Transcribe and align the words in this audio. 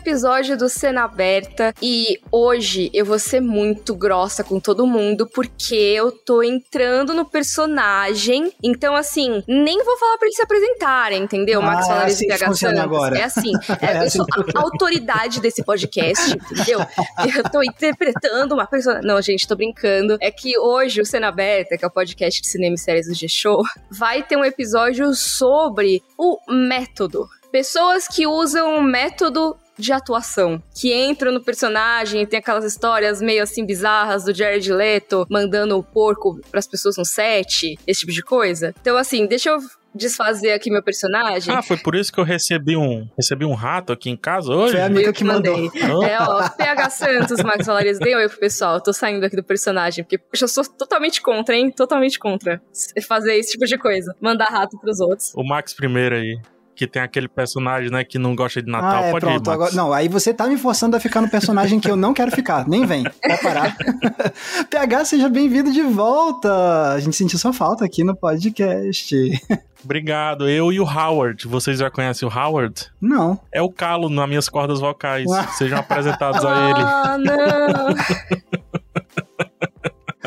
episódio 0.00 0.56
do 0.56 0.66
Cena 0.66 1.04
Aberta 1.04 1.74
e 1.82 2.18
hoje 2.32 2.90
eu 2.94 3.04
vou 3.04 3.18
ser 3.18 3.38
muito 3.38 3.94
grossa 3.94 4.42
com 4.42 4.58
todo 4.58 4.86
mundo 4.86 5.26
porque 5.26 5.74
eu 5.74 6.10
tô 6.10 6.42
entrando 6.42 7.12
no 7.12 7.26
personagem. 7.26 8.50
Então, 8.62 8.96
assim, 8.96 9.44
nem 9.46 9.84
vou 9.84 9.98
falar 9.98 10.16
pra 10.16 10.26
eles 10.26 10.36
se 10.36 10.42
apresentarem, 10.42 11.22
entendeu? 11.22 11.60
Ah, 11.60 11.66
Max 11.66 11.84
é 11.84 11.88
Falares 11.88 12.14
assim 12.14 12.24
e 12.24 12.28
PH 12.28 12.54
Santos. 12.54 12.80
agora. 12.80 13.18
É 13.18 13.22
assim. 13.24 13.52
É, 13.80 14.04
eu 14.04 14.10
sou 14.10 14.26
a 14.54 14.60
autoridade 14.60 15.40
desse 15.40 15.62
podcast, 15.64 16.32
entendeu? 16.32 16.80
Eu 17.34 17.42
tô 17.50 17.62
interpretando 17.62 18.52
uma 18.52 18.66
pessoa. 18.66 19.00
Não, 19.02 19.20
gente, 19.22 19.46
tô 19.46 19.56
brincando. 19.56 20.18
É 20.20 20.30
que 20.30 20.58
hoje 20.58 21.00
o 21.00 21.06
Cena 21.06 21.28
Aberta, 21.28 21.78
que 21.78 21.84
é 21.84 21.88
o 21.88 21.90
podcast 21.90 22.42
de 22.42 22.48
cinema 22.48 22.74
e 22.74 22.78
séries 22.78 23.06
do 23.06 23.14
G-Show, 23.14 23.62
vai 23.90 24.22
ter 24.22 24.36
um 24.36 24.44
episódio 24.44 25.14
sobre 25.14 26.02
o 26.18 26.38
método. 26.48 27.28
Pessoas 27.50 28.06
que 28.06 28.26
usam 28.28 28.78
o 28.78 28.82
método 28.82 29.56
de 29.80 29.92
atuação, 29.92 30.62
que 30.74 30.94
entram 30.94 31.32
no 31.32 31.42
personagem, 31.42 32.26
tem 32.26 32.38
aquelas 32.38 32.64
histórias 32.64 33.20
meio 33.20 33.42
assim 33.42 33.64
bizarras 33.64 34.24
do 34.24 34.34
Jared 34.34 34.72
Leto 34.72 35.26
mandando 35.28 35.76
o 35.76 35.82
porco 35.82 36.40
pras 36.50 36.66
pessoas 36.66 36.96
no 36.96 37.04
set, 37.04 37.78
esse 37.86 38.00
tipo 38.00 38.12
de 38.12 38.22
coisa. 38.22 38.74
Então 38.80 38.96
assim, 38.96 39.26
deixa 39.26 39.50
eu 39.50 39.58
desfazer 39.94 40.52
aqui 40.52 40.70
meu 40.70 40.82
personagem. 40.82 41.54
Ah, 41.54 41.62
foi 41.62 41.76
por 41.76 41.94
isso 41.94 42.12
que 42.12 42.20
eu 42.20 42.24
recebi 42.24 42.76
um, 42.76 43.08
recebi 43.16 43.44
um 43.44 43.54
rato 43.54 43.92
aqui 43.92 44.10
em 44.10 44.16
casa 44.16 44.52
hoje? 44.52 44.72
Foi 44.72 44.80
a 44.80 44.86
amiga 44.86 45.08
Eu 45.08 45.12
que 45.12 45.24
mandou. 45.24 45.56
Hã? 45.56 46.06
É, 46.06 46.18
ó, 46.20 46.48
PH 46.48 46.90
Santos, 46.90 47.42
Max 47.42 47.66
Valares, 47.66 47.98
dei 47.98 48.14
oi 48.14 48.28
pro 48.28 48.38
pessoal. 48.38 48.74
Eu 48.74 48.80
tô 48.80 48.92
saindo 48.92 49.24
aqui 49.24 49.36
do 49.36 49.44
personagem, 49.44 50.04
porque 50.04 50.20
eu 50.40 50.48
sou 50.48 50.64
totalmente 50.64 51.20
contra, 51.20 51.56
hein? 51.56 51.70
Totalmente 51.70 52.18
contra 52.18 52.60
fazer 53.06 53.34
esse 53.34 53.52
tipo 53.52 53.66
de 53.66 53.76
coisa. 53.76 54.14
Mandar 54.20 54.46
rato 54.46 54.78
pros 54.78 55.00
outros. 55.00 55.32
O 55.34 55.42
Max 55.42 55.74
primeiro 55.74 56.14
aí. 56.14 56.38
Que 56.80 56.86
tem 56.86 57.02
aquele 57.02 57.28
personagem, 57.28 57.90
né, 57.90 58.02
que 58.02 58.18
não 58.18 58.34
gosta 58.34 58.62
de 58.62 58.70
Natal. 58.72 59.02
Ah, 59.02 59.06
é, 59.08 59.10
Pode 59.10 59.26
pronto. 59.26 59.50
ir. 59.50 59.52
Agora, 59.52 59.70
não, 59.72 59.92
aí 59.92 60.08
você 60.08 60.32
tá 60.32 60.46
me 60.46 60.56
forçando 60.56 60.96
a 60.96 60.98
ficar 61.00 61.20
no 61.20 61.28
personagem 61.28 61.78
que 61.78 61.90
eu 61.90 61.94
não 61.94 62.14
quero 62.14 62.30
ficar. 62.30 62.66
Nem 62.66 62.86
vem. 62.86 63.04
Pode 63.04 63.42
parar. 63.42 63.76
PH, 64.70 65.04
seja 65.04 65.28
bem-vindo 65.28 65.70
de 65.70 65.82
volta. 65.82 66.94
A 66.94 66.98
gente 66.98 67.14
sentiu 67.14 67.38
sua 67.38 67.52
falta 67.52 67.84
aqui 67.84 68.02
no 68.02 68.16
podcast. 68.16 69.14
Obrigado. 69.84 70.48
Eu 70.48 70.72
e 70.72 70.80
o 70.80 70.84
Howard. 70.84 71.46
Vocês 71.46 71.78
já 71.78 71.90
conhecem 71.90 72.26
o 72.26 72.32
Howard? 72.34 72.90
Não. 72.98 73.38
É 73.52 73.60
o 73.60 73.68
calo 73.70 74.08
nas 74.08 74.26
minhas 74.26 74.48
cordas 74.48 74.80
vocais. 74.80 75.26
Sejam 75.58 75.80
apresentados 75.80 76.42
a 76.42 76.64
ele. 76.64 76.80
Ah, 76.82 77.18
não! 77.18 77.94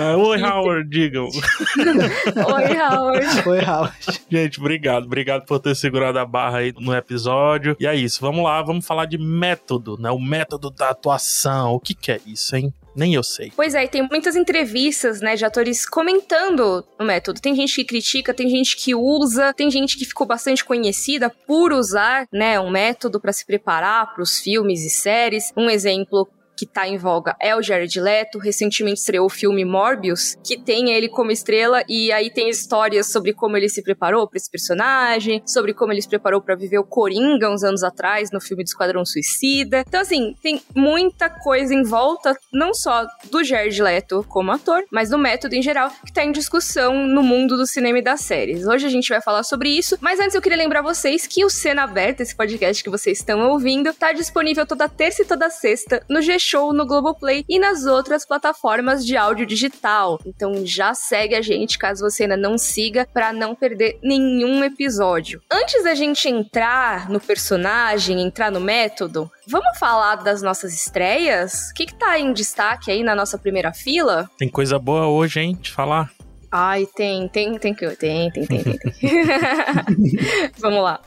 Ah, 0.03 0.17
Oi, 0.17 0.41
Howard, 0.41 0.89
digam. 0.89 1.29
Oi, 1.31 2.77
Howard. 2.77 3.49
Oi, 3.49 3.59
Howard. 3.63 3.95
Gente, 4.29 4.59
obrigado. 4.59 5.05
Obrigado 5.05 5.45
por 5.45 5.59
ter 5.59 5.73
segurado 5.75 6.19
a 6.19 6.25
barra 6.25 6.57
aí 6.57 6.73
no 6.77 6.93
episódio. 6.93 7.77
E 7.79 7.87
é 7.87 7.95
isso, 7.95 8.19
vamos 8.19 8.43
lá, 8.43 8.61
vamos 8.61 8.85
falar 8.85 9.05
de 9.05 9.17
método, 9.17 9.97
né? 9.97 10.11
O 10.11 10.19
método 10.19 10.69
da 10.69 10.89
atuação. 10.89 11.73
O 11.73 11.79
que, 11.79 11.93
que 11.93 12.11
é 12.11 12.19
isso, 12.25 12.53
hein? 12.53 12.73
Nem 12.93 13.13
eu 13.13 13.23
sei. 13.23 13.51
Pois 13.55 13.73
é, 13.73 13.85
e 13.85 13.87
tem 13.87 14.05
muitas 14.07 14.35
entrevistas, 14.35 15.21
né, 15.21 15.35
de 15.35 15.45
atores 15.45 15.87
comentando 15.87 16.85
o 16.99 17.03
método. 17.03 17.39
Tem 17.39 17.55
gente 17.55 17.73
que 17.75 17.85
critica, 17.85 18.33
tem 18.33 18.49
gente 18.49 18.75
que 18.75 18.93
usa, 18.93 19.53
tem 19.53 19.71
gente 19.71 19.97
que 19.97 20.05
ficou 20.05 20.27
bastante 20.27 20.63
conhecida 20.63 21.29
por 21.29 21.71
usar, 21.71 22.27
né, 22.31 22.59
um 22.59 22.69
método 22.69 23.19
para 23.19 23.33
se 23.33 23.45
preparar 23.45 24.13
para 24.13 24.21
os 24.21 24.39
filmes 24.39 24.83
e 24.83 24.89
séries. 24.89 25.51
Um 25.57 25.69
exemplo 25.69 26.27
que 26.57 26.65
tá 26.65 26.87
em 26.87 26.97
voga 26.97 27.35
é 27.39 27.55
o 27.55 27.61
Jared 27.61 27.99
Leto. 27.99 28.37
Recentemente 28.37 28.99
estreou 28.99 29.25
o 29.25 29.29
filme 29.29 29.65
Morbius, 29.65 30.35
que 30.43 30.57
tem 30.57 30.91
ele 30.91 31.09
como 31.09 31.31
estrela 31.31 31.83
e 31.87 32.11
aí 32.11 32.29
tem 32.29 32.49
histórias 32.49 33.11
sobre 33.11 33.33
como 33.33 33.57
ele 33.57 33.69
se 33.69 33.81
preparou 33.81 34.27
para 34.27 34.37
esse 34.37 34.49
personagem, 34.49 35.41
sobre 35.45 35.73
como 35.73 35.91
ele 35.91 36.01
se 36.01 36.09
preparou 36.09 36.41
para 36.41 36.55
viver 36.55 36.79
o 36.79 36.83
Coringa 36.83 37.49
uns 37.49 37.63
anos 37.63 37.83
atrás 37.83 38.31
no 38.31 38.41
filme 38.41 38.63
do 38.63 38.67
Esquadrão 38.67 39.05
Suicida. 39.05 39.83
Então 39.87 40.01
assim, 40.01 40.35
tem 40.41 40.61
muita 40.75 41.29
coisa 41.29 41.73
em 41.73 41.83
volta, 41.83 42.35
não 42.51 42.73
só 42.73 43.05
do 43.29 43.43
Jared 43.43 43.81
Leto 43.81 44.25
como 44.27 44.51
ator, 44.51 44.83
mas 44.91 45.09
do 45.09 45.17
método 45.17 45.55
em 45.55 45.61
geral, 45.61 45.91
que 46.05 46.13
tá 46.13 46.23
em 46.23 46.31
discussão 46.31 47.05
no 47.07 47.23
mundo 47.23 47.57
do 47.57 47.65
cinema 47.65 47.99
e 47.99 48.01
das 48.01 48.21
séries. 48.21 48.65
Hoje 48.65 48.85
a 48.85 48.89
gente 48.89 49.09
vai 49.09 49.21
falar 49.21 49.43
sobre 49.43 49.69
isso, 49.69 49.97
mas 50.01 50.19
antes 50.19 50.35
eu 50.35 50.41
queria 50.41 50.57
lembrar 50.57 50.81
vocês 50.81 51.27
que 51.27 51.43
o 51.43 51.49
Cena 51.49 51.83
Aberta, 51.83 52.23
esse 52.23 52.35
podcast 52.35 52.83
que 52.83 52.89
vocês 52.89 53.19
estão 53.19 53.49
ouvindo, 53.49 53.93
tá 53.93 54.11
disponível 54.11 54.65
toda 54.65 54.89
terça 54.89 55.21
e 55.21 55.25
toda 55.25 55.49
sexta 55.49 56.03
no 56.09 56.21
G-Show, 56.43 56.73
no 56.73 56.85
Globoplay 56.85 57.45
e 57.47 57.57
nas 57.57 57.85
outras 57.85 58.25
plataformas 58.25 59.05
de 59.05 59.15
áudio 59.15 59.45
digital. 59.45 60.19
Então 60.25 60.65
já 60.65 60.93
segue 60.93 61.35
a 61.35 61.41
gente 61.41 61.77
caso 61.77 62.03
você 62.03 62.23
ainda 62.23 62.35
não 62.35 62.57
siga 62.57 63.07
para 63.11 63.31
não 63.31 63.55
perder 63.55 63.97
nenhum 64.03 64.63
episódio. 64.63 65.41
Antes 65.49 65.83
da 65.83 65.95
gente 65.95 66.27
entrar 66.27 67.09
no 67.09 67.19
personagem, 67.19 68.21
entrar 68.21 68.51
no 68.51 68.59
método, 68.59 69.31
vamos 69.47 69.77
falar 69.79 70.17
das 70.17 70.41
nossas 70.41 70.73
estreias? 70.73 71.69
O 71.71 71.73
que, 71.73 71.85
que 71.85 71.95
tá 71.95 72.19
em 72.19 72.33
destaque 72.33 72.91
aí 72.91 73.03
na 73.03 73.15
nossa 73.15 73.37
primeira 73.37 73.71
fila? 73.73 74.29
Tem 74.37 74.49
coisa 74.49 74.77
boa 74.77 75.07
hoje, 75.07 75.39
hein? 75.39 75.57
De 75.59 75.71
falar. 75.71 76.11
Ai, 76.55 76.85
tem, 76.95 77.27
tem, 77.27 77.57
tem 77.57 77.73
que. 77.73 77.89
Tem, 77.95 78.29
tem, 78.29 78.45
tem, 78.45 78.63
tem. 78.63 78.77
tem. 78.77 78.91
Vamos 80.59 80.83
lá. 80.83 81.01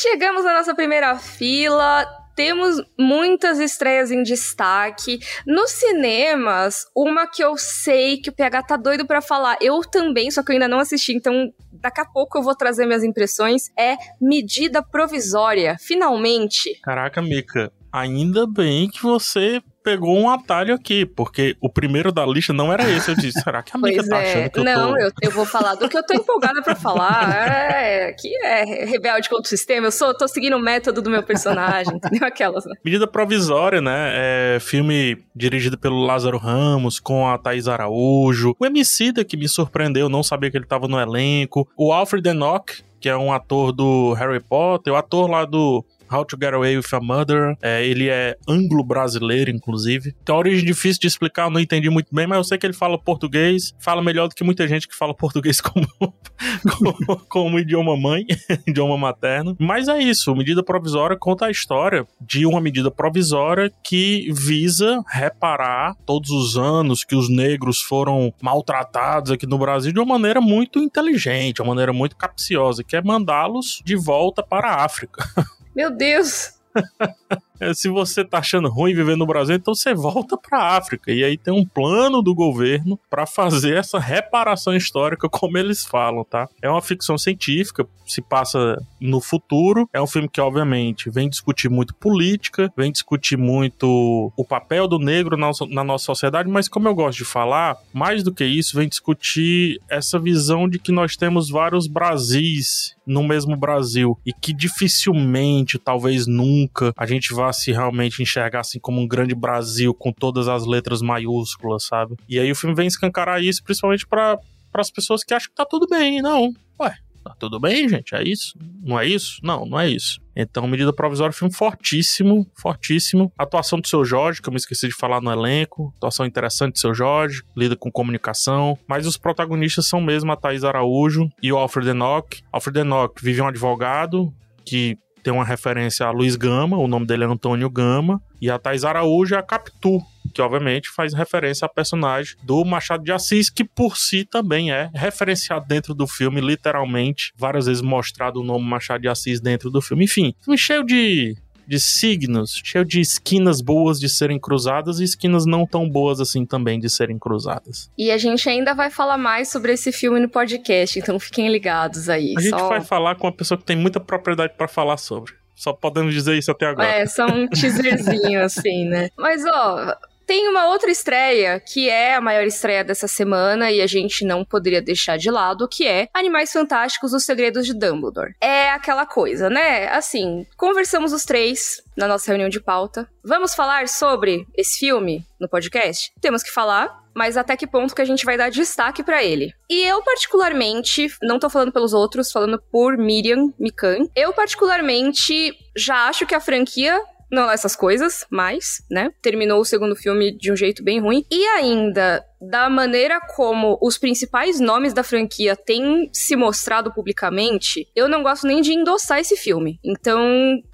Chegamos 0.00 0.44
na 0.44 0.54
nossa 0.54 0.76
primeira 0.76 1.18
fila. 1.18 2.06
Temos 2.36 2.80
muitas 2.96 3.58
estreias 3.58 4.12
em 4.12 4.22
destaque. 4.22 5.18
Nos 5.44 5.72
cinemas, 5.72 6.86
uma 6.94 7.26
que 7.26 7.42
eu 7.42 7.56
sei 7.58 8.18
que 8.18 8.30
o 8.30 8.32
PH 8.32 8.62
tá 8.62 8.76
doido 8.76 9.04
pra 9.04 9.20
falar. 9.20 9.58
Eu 9.60 9.80
também, 9.80 10.30
só 10.30 10.40
que 10.40 10.52
eu 10.52 10.54
ainda 10.54 10.68
não 10.68 10.78
assisti, 10.78 11.12
então 11.12 11.52
daqui 11.72 12.00
a 12.00 12.04
pouco 12.04 12.38
eu 12.38 12.42
vou 12.44 12.54
trazer 12.54 12.86
minhas 12.86 13.02
impressões. 13.02 13.72
É 13.76 13.96
Medida 14.20 14.84
Provisória. 14.84 15.76
Finalmente. 15.80 16.78
Caraca, 16.80 17.20
Mika. 17.20 17.72
Ainda 17.92 18.46
bem 18.46 18.88
que 18.88 19.02
você 19.02 19.60
pegou 19.88 20.18
um 20.18 20.28
atalho 20.28 20.74
aqui, 20.74 21.06
porque 21.06 21.56
o 21.62 21.70
primeiro 21.70 22.12
da 22.12 22.26
lista 22.26 22.52
não 22.52 22.70
era 22.70 22.82
esse. 22.90 23.10
Eu 23.10 23.16
disse, 23.16 23.40
será 23.40 23.62
que 23.62 23.74
a 23.74 23.80
Pois 23.80 24.06
tá 24.06 24.18
é. 24.18 24.30
achando 24.30 24.50
que 24.50 24.58
eu 24.58 24.64
não, 24.64 24.92
tô... 24.92 24.98
eu, 24.98 25.10
eu 25.22 25.30
vou 25.30 25.46
falar 25.46 25.76
do 25.76 25.88
que 25.88 25.96
eu 25.96 26.04
tô 26.04 26.12
empolgada 26.12 26.60
pra 26.62 26.74
falar. 26.74 27.34
É, 27.78 28.12
que 28.12 28.28
é 28.44 28.84
rebelde 28.84 29.30
contra 29.30 29.44
o 29.44 29.48
sistema. 29.48 29.86
Eu 29.86 29.90
sou, 29.90 30.12
tô 30.14 30.28
seguindo 30.28 30.56
o 30.56 30.60
método 30.60 31.00
do 31.00 31.08
meu 31.08 31.22
personagem, 31.22 31.96
entendeu? 31.96 32.28
Aquelas, 32.28 32.66
né? 32.66 32.74
Medida 32.84 33.06
provisória, 33.06 33.80
né? 33.80 34.12
É 34.14 34.58
filme 34.60 35.16
dirigido 35.34 35.78
pelo 35.78 36.04
Lázaro 36.04 36.36
Ramos, 36.36 37.00
com 37.00 37.26
a 37.26 37.38
Thaís 37.38 37.66
Araújo. 37.66 38.54
O 38.58 38.66
Emicida, 38.66 39.24
que 39.24 39.38
me 39.38 39.48
surpreendeu, 39.48 40.10
não 40.10 40.22
sabia 40.22 40.50
que 40.50 40.56
ele 40.58 40.66
tava 40.66 40.86
no 40.86 41.00
elenco. 41.00 41.66
O 41.78 41.92
Alfred 41.94 42.28
Enoch, 42.28 42.84
que 43.00 43.08
é 43.08 43.16
um 43.16 43.32
ator 43.32 43.72
do 43.72 44.12
Harry 44.14 44.40
Potter. 44.40 44.92
O 44.92 44.96
ator 44.96 45.30
lá 45.30 45.46
do 45.46 45.82
How 46.10 46.24
to 46.24 46.36
Get 46.40 46.54
Away 46.54 46.76
with 46.76 46.86
a 46.92 47.00
Murder. 47.00 47.56
É, 47.62 47.86
ele 47.86 48.08
é 48.08 48.36
anglo-brasileiro, 48.48 49.50
inclusive. 49.50 50.12
Tem 50.24 50.34
uma 50.34 50.38
origem 50.38 50.64
difícil 50.64 51.00
de 51.00 51.06
explicar, 51.06 51.44
eu 51.44 51.50
não 51.50 51.60
entendi 51.60 51.90
muito 51.90 52.14
bem, 52.14 52.26
mas 52.26 52.38
eu 52.38 52.44
sei 52.44 52.58
que 52.58 52.66
ele 52.66 52.72
fala 52.72 52.98
português. 52.98 53.74
Fala 53.78 54.02
melhor 54.02 54.28
do 54.28 54.34
que 54.34 54.44
muita 54.44 54.66
gente 54.66 54.88
que 54.88 54.96
fala 54.96 55.14
português 55.14 55.60
como, 55.62 55.86
como, 55.98 57.16
como 57.28 57.58
idioma 57.58 57.96
mãe, 57.96 58.24
idioma 58.66 58.96
materno. 58.96 59.56
Mas 59.58 59.88
é 59.88 59.98
isso, 59.98 60.34
medida 60.34 60.62
provisória 60.62 61.16
conta 61.16 61.46
a 61.46 61.50
história 61.50 62.06
de 62.20 62.46
uma 62.46 62.60
medida 62.60 62.90
provisória 62.90 63.72
que 63.82 64.30
visa 64.32 65.02
reparar 65.08 65.94
todos 66.06 66.30
os 66.30 66.56
anos 66.56 67.04
que 67.04 67.14
os 67.14 67.28
negros 67.28 67.80
foram 67.80 68.32
maltratados 68.40 69.30
aqui 69.30 69.46
no 69.46 69.58
Brasil 69.58 69.92
de 69.92 69.98
uma 69.98 70.18
maneira 70.18 70.40
muito 70.40 70.78
inteligente, 70.78 71.60
uma 71.60 71.68
maneira 71.68 71.92
muito 71.92 72.16
capciosa, 72.16 72.84
que 72.84 72.96
é 72.96 73.02
mandá-los 73.02 73.82
de 73.84 73.96
volta 73.96 74.42
para 74.42 74.70
a 74.70 74.84
África. 74.84 75.24
Meu 75.78 75.92
Deus! 75.92 76.54
É, 77.60 77.74
se 77.74 77.88
você 77.88 78.24
tá 78.24 78.38
achando 78.38 78.68
ruim 78.68 78.94
viver 78.94 79.16
no 79.16 79.26
Brasil, 79.26 79.56
então 79.56 79.74
você 79.74 79.94
volta 79.94 80.36
pra 80.36 80.76
África. 80.76 81.12
E 81.12 81.24
aí 81.24 81.36
tem 81.36 81.52
um 81.52 81.64
plano 81.64 82.22
do 82.22 82.34
governo 82.34 82.98
para 83.10 83.26
fazer 83.26 83.76
essa 83.76 83.98
reparação 83.98 84.74
histórica, 84.74 85.28
como 85.28 85.58
eles 85.58 85.84
falam, 85.84 86.24
tá? 86.24 86.48
É 86.62 86.68
uma 86.68 86.82
ficção 86.82 87.18
científica, 87.18 87.86
se 88.06 88.22
passa 88.22 88.76
no 89.00 89.20
futuro. 89.20 89.88
É 89.92 90.00
um 90.00 90.06
filme 90.06 90.28
que, 90.28 90.40
obviamente, 90.40 91.10
vem 91.10 91.28
discutir 91.28 91.68
muito 91.68 91.94
política, 91.94 92.72
vem 92.76 92.90
discutir 92.90 93.36
muito 93.36 94.32
o 94.36 94.44
papel 94.44 94.88
do 94.88 94.98
negro 94.98 95.36
na, 95.36 95.50
na 95.68 95.84
nossa 95.84 96.04
sociedade, 96.04 96.48
mas 96.48 96.68
como 96.68 96.88
eu 96.88 96.94
gosto 96.94 97.18
de 97.18 97.24
falar, 97.24 97.76
mais 97.92 98.22
do 98.22 98.32
que 98.32 98.44
isso, 98.44 98.76
vem 98.76 98.88
discutir 98.88 99.80
essa 99.88 100.18
visão 100.18 100.68
de 100.68 100.78
que 100.78 100.92
nós 100.92 101.16
temos 101.16 101.50
vários 101.50 101.86
Brasis 101.86 102.96
no 103.06 103.26
mesmo 103.26 103.56
Brasil 103.56 104.18
e 104.24 104.32
que 104.32 104.52
dificilmente, 104.52 105.78
talvez 105.78 106.26
nunca, 106.26 106.92
a 106.96 107.06
gente 107.06 107.32
vá 107.48 107.52
se 107.52 107.72
realmente 107.72 108.22
enxergar 108.22 108.60
assim 108.60 108.78
como 108.78 109.00
um 109.00 109.08
grande 109.08 109.34
Brasil 109.34 109.94
com 109.94 110.12
todas 110.12 110.48
as 110.48 110.66
letras 110.66 111.00
maiúsculas, 111.00 111.84
sabe? 111.84 112.16
E 112.28 112.38
aí 112.38 112.50
o 112.50 112.56
filme 112.56 112.74
vem 112.74 112.86
escancarar 112.86 113.42
isso, 113.42 113.62
principalmente 113.64 114.06
para 114.06 114.38
as 114.74 114.90
pessoas 114.90 115.24
que 115.24 115.34
acham 115.34 115.48
que 115.48 115.54
tá 115.56 115.64
tudo 115.64 115.86
bem, 115.88 116.22
não. 116.22 116.52
Ué, 116.80 116.94
Tá 117.24 117.34
tudo 117.38 117.60
bem, 117.60 117.86
gente? 117.86 118.14
É 118.14 118.22
isso? 118.22 118.54
Não 118.82 118.98
é 118.98 119.06
isso? 119.06 119.38
Não, 119.42 119.66
não 119.66 119.78
é 119.78 119.86
isso. 119.86 120.18
Então, 120.34 120.66
medida 120.66 120.94
provisória, 120.94 121.32
filme 121.32 121.52
fortíssimo, 121.52 122.46
fortíssimo. 122.54 123.30
Atuação 123.36 123.80
do 123.80 123.86
seu 123.86 124.02
Jorge, 124.02 124.40
que 124.40 124.48
eu 124.48 124.52
me 124.52 124.56
esqueci 124.56 124.88
de 124.88 124.94
falar 124.94 125.20
no 125.20 125.30
elenco. 125.30 125.92
Atuação 125.96 126.24
interessante 126.24 126.74
do 126.74 126.78
seu 126.78 126.94
Jorge, 126.94 127.42
lida 127.54 127.76
com 127.76 127.90
comunicação. 127.90 128.78
Mas 128.88 129.06
os 129.06 129.18
protagonistas 129.18 129.86
são 129.86 130.00
mesmo 130.00 130.32
a 130.32 130.36
Thaís 130.36 130.64
Araújo 130.64 131.28
e 131.42 131.52
o 131.52 131.58
Alfred 131.58 131.90
Enoch. 131.90 132.42
Alfred 132.50 132.78
Enoch 132.78 133.22
vive 133.22 133.42
um 133.42 133.48
advogado 133.48 134.32
que 134.64 134.96
tem 135.22 135.32
uma 135.32 135.44
referência 135.44 136.06
a 136.06 136.10
Luiz 136.10 136.36
Gama, 136.36 136.76
o 136.76 136.88
nome 136.88 137.06
dele 137.06 137.24
é 137.24 137.26
Antônio 137.26 137.68
Gama, 137.70 138.20
e 138.40 138.50
a 138.50 138.58
Thais 138.58 138.84
Araújo 138.84 139.34
é 139.34 139.38
a 139.38 139.42
Capitu, 139.42 140.00
que 140.32 140.42
obviamente 140.42 140.88
faz 140.90 141.14
referência 141.14 141.66
a 141.66 141.68
personagem 141.68 142.36
do 142.42 142.64
Machado 142.64 143.02
de 143.02 143.12
Assis, 143.12 143.50
que 143.50 143.64
por 143.64 143.96
si 143.96 144.24
também 144.24 144.70
é 144.70 144.90
referenciado 144.94 145.66
dentro 145.66 145.94
do 145.94 146.06
filme, 146.06 146.40
literalmente, 146.40 147.32
várias 147.36 147.66
vezes 147.66 147.82
mostrado 147.82 148.40
o 148.40 148.44
nome 148.44 148.64
Machado 148.64 149.02
de 149.02 149.08
Assis 149.08 149.40
dentro 149.40 149.70
do 149.70 149.80
filme. 149.80 150.04
Enfim, 150.04 150.34
filme 150.42 150.58
cheio 150.58 150.84
de 150.84 151.36
de 151.68 151.78
signos, 151.78 152.62
cheio 152.64 152.82
de 152.82 152.98
esquinas 152.98 153.60
boas 153.60 154.00
de 154.00 154.08
serem 154.08 154.40
cruzadas 154.40 155.00
e 155.00 155.04
esquinas 155.04 155.44
não 155.44 155.66
tão 155.66 155.86
boas 155.86 156.18
assim 156.18 156.46
também 156.46 156.80
de 156.80 156.88
serem 156.88 157.18
cruzadas. 157.18 157.90
E 157.98 158.10
a 158.10 158.16
gente 158.16 158.48
ainda 158.48 158.72
vai 158.72 158.88
falar 158.88 159.18
mais 159.18 159.50
sobre 159.50 159.74
esse 159.74 159.92
filme 159.92 160.18
no 160.18 160.30
podcast, 160.30 160.98
então 160.98 161.20
fiquem 161.20 161.50
ligados 161.50 162.08
aí. 162.08 162.34
A 162.38 162.40
gente 162.40 162.52
vai 162.52 162.80
falar 162.80 163.16
com 163.16 163.26
uma 163.26 163.32
pessoa 163.32 163.58
que 163.58 163.64
tem 163.64 163.76
muita 163.76 164.00
propriedade 164.00 164.54
para 164.56 164.66
falar 164.66 164.96
sobre. 164.96 165.34
Só 165.54 165.74
podemos 165.74 166.14
dizer 166.14 166.38
isso 166.38 166.50
até 166.50 166.66
agora. 166.66 166.88
É, 166.88 167.04
só 167.04 167.26
um 167.26 167.46
teaserzinho 167.46 168.42
assim, 168.42 168.86
né? 168.86 169.10
Mas 169.18 169.44
ó, 169.44 169.94
tem 170.28 170.46
uma 170.46 170.66
outra 170.66 170.90
estreia, 170.90 171.58
que 171.58 171.88
é 171.88 172.14
a 172.14 172.20
maior 172.20 172.44
estreia 172.44 172.84
dessa 172.84 173.08
semana 173.08 173.72
e 173.72 173.80
a 173.80 173.86
gente 173.86 174.26
não 174.26 174.44
poderia 174.44 174.82
deixar 174.82 175.16
de 175.16 175.30
lado, 175.30 175.66
que 175.66 175.86
é 175.86 176.06
Animais 176.12 176.52
Fantásticos, 176.52 177.14
Os 177.14 177.24
Segredos 177.24 177.64
de 177.64 177.72
Dumbledore. 177.72 178.34
É 178.38 178.68
aquela 178.68 179.06
coisa, 179.06 179.48
né? 179.48 179.88
Assim, 179.88 180.46
conversamos 180.54 181.14
os 181.14 181.24
três 181.24 181.82
na 181.96 182.06
nossa 182.06 182.30
reunião 182.30 182.50
de 182.50 182.60
pauta. 182.60 183.08
Vamos 183.24 183.54
falar 183.54 183.88
sobre 183.88 184.46
esse 184.54 184.80
filme 184.80 185.24
no 185.40 185.48
podcast? 185.48 186.12
Temos 186.20 186.42
que 186.42 186.52
falar, 186.52 186.94
mas 187.14 187.38
até 187.38 187.56
que 187.56 187.66
ponto 187.66 187.94
que 187.94 188.02
a 188.02 188.04
gente 188.04 188.26
vai 188.26 188.36
dar 188.36 188.50
destaque 188.50 189.02
para 189.02 189.24
ele. 189.24 189.54
E 189.70 189.82
eu 189.82 190.02
particularmente, 190.02 191.08
não 191.22 191.38
tô 191.38 191.48
falando 191.48 191.72
pelos 191.72 191.94
outros, 191.94 192.30
falando 192.30 192.62
por 192.70 192.98
Miriam 192.98 193.50
Mikan, 193.58 194.06
eu 194.14 194.34
particularmente 194.34 195.54
já 195.74 196.06
acho 196.06 196.26
que 196.26 196.34
a 196.34 196.40
franquia 196.40 197.00
não 197.30 197.50
essas 197.50 197.76
coisas, 197.76 198.24
mas, 198.30 198.82
né? 198.90 199.10
Terminou 199.20 199.60
o 199.60 199.64
segundo 199.64 199.94
filme 199.94 200.36
de 200.36 200.52
um 200.52 200.56
jeito 200.56 200.82
bem 200.82 201.00
ruim. 201.00 201.24
E 201.30 201.44
ainda, 201.46 202.24
da 202.40 202.68
maneira 202.70 203.20
como 203.20 203.78
os 203.82 203.98
principais 203.98 204.60
nomes 204.60 204.92
da 204.92 205.02
franquia 205.02 205.56
têm 205.56 206.08
se 206.12 206.36
mostrado 206.36 206.92
publicamente, 206.92 207.88
eu 207.94 208.08
não 208.08 208.22
gosto 208.22 208.46
nem 208.46 208.60
de 208.60 208.72
endossar 208.72 209.18
esse 209.18 209.36
filme. 209.36 209.78
Então, 209.84 210.20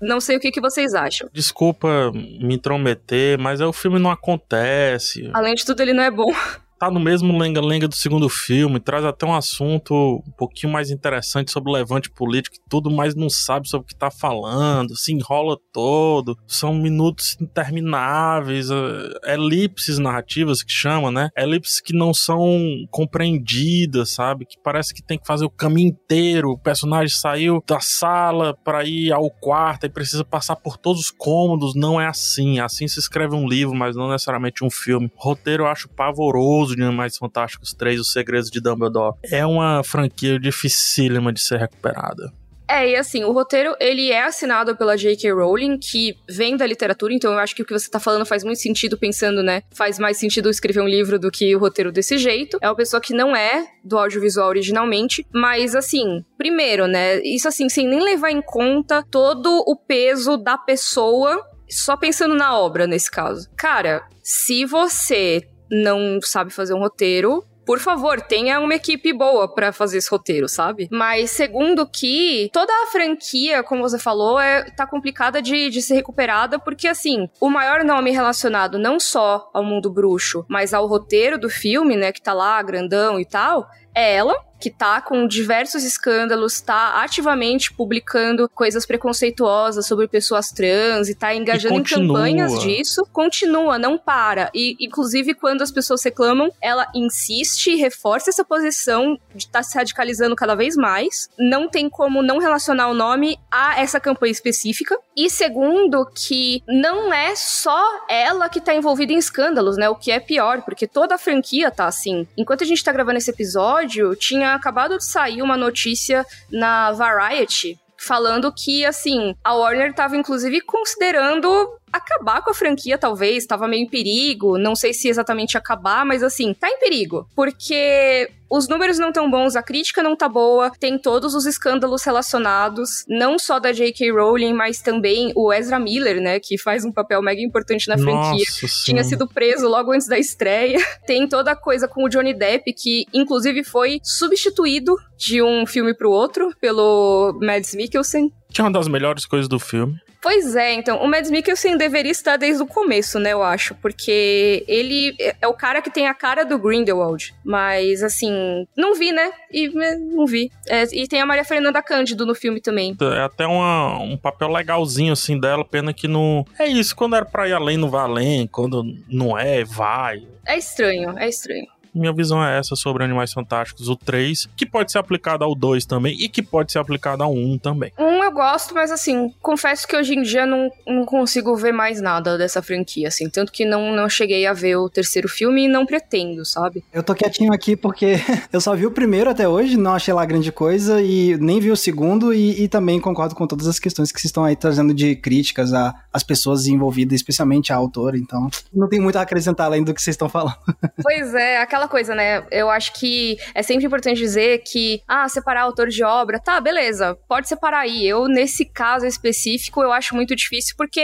não 0.01 0.21
sei 0.21 0.37
o 0.37 0.41
que, 0.41 0.51
que 0.51 0.61
vocês 0.61 0.95
acham. 0.95 1.29
Desculpa 1.33 2.13
me 2.13 2.55
intrometer, 2.55 3.39
mas 3.39 3.61
é, 3.61 3.67
o 3.67 3.73
filme 3.73 3.99
não 3.99 4.11
acontece. 4.11 5.31
Além 5.33 5.55
de 5.55 5.65
tudo, 5.65 5.81
ele 5.81 5.93
não 5.93 6.03
é 6.03 6.11
bom. 6.11 6.33
tá 6.79 6.91
no 6.91 7.01
mesmo 7.01 7.37
lenga-lenga 7.39 7.89
do 7.89 7.95
segundo 7.95 8.29
filme, 8.29 8.81
traz 8.81 9.05
até 9.05 9.27
um 9.27 9.35
assunto 9.35 9.95
um 9.95 10.33
pouquinho 10.37 10.73
mais 10.73 10.91
interessante 10.91 11.51
sobre 11.51 11.71
o 11.71 11.75
levante 11.75 12.11
político, 12.11 12.57
que 12.57 12.63
tudo 12.69 12.91
mais 12.91 13.15
não 13.15 13.31
sabe 13.31 13.69
sobre 13.69 13.85
o 13.85 13.89
que 13.89 13.97
tá 13.97 14.11
falando, 14.11 14.97
se 14.97 15.13
enrola 15.13 15.57
todo, 15.73 16.37
são 16.47 16.75
minutos 16.75 17.37
intermináveis, 17.41 18.71
é, 18.71 19.35
elipses 19.35 19.99
narrativas 19.99 20.63
que 20.63 20.73
chama, 20.73 21.11
né? 21.11 21.29
Elipses 21.37 21.81
que 21.81 21.93
não 21.93 22.13
são 22.13 22.59
compreendidas, 22.91 24.11
sabe? 24.11 24.47
Que 24.47 24.57
parece 24.63 24.95
que 24.95 25.03
tem 25.03 25.19
que 25.19 25.27
fazer 25.27 25.45
o 25.45 25.51
caminho 25.51 25.89
inteiro, 25.89 26.51
o 26.51 26.59
personagem 26.59 27.15
saiu 27.15 27.63
da 27.67 27.81
sala 27.81 28.55
para 28.65 28.85
ir 28.85 29.13
ao 29.13 29.31
quarto 29.31 29.87
e 29.87 29.89
precisa 29.91 30.25
passar 30.25 30.57
por 30.57 30.77
todos 30.77 31.01
os 31.01 31.11
cômodos, 31.11 31.75
não 31.75 32.01
é 32.01 32.07
assim, 32.07 32.59
assim 32.59 32.87
se 32.89 32.99
escreve 32.99 33.35
um 33.35 33.49
livro, 33.49 33.75
mas 33.75 33.97
não 33.97 34.11
necessariamente 34.11 34.65
um 34.65 34.71
filme. 34.71 35.11
Roteiro 35.17 35.65
eu 35.65 35.69
acho 35.69 35.89
pavoroso, 35.89 36.74
de 36.75 36.83
Animais 36.83 37.17
Fantásticos 37.17 37.73
3, 37.73 38.01
Os 38.01 38.13
Segredos 38.13 38.51
de 38.51 38.61
Dumbledore, 38.61 39.17
é 39.25 39.45
uma 39.45 39.83
franquia 39.85 40.39
dificílima 40.39 41.33
de 41.33 41.41
ser 41.41 41.59
recuperada. 41.59 42.33
É, 42.69 42.91
e 42.91 42.97
assim, 42.97 43.25
o 43.25 43.33
roteiro, 43.33 43.77
ele 43.79 44.11
é 44.11 44.25
assinado 44.25 44.77
pela 44.77 44.97
J.K. 44.97 45.33
Rowling, 45.33 45.79
que 45.79 46.17
vem 46.29 46.57
da 46.57 46.67
literatura, 46.67 47.13
então 47.13 47.33
eu 47.33 47.39
acho 47.39 47.55
que 47.55 47.63
o 47.63 47.65
que 47.65 47.73
você 47.73 47.91
tá 47.91 48.01
falando 48.01 48.25
faz 48.25 48.43
muito 48.43 48.59
sentido 48.59 48.97
pensando, 48.97 49.43
né? 49.43 49.63
Faz 49.75 49.99
mais 49.99 50.17
sentido 50.17 50.49
escrever 50.49 50.81
um 50.81 50.89
livro 50.89 51.19
do 51.19 51.31
que 51.31 51.55
o 51.55 51.59
roteiro 51.59 51.93
desse 51.93 52.17
jeito. 52.17 52.59
É 52.63 52.69
uma 52.69 52.77
pessoa 52.77 53.01
que 53.01 53.13
não 53.13 53.37
é 53.37 53.67
do 53.85 53.99
audiovisual 53.99 54.49
originalmente, 54.49 55.27
mas 55.33 55.75
assim, 55.75 56.25
primeiro, 56.39 56.87
né? 56.87 57.21
Isso 57.23 57.47
assim, 57.47 57.69
sem 57.69 57.87
nem 57.87 58.03
levar 58.03 58.31
em 58.31 58.41
conta 58.41 59.05
todo 59.11 59.63
o 59.67 59.77
peso 59.77 60.37
da 60.37 60.57
pessoa 60.57 61.45
só 61.69 61.97
pensando 61.97 62.35
na 62.35 62.59
obra 62.59 62.87
nesse 62.87 63.11
caso. 63.11 63.49
Cara, 63.57 64.07
se 64.23 64.65
você 64.65 65.43
não 65.83 66.21
sabe 66.23 66.51
fazer 66.51 66.75
um 66.75 66.79
roteiro, 66.79 67.45
por 67.65 67.79
favor, 67.79 68.21
tenha 68.21 68.61
uma 68.61 68.75
equipe 68.75 69.13
boa 69.13 69.49
para 69.49 69.73
fazer 69.73 69.99
esse 69.99 70.11
roteiro, 70.11 70.49
sabe? 70.49 70.87
Mas 70.91 71.31
segundo 71.31 71.87
que 71.87 72.51
toda 72.53 72.71
a 72.83 72.87
franquia, 72.89 73.63
como 73.63 73.83
você 73.83 73.99
falou, 73.99 74.39
é, 74.39 74.65
tá 74.71 74.87
complicada 74.87 75.41
de, 75.41 75.71
de 75.71 75.81
ser 75.81 75.95
recuperada, 75.95 76.59
porque 76.59 76.87
assim, 76.87 77.29
o 77.41 77.49
maior 77.49 77.83
nome 77.83 78.11
relacionado 78.11 78.79
não 78.79 79.01
só 79.01 79.51
ao 79.53 79.65
mundo 79.65 79.91
bruxo, 79.91 80.45
mas 80.49 80.75
ao 80.75 80.87
roteiro 80.87 81.39
do 81.39 81.49
filme, 81.49 81.97
né, 81.97 82.13
que 82.13 82.21
tá 82.21 82.35
lá, 82.35 82.61
grandão 82.63 83.19
e 83.19 83.25
tal, 83.25 83.67
é 83.95 84.15
ela, 84.15 84.35
que 84.61 84.71
tá 84.71 85.01
com 85.01 85.27
diversos 85.27 85.85
escândalos, 85.85 86.61
tá 86.61 87.03
ativamente 87.03 87.73
publicando 87.73 88.49
coisas 88.49 88.87
preconceituosas 88.87 89.87
sobre 89.87 90.09
pessoas 90.09 90.51
trans 90.51 91.09
e 91.09 91.15
tá 91.15 91.35
engajando 91.35 91.75
e 91.75 91.79
em 91.79 91.83
campanhas 91.83 92.59
disso, 92.61 93.07
continua, 93.13 93.79
não 93.79 93.99
para. 93.99 94.51
E, 94.55 94.77
inclusive, 94.81 95.35
quando 95.35 95.63
as 95.63 95.71
pessoas 95.71 96.03
reclamam, 96.03 96.51
ela 96.61 96.87
insiste 96.95 97.69
e 97.69 97.77
reforça 97.77 98.31
essa 98.31 98.45
posição 98.45 99.19
de 99.35 99.45
estar 99.45 99.61
tá 99.61 99.63
se 99.63 99.77
radicalizando 99.77 100.37
cada 100.37 100.55
vez 100.55 100.77
mais. 100.77 101.29
Não 101.39 101.69
tem 101.69 101.89
como 101.89 102.23
não 102.23 102.39
relacionar 102.39 102.89
o 102.89 102.95
nome 102.95 103.39
a 103.51 103.81
essa 103.81 104.01
campanha 104.01 104.33
específica. 104.33 104.99
E 105.17 105.29
segundo, 105.29 106.07
que 106.07 106.63
não 106.69 107.13
é 107.13 107.35
só 107.37 108.07
ela 108.09 108.49
que 108.49 108.61
tá 108.61 108.75
envolvida 108.75 109.13
em 109.13 109.19
escândalos, 109.19 109.77
né? 109.77 109.89
O 109.89 109.95
que 109.95 110.11
é 110.11 110.21
pior, 110.21 110.63
porque 110.63 110.87
toda 110.87 111.15
a 111.15 111.19
franquia 111.19 111.71
tá 111.71 111.87
assim. 111.87 112.27
Enquanto 112.37 112.63
a 112.63 112.67
gente 112.67 112.83
tá 112.83 112.93
gravando 112.93 113.19
esse 113.19 113.31
episódio, 113.31 114.15
tinha 114.17 114.44
acabado 114.53 114.99
de 114.99 115.05
sair 115.05 115.43
uma 115.43 115.57
notícia 115.57 116.27
na 116.51 116.93
Variety 116.93 117.79
falando 117.97 118.53
que, 118.53 118.85
assim, 118.85 119.35
a 119.43 119.55
Warner 119.55 119.91
estava 119.91 120.17
inclusive 120.17 120.61
considerando 120.61 121.49
acabar 121.97 122.43
com 122.43 122.51
a 122.51 122.55
franquia, 122.55 122.99
talvez, 122.99 123.39
estava 123.39 123.69
meio 123.69 123.85
em 123.85 123.89
perigo. 123.89 124.59
Não 124.59 124.75
sei 124.75 124.93
se 124.93 125.09
exatamente 125.09 125.57
acabar, 125.57 126.05
mas 126.05 126.23
assim, 126.23 126.53
tá 126.53 126.69
em 126.69 126.79
perigo. 126.79 127.29
Porque 127.35 128.29
os 128.51 128.69
números 128.69 128.99
não 128.99 129.13
tão 129.13 129.31
bons, 129.31 129.57
a 129.57 129.63
crítica 129.63 130.03
não 130.03 130.17
tá 130.17 130.29
boa, 130.29 130.71
tem 130.79 130.99
todos 130.99 131.35
os 131.35 131.47
escândalos 131.47 132.05
relacionados, 132.05 133.05
não 133.09 133.39
só 133.39 133.59
da 133.59 133.73
J.K. 133.73 134.13
Rowling, 134.13 134.53
mas 134.53 134.81
também 134.81 135.33
o 135.35 135.53
Ezra 135.53 135.79
Miller, 135.79 136.21
né, 136.21 136.39
que 136.39 136.59
faz 136.59 136.85
um 136.85 136.93
papel 136.93 137.21
mega 137.23 137.41
importante 137.41 137.89
na 137.89 137.97
franquia. 137.97 138.45
Nossa, 138.63 138.85
Tinha 138.85 139.03
sido 139.03 139.27
preso 139.27 139.67
logo 139.69 139.93
antes 139.93 140.07
da 140.07 140.19
estreia. 140.19 140.79
Tem 141.07 141.29
toda 141.29 141.53
a 141.53 141.57
coisa 141.57 141.89
com 141.89 142.05
o 142.05 142.09
Johnny 142.09 142.35
Depp, 142.35 142.73
que 142.75 143.07
inclusive 143.13 143.65
foi 143.65 143.99
substituído 144.03 144.97
de 145.17 145.43
um 145.43 145.67
filme 145.67 145.95
pro 145.95 146.11
outro 146.11 146.51
pelo 146.61 147.39
Mads 147.41 147.75
Mikkelsen. 147.75 148.31
Que 148.53 148.61
é 148.61 148.65
uma 148.65 148.71
das 148.71 148.87
melhores 148.87 149.27
coisas 149.27 149.49
do 149.49 149.59
filme. 149.59 149.97
Pois 150.25 150.57
é, 150.57 150.73
então, 150.73 151.03
o 151.03 151.07
Mads 151.07 151.31
Mikkelsen 151.31 151.77
deveria 151.77 152.11
estar 152.11 152.39
desde 152.39 152.63
o 152.63 152.67
começo, 152.67 153.19
né, 153.19 153.35
eu 153.35 153.43
acho, 153.43 153.75
porque 153.75 154.65
ele 154.67 155.15
é 155.39 155.47
o 155.47 155.53
cara 155.53 155.83
que 155.83 155.91
tem 155.91 156.07
a 156.07 156.15
cara 156.15 156.45
do 156.45 156.59
Grindelwald, 156.59 157.35
mas, 157.45 158.03
assim, 158.03 158.67
não 158.75 158.95
vi, 158.95 159.13
né, 159.13 159.31
e 159.53 159.69
né, 159.69 159.97
não 159.97 160.25
vi. 160.25 160.51
É, 160.67 160.85
e 160.95 161.07
tem 161.07 161.21
a 161.21 161.27
Maria 161.27 161.45
Fernanda 161.45 161.83
Cândido 161.83 162.25
no 162.25 162.35
filme 162.35 162.59
também. 162.59 162.97
É 163.03 163.21
até 163.21 163.47
uma, 163.47 163.99
um 163.99 164.17
papel 164.17 164.49
legalzinho, 164.49 165.13
assim, 165.13 165.39
dela, 165.39 165.63
pena 165.63 165.93
que 165.93 166.09
não... 166.09 166.47
É 166.59 166.67
isso, 166.67 166.97
quando 166.97 167.17
era 167.17 167.27
pra 167.27 167.47
ir 167.47 167.53
além, 167.53 167.77
não 167.77 167.91
vai 167.91 168.05
além, 168.05 168.47
quando 168.47 168.83
não 169.07 169.39
é, 169.39 169.63
vai. 169.63 170.27
É 170.47 170.57
estranho, 170.57 171.19
é 171.19 171.29
estranho. 171.29 171.67
Minha 171.95 172.13
visão 172.13 172.45
é 172.45 172.59
essa 172.59 172.75
sobre 172.75 173.05
Animais 173.05 173.33
Fantásticos, 173.33 173.89
o 173.89 173.97
3, 173.97 174.49
que 174.57 174.67
pode 174.67 174.91
ser 174.91 174.99
aplicado 174.99 175.45
ao 175.45 175.55
2 175.55 175.87
também 175.87 176.17
e 176.19 176.29
que 176.29 176.43
pode 176.43 176.73
ser 176.73 176.79
aplicado 176.79 177.23
ao 177.23 177.33
1 177.33 177.59
também. 177.59 177.93
Um 177.99 178.25
eu 178.25 178.33
gosto, 178.33 178.75
mas 178.75 178.91
assim, 178.91 179.33
confesso 179.41 179.87
que 179.87 179.97
hoje 179.97 180.15
em 180.15 180.23
dia 180.23 180.47
não, 180.47 180.71
não 180.87 181.05
consigo 181.05 181.55
ver 181.57 181.73
mais 181.73 182.01
nada 182.01 182.37
dessa 182.37 182.63
franquia, 182.63 183.09
assim. 183.09 183.29
Tanto 183.29 183.53
que 183.53 183.65
não, 183.65 183.95
não 183.95 184.09
cheguei 184.09 184.47
a 184.47 184.53
ver 184.53 184.77
o 184.77 184.89
terceiro 184.89 185.29
filme 185.29 185.65
e 185.65 185.69
não 185.69 185.87
pretendo, 185.87 186.45
sabe? 186.45 186.83
Eu 186.93 187.03
tô 187.03 187.15
quietinho 187.15 187.53
aqui 187.53 187.77
porque 187.77 188.17
eu 188.53 188.61
só 188.61 188.75
vi 188.75 188.87
o 188.87 188.91
primeiro 188.91 189.31
até 189.31 189.49
hoje, 189.49 189.77
não 189.77 189.95
achei 189.95 190.13
lá 190.13 190.25
grande 190.25 190.51
coisa 190.51 191.01
e 191.01 191.37
nem 191.39 191.61
vi 191.61 191.71
o 191.71 191.77
segundo 191.77 192.33
e, 192.33 192.65
e 192.65 192.69
também 192.69 193.01
concordo 193.01 193.35
com 193.35 193.47
todas 193.47 193.67
as 193.67 193.79
questões 193.79 194.11
que 194.11 194.21
vocês 194.21 194.31
estão 194.31 194.45
aí 194.45 194.57
trazendo 194.57 194.95
de 194.95 195.15
críticas 195.17 195.73
às 196.13 196.23
pessoas 196.23 196.67
envolvidas, 196.67 197.15
especialmente 197.15 197.73
a 197.73 197.77
autora, 197.77 198.17
então 198.17 198.49
não 198.73 198.89
tem 198.89 199.01
muito 199.01 199.17
a 199.17 199.23
acrescentar 199.23 199.67
além 199.67 199.85
do 199.85 199.95
que 199.95 200.03
vocês 200.03 200.15
estão 200.15 200.29
falando. 200.29 200.57
Pois 201.03 201.35
é, 201.35 201.59
aquela 201.59 201.84
coisa, 201.89 202.15
né? 202.15 202.47
Eu 202.51 202.71
acho 202.71 202.93
que 202.95 203.37
é 203.55 203.63
sempre 203.63 203.87
importante 203.87 204.19
dizer 204.19 204.63
que, 204.65 205.03
ah, 205.07 205.29
separar 205.29 205.63
autor 205.63 205.89
de 205.89 206.03
obra, 206.05 206.39
tá, 206.39 206.61
beleza, 206.61 207.17
pode 207.29 207.49
separar 207.49 207.81
aí. 207.81 208.07
Eu, 208.07 208.27
nesse 208.27 208.65
caso 208.65 209.07
específico, 209.07 209.83
eu 209.83 209.93
acho 209.93 210.15
muito 210.15 210.35
difícil 210.35 210.75
porque 210.77 211.03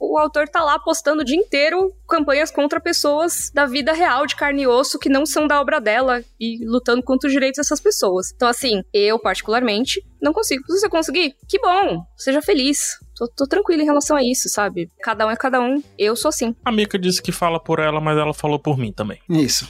o 0.00 0.18
autor 0.18 0.48
tá 0.48 0.62
lá 0.62 0.78
postando 0.78 1.22
o 1.22 1.24
dia 1.24 1.36
inteiro 1.36 1.92
campanhas 2.08 2.50
contra 2.50 2.80
pessoas 2.80 3.50
da 3.54 3.64
vida 3.64 3.92
real, 3.92 4.26
de 4.26 4.36
carne 4.36 4.62
e 4.62 4.66
osso, 4.66 4.98
que 4.98 5.08
não 5.08 5.24
são 5.24 5.46
da 5.46 5.60
obra 5.60 5.80
dela 5.80 6.22
e 6.38 6.64
lutando 6.66 7.02
contra 7.02 7.26
os 7.26 7.32
direitos 7.32 7.58
dessas 7.58 7.80
pessoas. 7.80 8.32
Então, 8.34 8.48
assim, 8.48 8.82
eu, 8.92 9.18
particularmente, 9.18 10.04
não 10.20 10.32
consigo. 10.32 10.62
Se 10.66 10.80
você 10.80 10.88
conseguir, 10.88 11.34
que 11.48 11.58
bom, 11.58 12.04
seja 12.16 12.40
feliz. 12.40 12.98
Tô, 13.16 13.28
tô 13.28 13.46
tranquila 13.46 13.82
em 13.82 13.86
relação 13.86 14.16
a 14.16 14.22
isso, 14.22 14.48
sabe? 14.48 14.90
Cada 15.02 15.26
um 15.26 15.30
é 15.30 15.36
cada 15.36 15.60
um. 15.60 15.82
Eu 15.98 16.14
sou 16.14 16.28
assim. 16.28 16.54
A 16.64 16.70
Mika 16.70 16.98
disse 16.98 17.22
que 17.22 17.32
fala 17.32 17.58
por 17.58 17.78
ela, 17.78 18.00
mas 18.00 18.16
ela 18.16 18.32
falou 18.32 18.58
por 18.58 18.78
mim 18.78 18.92
também. 18.92 19.18
Isso. 19.28 19.68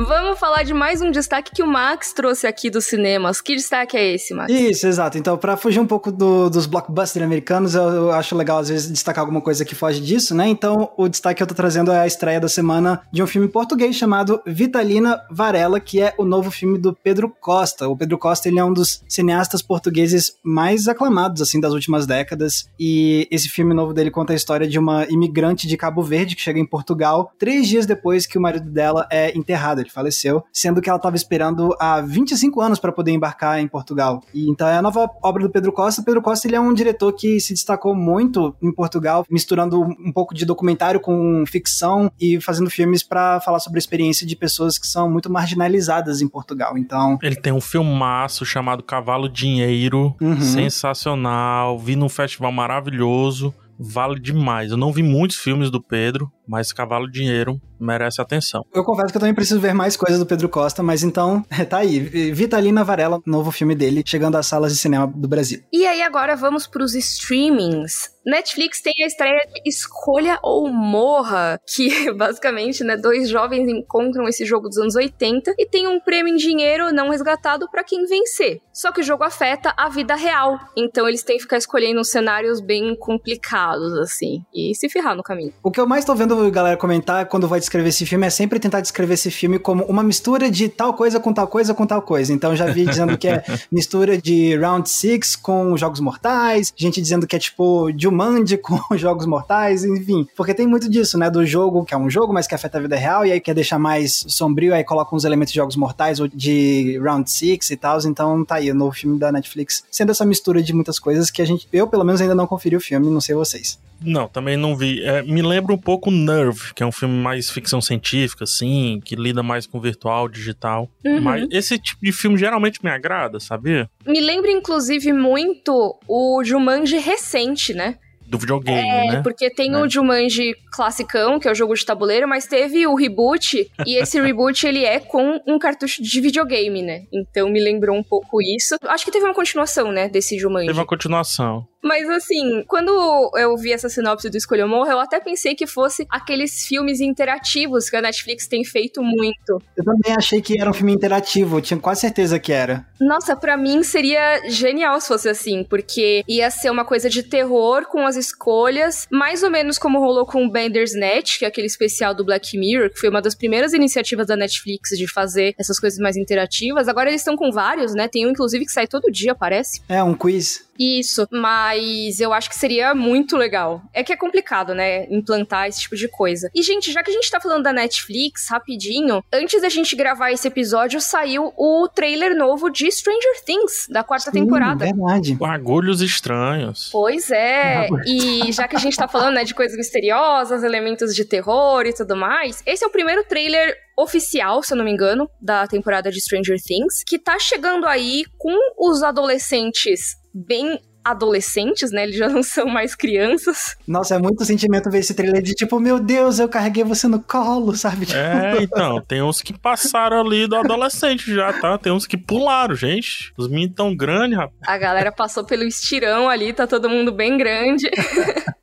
Vamos 0.00 0.38
falar 0.38 0.62
de 0.62 0.72
mais 0.72 1.02
um 1.02 1.10
destaque 1.10 1.50
que 1.50 1.60
o 1.60 1.66
Max 1.66 2.12
trouxe 2.12 2.46
aqui 2.46 2.70
dos 2.70 2.84
cinemas. 2.84 3.40
Que 3.40 3.56
destaque 3.56 3.96
é 3.96 4.14
esse, 4.14 4.32
Max? 4.32 4.52
Isso, 4.52 4.86
exato. 4.86 5.18
Então, 5.18 5.36
para 5.36 5.56
fugir 5.56 5.80
um 5.80 5.86
pouco 5.86 6.12
do, 6.12 6.48
dos 6.48 6.66
blockbusters 6.66 7.24
americanos, 7.24 7.74
eu, 7.74 7.82
eu, 7.82 8.12
acho 8.12 8.36
legal 8.36 8.58
às 8.58 8.68
vezes 8.68 8.88
destacar 8.88 9.22
alguma 9.22 9.40
coisa 9.40 9.64
que 9.64 9.74
foge 9.74 10.00
disso, 10.00 10.36
né? 10.36 10.46
Então, 10.48 10.92
o 10.96 11.08
destaque 11.08 11.38
que 11.38 11.42
eu 11.42 11.48
tô 11.48 11.54
trazendo 11.54 11.90
é 11.90 11.98
a 11.98 12.06
estreia 12.06 12.38
da 12.38 12.48
semana 12.48 13.02
de 13.12 13.24
um 13.24 13.26
filme 13.26 13.48
português 13.48 13.96
chamado 13.96 14.40
Vitalina 14.46 15.20
Varela, 15.32 15.80
que 15.80 16.00
é 16.00 16.14
o 16.16 16.24
novo 16.24 16.48
filme 16.52 16.78
do 16.78 16.94
Pedro 16.94 17.28
Costa. 17.28 17.88
O 17.88 17.96
Pedro 17.96 18.16
Costa, 18.16 18.48
ele 18.48 18.60
é 18.60 18.64
um 18.64 18.72
dos 18.72 19.02
cineastas 19.08 19.62
portugueses 19.62 20.36
mais 20.44 20.86
aclamados, 20.86 21.42
assim, 21.42 21.58
das 21.58 21.72
últimas 21.72 22.06
décadas. 22.06 22.70
E 22.78 23.26
esse 23.32 23.48
filme 23.48 23.74
novo 23.74 23.92
dele 23.92 24.12
conta 24.12 24.32
a 24.32 24.36
história 24.36 24.68
de 24.68 24.78
uma 24.78 25.06
imigrante 25.06 25.66
de 25.66 25.76
Cabo 25.76 26.04
Verde 26.04 26.36
que 26.36 26.42
chega 26.42 26.60
em 26.60 26.66
Portugal 26.66 27.32
três 27.36 27.66
dias 27.66 27.84
depois 27.84 28.28
que 28.28 28.38
o 28.38 28.40
marido 28.40 28.70
dela 28.70 29.04
é 29.10 29.36
enterrado 29.36 29.87
faleceu, 29.92 30.42
sendo 30.52 30.80
que 30.80 30.88
ela 30.88 30.96
estava 30.96 31.16
esperando 31.16 31.74
há 31.80 32.00
25 32.00 32.60
anos 32.60 32.78
para 32.78 32.92
poder 32.92 33.12
embarcar 33.12 33.60
em 33.60 33.68
Portugal. 33.68 34.22
E 34.32 34.50
então 34.50 34.68
é 34.68 34.76
a 34.76 34.82
nova 34.82 35.08
obra 35.22 35.42
do 35.42 35.50
Pedro 35.50 35.72
Costa. 35.72 36.02
O 36.02 36.04
Pedro 36.04 36.22
Costa 36.22 36.46
ele 36.46 36.56
é 36.56 36.60
um 36.60 36.72
diretor 36.72 37.12
que 37.12 37.40
se 37.40 37.52
destacou 37.52 37.94
muito 37.94 38.54
em 38.62 38.72
Portugal, 38.72 39.24
misturando 39.30 39.80
um 39.80 40.12
pouco 40.12 40.34
de 40.34 40.44
documentário 40.44 41.00
com 41.00 41.44
ficção 41.46 42.10
e 42.20 42.40
fazendo 42.40 42.70
filmes 42.70 43.02
para 43.02 43.40
falar 43.40 43.58
sobre 43.60 43.78
a 43.78 43.80
experiência 43.80 44.26
de 44.26 44.36
pessoas 44.36 44.78
que 44.78 44.86
são 44.86 45.10
muito 45.10 45.30
marginalizadas 45.30 46.20
em 46.20 46.28
Portugal. 46.28 46.76
Então, 46.76 47.18
ele 47.22 47.36
tem 47.36 47.52
um 47.52 47.60
filmaço 47.60 48.44
chamado 48.44 48.82
Cavalo 48.82 49.28
Dinheiro, 49.28 50.14
uhum. 50.20 50.40
sensacional, 50.40 51.78
vi 51.78 51.96
num 51.96 52.08
festival 52.08 52.52
maravilhoso 52.52 53.54
vale 53.78 54.18
demais. 54.18 54.70
Eu 54.70 54.76
não 54.76 54.92
vi 54.92 55.02
muitos 55.02 55.36
filmes 55.36 55.70
do 55.70 55.80
Pedro, 55.80 56.30
mas 56.48 56.72
Cavalo 56.72 57.10
Dinheiro 57.10 57.60
merece 57.78 58.20
atenção. 58.20 58.64
Eu 58.74 58.82
confesso 58.82 59.08
que 59.12 59.16
eu 59.16 59.20
também 59.20 59.34
preciso 59.34 59.60
ver 59.60 59.74
mais 59.74 59.96
coisas 59.96 60.18
do 60.18 60.26
Pedro 60.26 60.48
Costa, 60.48 60.82
mas 60.82 61.02
então, 61.02 61.44
tá 61.68 61.78
aí. 61.78 62.00
Vitalina 62.32 62.82
Varela, 62.82 63.20
novo 63.26 63.52
filme 63.52 63.74
dele, 63.74 64.02
chegando 64.04 64.36
às 64.36 64.46
salas 64.46 64.72
de 64.72 64.78
cinema 64.78 65.06
do 65.06 65.28
Brasil. 65.28 65.62
E 65.72 65.86
aí 65.86 66.02
agora 66.02 66.34
vamos 66.34 66.66
para 66.66 66.82
os 66.82 66.94
streamings. 66.94 68.16
Netflix 68.26 68.82
tem 68.82 68.92
a 69.02 69.06
estreia 69.06 69.46
de 69.46 69.62
Escolha 69.64 70.38
ou 70.42 70.68
Morra, 70.68 71.58
que 71.66 71.88
basicamente, 72.12 72.84
né, 72.84 72.96
dois 72.96 73.28
jovens 73.28 73.68
encontram 73.68 74.28
esse 74.28 74.44
jogo 74.44 74.68
dos 74.68 74.76
anos 74.76 74.94
80 74.94 75.54
e 75.58 75.66
tem 75.66 75.88
um 75.88 75.98
prêmio 75.98 76.34
em 76.34 76.36
dinheiro 76.36 76.92
não 76.92 77.10
resgatado 77.10 77.68
para 77.70 77.82
quem 77.82 78.04
vencer. 78.04 78.60
Só 78.72 78.92
que 78.92 79.00
o 79.00 79.04
jogo 79.04 79.24
afeta 79.24 79.72
a 79.76 79.88
vida 79.88 80.14
real, 80.14 80.58
então 80.76 81.08
eles 81.08 81.22
têm 81.22 81.36
que 81.36 81.42
ficar 81.42 81.56
escolhendo 81.56 82.04
cenários 82.04 82.60
bem 82.60 82.94
complicados, 82.96 83.94
assim, 83.94 84.44
e 84.54 84.74
se 84.74 84.88
ferrar 84.90 85.16
no 85.16 85.22
caminho. 85.22 85.54
O 85.62 85.70
que 85.70 85.80
eu 85.80 85.86
mais 85.86 86.04
tô 86.04 86.14
vendo 86.14 86.37
galera 86.50 86.76
comentar 86.76 87.26
quando 87.26 87.48
vai 87.48 87.58
descrever 87.58 87.88
esse 87.88 88.04
filme 88.04 88.26
é 88.26 88.30
sempre 88.30 88.58
tentar 88.58 88.80
descrever 88.80 89.14
esse 89.14 89.30
filme 89.30 89.58
como 89.58 89.84
uma 89.84 90.02
mistura 90.02 90.50
de 90.50 90.68
tal 90.68 90.92
coisa 90.92 91.18
com 91.18 91.32
tal 91.32 91.46
coisa 91.46 91.72
com 91.72 91.86
tal 91.86 92.02
coisa. 92.02 92.32
Então 92.32 92.54
já 92.54 92.66
vi 92.66 92.84
dizendo 92.84 93.16
que 93.16 93.28
é 93.28 93.42
mistura 93.72 94.20
de 94.20 94.54
Round 94.56 94.88
6 94.88 95.36
com 95.36 95.76
Jogos 95.76 96.00
Mortais, 96.00 96.72
gente 96.76 97.00
dizendo 97.00 97.26
que 97.26 97.34
é 97.34 97.38
tipo 97.38 97.90
de 97.92 98.06
um 98.06 98.18
Jumanji 98.18 98.58
com 98.58 98.96
jogos 98.96 99.26
mortais, 99.26 99.84
enfim. 99.84 100.26
Porque 100.36 100.52
tem 100.52 100.66
muito 100.66 100.90
disso, 100.90 101.16
né? 101.16 101.30
Do 101.30 101.46
jogo, 101.46 101.84
que 101.84 101.94
é 101.94 101.96
um 101.96 102.10
jogo, 102.10 102.32
mas 102.32 102.46
que 102.46 102.54
afeta 102.54 102.78
a 102.78 102.80
vida 102.80 102.96
real, 102.96 103.24
e 103.24 103.32
aí 103.32 103.40
quer 103.40 103.54
deixar 103.54 103.78
mais 103.78 104.24
sombrio, 104.28 104.74
aí 104.74 104.82
coloca 104.82 105.14
uns 105.14 105.24
elementos 105.24 105.52
de 105.52 105.56
jogos 105.56 105.76
mortais 105.76 106.18
ou 106.18 106.26
de 106.26 106.98
Round 107.02 107.30
6 107.30 107.70
e 107.70 107.76
tal. 107.76 107.98
Então 108.04 108.44
tá 108.44 108.56
aí, 108.56 108.70
o 108.70 108.74
novo 108.74 108.92
filme 108.92 109.18
da 109.18 109.30
Netflix, 109.30 109.84
sendo 109.90 110.10
essa 110.10 110.24
mistura 110.24 110.62
de 110.62 110.72
muitas 110.72 110.98
coisas 110.98 111.30
que 111.30 111.40
a 111.40 111.44
gente, 111.44 111.68
eu 111.72 111.86
pelo 111.86 112.04
menos 112.04 112.20
ainda 112.20 112.34
não 112.34 112.46
conferi 112.46 112.76
o 112.76 112.80
filme, 112.80 113.08
não 113.08 113.20
sei 113.20 113.34
vocês. 113.34 113.78
Não, 114.00 114.28
também 114.28 114.56
não 114.56 114.76
vi. 114.76 115.02
É, 115.02 115.22
me 115.22 115.42
lembra 115.42 115.72
um 115.72 115.78
pouco 115.78 116.10
Nerve, 116.10 116.72
que 116.74 116.82
é 116.82 116.86
um 116.86 116.92
filme 116.92 117.16
mais 117.16 117.50
ficção 117.50 117.80
científica, 117.80 118.44
assim, 118.44 119.00
que 119.04 119.16
lida 119.16 119.42
mais 119.42 119.66
com 119.66 119.80
virtual, 119.80 120.28
digital. 120.28 120.88
Uhum. 121.04 121.20
Mas 121.20 121.48
esse 121.50 121.78
tipo 121.78 122.04
de 122.04 122.12
filme 122.12 122.36
geralmente 122.36 122.82
me 122.82 122.90
agrada, 122.90 123.40
sabia? 123.40 123.90
Me 124.06 124.20
lembra, 124.20 124.50
inclusive, 124.50 125.12
muito 125.12 125.98
o 126.06 126.42
Jumanji 126.44 126.98
recente, 126.98 127.74
né? 127.74 127.96
do 128.28 128.38
videogame, 128.38 128.78
é, 128.78 129.12
né? 129.12 129.22
porque 129.22 129.48
tem 129.48 129.72
é. 129.72 129.78
o 129.78 129.88
Jumanji 129.88 130.54
classicão, 130.70 131.40
que 131.40 131.48
é 131.48 131.50
o 131.50 131.54
jogo 131.54 131.74
de 131.74 131.84
tabuleiro, 131.84 132.28
mas 132.28 132.46
teve 132.46 132.86
o 132.86 132.94
reboot, 132.94 133.70
e 133.86 133.96
esse 133.96 134.20
reboot 134.20 134.66
ele 134.66 134.84
é 134.84 135.00
com 135.00 135.40
um 135.46 135.58
cartucho 135.58 136.02
de 136.02 136.20
videogame, 136.20 136.82
né? 136.82 137.04
Então 137.10 137.48
me 137.48 137.58
lembrou 137.58 137.96
um 137.96 138.02
pouco 138.02 138.42
isso. 138.42 138.76
Acho 138.84 139.04
que 139.04 139.10
teve 139.10 139.24
uma 139.24 139.34
continuação, 139.34 139.90
né, 139.90 140.08
desse 140.08 140.38
Jumanji. 140.38 140.66
Teve 140.66 140.78
uma 140.78 140.86
continuação. 140.86 141.66
Mas 141.82 142.08
assim, 142.08 142.64
quando 142.66 142.90
eu 143.36 143.56
vi 143.56 143.72
essa 143.72 143.88
sinopse 143.88 144.28
do 144.28 144.36
Escolha 144.36 144.66
Morra, 144.66 144.92
eu 144.92 145.00
até 145.00 145.20
pensei 145.20 145.54
que 145.54 145.66
fosse 145.66 146.06
aqueles 146.10 146.66
filmes 146.66 147.00
interativos 147.00 147.88
que 147.88 147.96
a 147.96 148.02
Netflix 148.02 148.46
tem 148.46 148.64
feito 148.64 149.02
muito. 149.02 149.62
Eu 149.76 149.84
também 149.84 150.14
achei 150.16 150.40
que 150.40 150.60
era 150.60 150.68
um 150.68 150.72
filme 150.72 150.92
interativo, 150.92 151.58
eu 151.58 151.62
tinha 151.62 151.78
quase 151.78 152.00
certeza 152.00 152.38
que 152.38 152.52
era. 152.52 152.86
Nossa, 153.00 153.36
para 153.36 153.56
mim 153.56 153.82
seria 153.82 154.48
genial 154.48 155.00
se 155.00 155.08
fosse 155.08 155.28
assim, 155.28 155.64
porque 155.64 156.24
ia 156.26 156.50
ser 156.50 156.70
uma 156.70 156.84
coisa 156.84 157.08
de 157.08 157.22
terror 157.22 157.86
com 157.86 158.06
as 158.06 158.16
escolhas, 158.16 159.06
mais 159.10 159.42
ou 159.42 159.50
menos 159.50 159.78
como 159.78 160.00
rolou 160.00 160.26
com 160.26 160.48
Net, 160.48 161.38
que 161.38 161.44
é 161.44 161.48
aquele 161.48 161.66
especial 161.66 162.14
do 162.14 162.24
Black 162.24 162.56
Mirror, 162.56 162.90
que 162.90 162.98
foi 162.98 163.08
uma 163.08 163.22
das 163.22 163.34
primeiras 163.34 163.72
iniciativas 163.72 164.26
da 164.26 164.36
Netflix 164.36 164.90
de 164.96 165.06
fazer 165.06 165.54
essas 165.58 165.78
coisas 165.78 165.98
mais 165.98 166.16
interativas. 166.16 166.88
Agora 166.88 167.08
eles 167.08 167.20
estão 167.20 167.36
com 167.36 167.50
vários, 167.50 167.94
né? 167.94 168.08
Tem 168.08 168.26
um 168.26 168.30
inclusive 168.30 168.64
que 168.64 168.72
sai 168.72 168.86
todo 168.86 169.10
dia, 169.10 169.34
parece. 169.34 169.82
É, 169.88 170.02
um 170.02 170.14
quiz. 170.14 170.67
Isso, 170.78 171.26
mas 171.30 172.20
eu 172.20 172.32
acho 172.32 172.48
que 172.48 172.54
seria 172.54 172.94
muito 172.94 173.36
legal. 173.36 173.82
É 173.92 174.04
que 174.04 174.12
é 174.12 174.16
complicado, 174.16 174.74
né? 174.74 175.06
Implantar 175.10 175.66
esse 175.66 175.80
tipo 175.80 175.96
de 175.96 176.06
coisa. 176.08 176.50
E, 176.54 176.62
gente, 176.62 176.92
já 176.92 177.02
que 177.02 177.10
a 177.10 177.14
gente 177.14 177.30
tá 177.30 177.40
falando 177.40 177.64
da 177.64 177.72
Netflix, 177.72 178.48
rapidinho, 178.48 179.22
antes 179.32 179.60
da 179.60 179.68
gente 179.68 179.96
gravar 179.96 180.30
esse 180.30 180.46
episódio, 180.46 181.00
saiu 181.00 181.52
o 181.56 181.88
trailer 181.88 182.36
novo 182.36 182.70
de 182.70 182.90
Stranger 182.90 183.44
Things, 183.44 183.88
da 183.90 184.04
quarta 184.04 184.30
Sim, 184.30 184.40
temporada. 184.40 184.84
Verdade. 184.84 185.34
Bagulhos 185.34 186.00
estranhos. 186.00 186.90
Pois 186.92 187.30
é. 187.30 187.88
E 188.06 188.52
já 188.52 188.68
que 188.68 188.76
a 188.76 188.78
gente 188.78 188.96
tá 188.96 189.08
falando, 189.08 189.34
né, 189.34 189.44
de 189.44 189.54
coisas 189.54 189.76
misteriosas, 189.76 190.62
elementos 190.62 191.14
de 191.14 191.24
terror 191.24 191.86
e 191.86 191.92
tudo 191.92 192.14
mais, 192.14 192.62
esse 192.64 192.84
é 192.84 192.86
o 192.86 192.90
primeiro 192.90 193.24
trailer 193.24 193.76
oficial, 193.96 194.62
se 194.62 194.72
eu 194.72 194.76
não 194.76 194.84
me 194.84 194.92
engano, 194.92 195.28
da 195.40 195.66
temporada 195.66 196.10
de 196.10 196.20
Stranger 196.20 196.56
Things, 196.62 197.02
que 197.04 197.18
tá 197.18 197.36
chegando 197.38 197.86
aí 197.86 198.24
com 198.38 198.56
os 198.78 199.02
adolescentes 199.02 200.16
bem 200.38 200.78
adolescentes, 201.10 201.90
né? 201.90 202.04
Eles 202.04 202.16
já 202.16 202.28
não 202.28 202.42
são 202.44 202.66
mais 202.66 202.94
crianças. 202.94 203.76
Nossa, 203.86 204.14
é 204.14 204.18
muito 204.18 204.44
sentimento 204.44 204.90
ver 204.90 204.98
esse 204.98 205.14
trailer 205.14 205.42
de 205.42 205.54
tipo, 205.54 205.78
meu 205.80 205.98
Deus, 205.98 206.38
eu 206.38 206.48
carreguei 206.48 206.84
você 206.84 207.08
no 207.08 207.20
colo, 207.20 207.74
sabe? 207.76 208.06
É, 208.12 208.60
então, 208.62 209.00
tem 209.00 209.22
uns 209.22 209.42
que 209.42 209.52
passaram 209.52 210.20
ali 210.20 210.46
do 210.46 210.56
adolescente 210.56 211.34
já, 211.34 211.52
tá? 211.52 211.78
Tem 211.78 211.92
uns 211.92 212.06
que 212.06 212.16
pularam, 212.16 212.74
gente. 212.74 213.32
Os 213.36 213.48
meninos 213.48 213.74
tão 213.74 213.94
grandes, 213.94 214.36
rapaz. 214.36 214.58
A 214.66 214.78
galera 214.78 215.12
passou 215.12 215.44
pelo 215.44 215.64
estirão 215.64 216.28
ali, 216.28 216.52
tá 216.52 216.66
todo 216.66 216.88
mundo 216.88 217.12
bem 217.12 217.36
grande. 217.36 217.88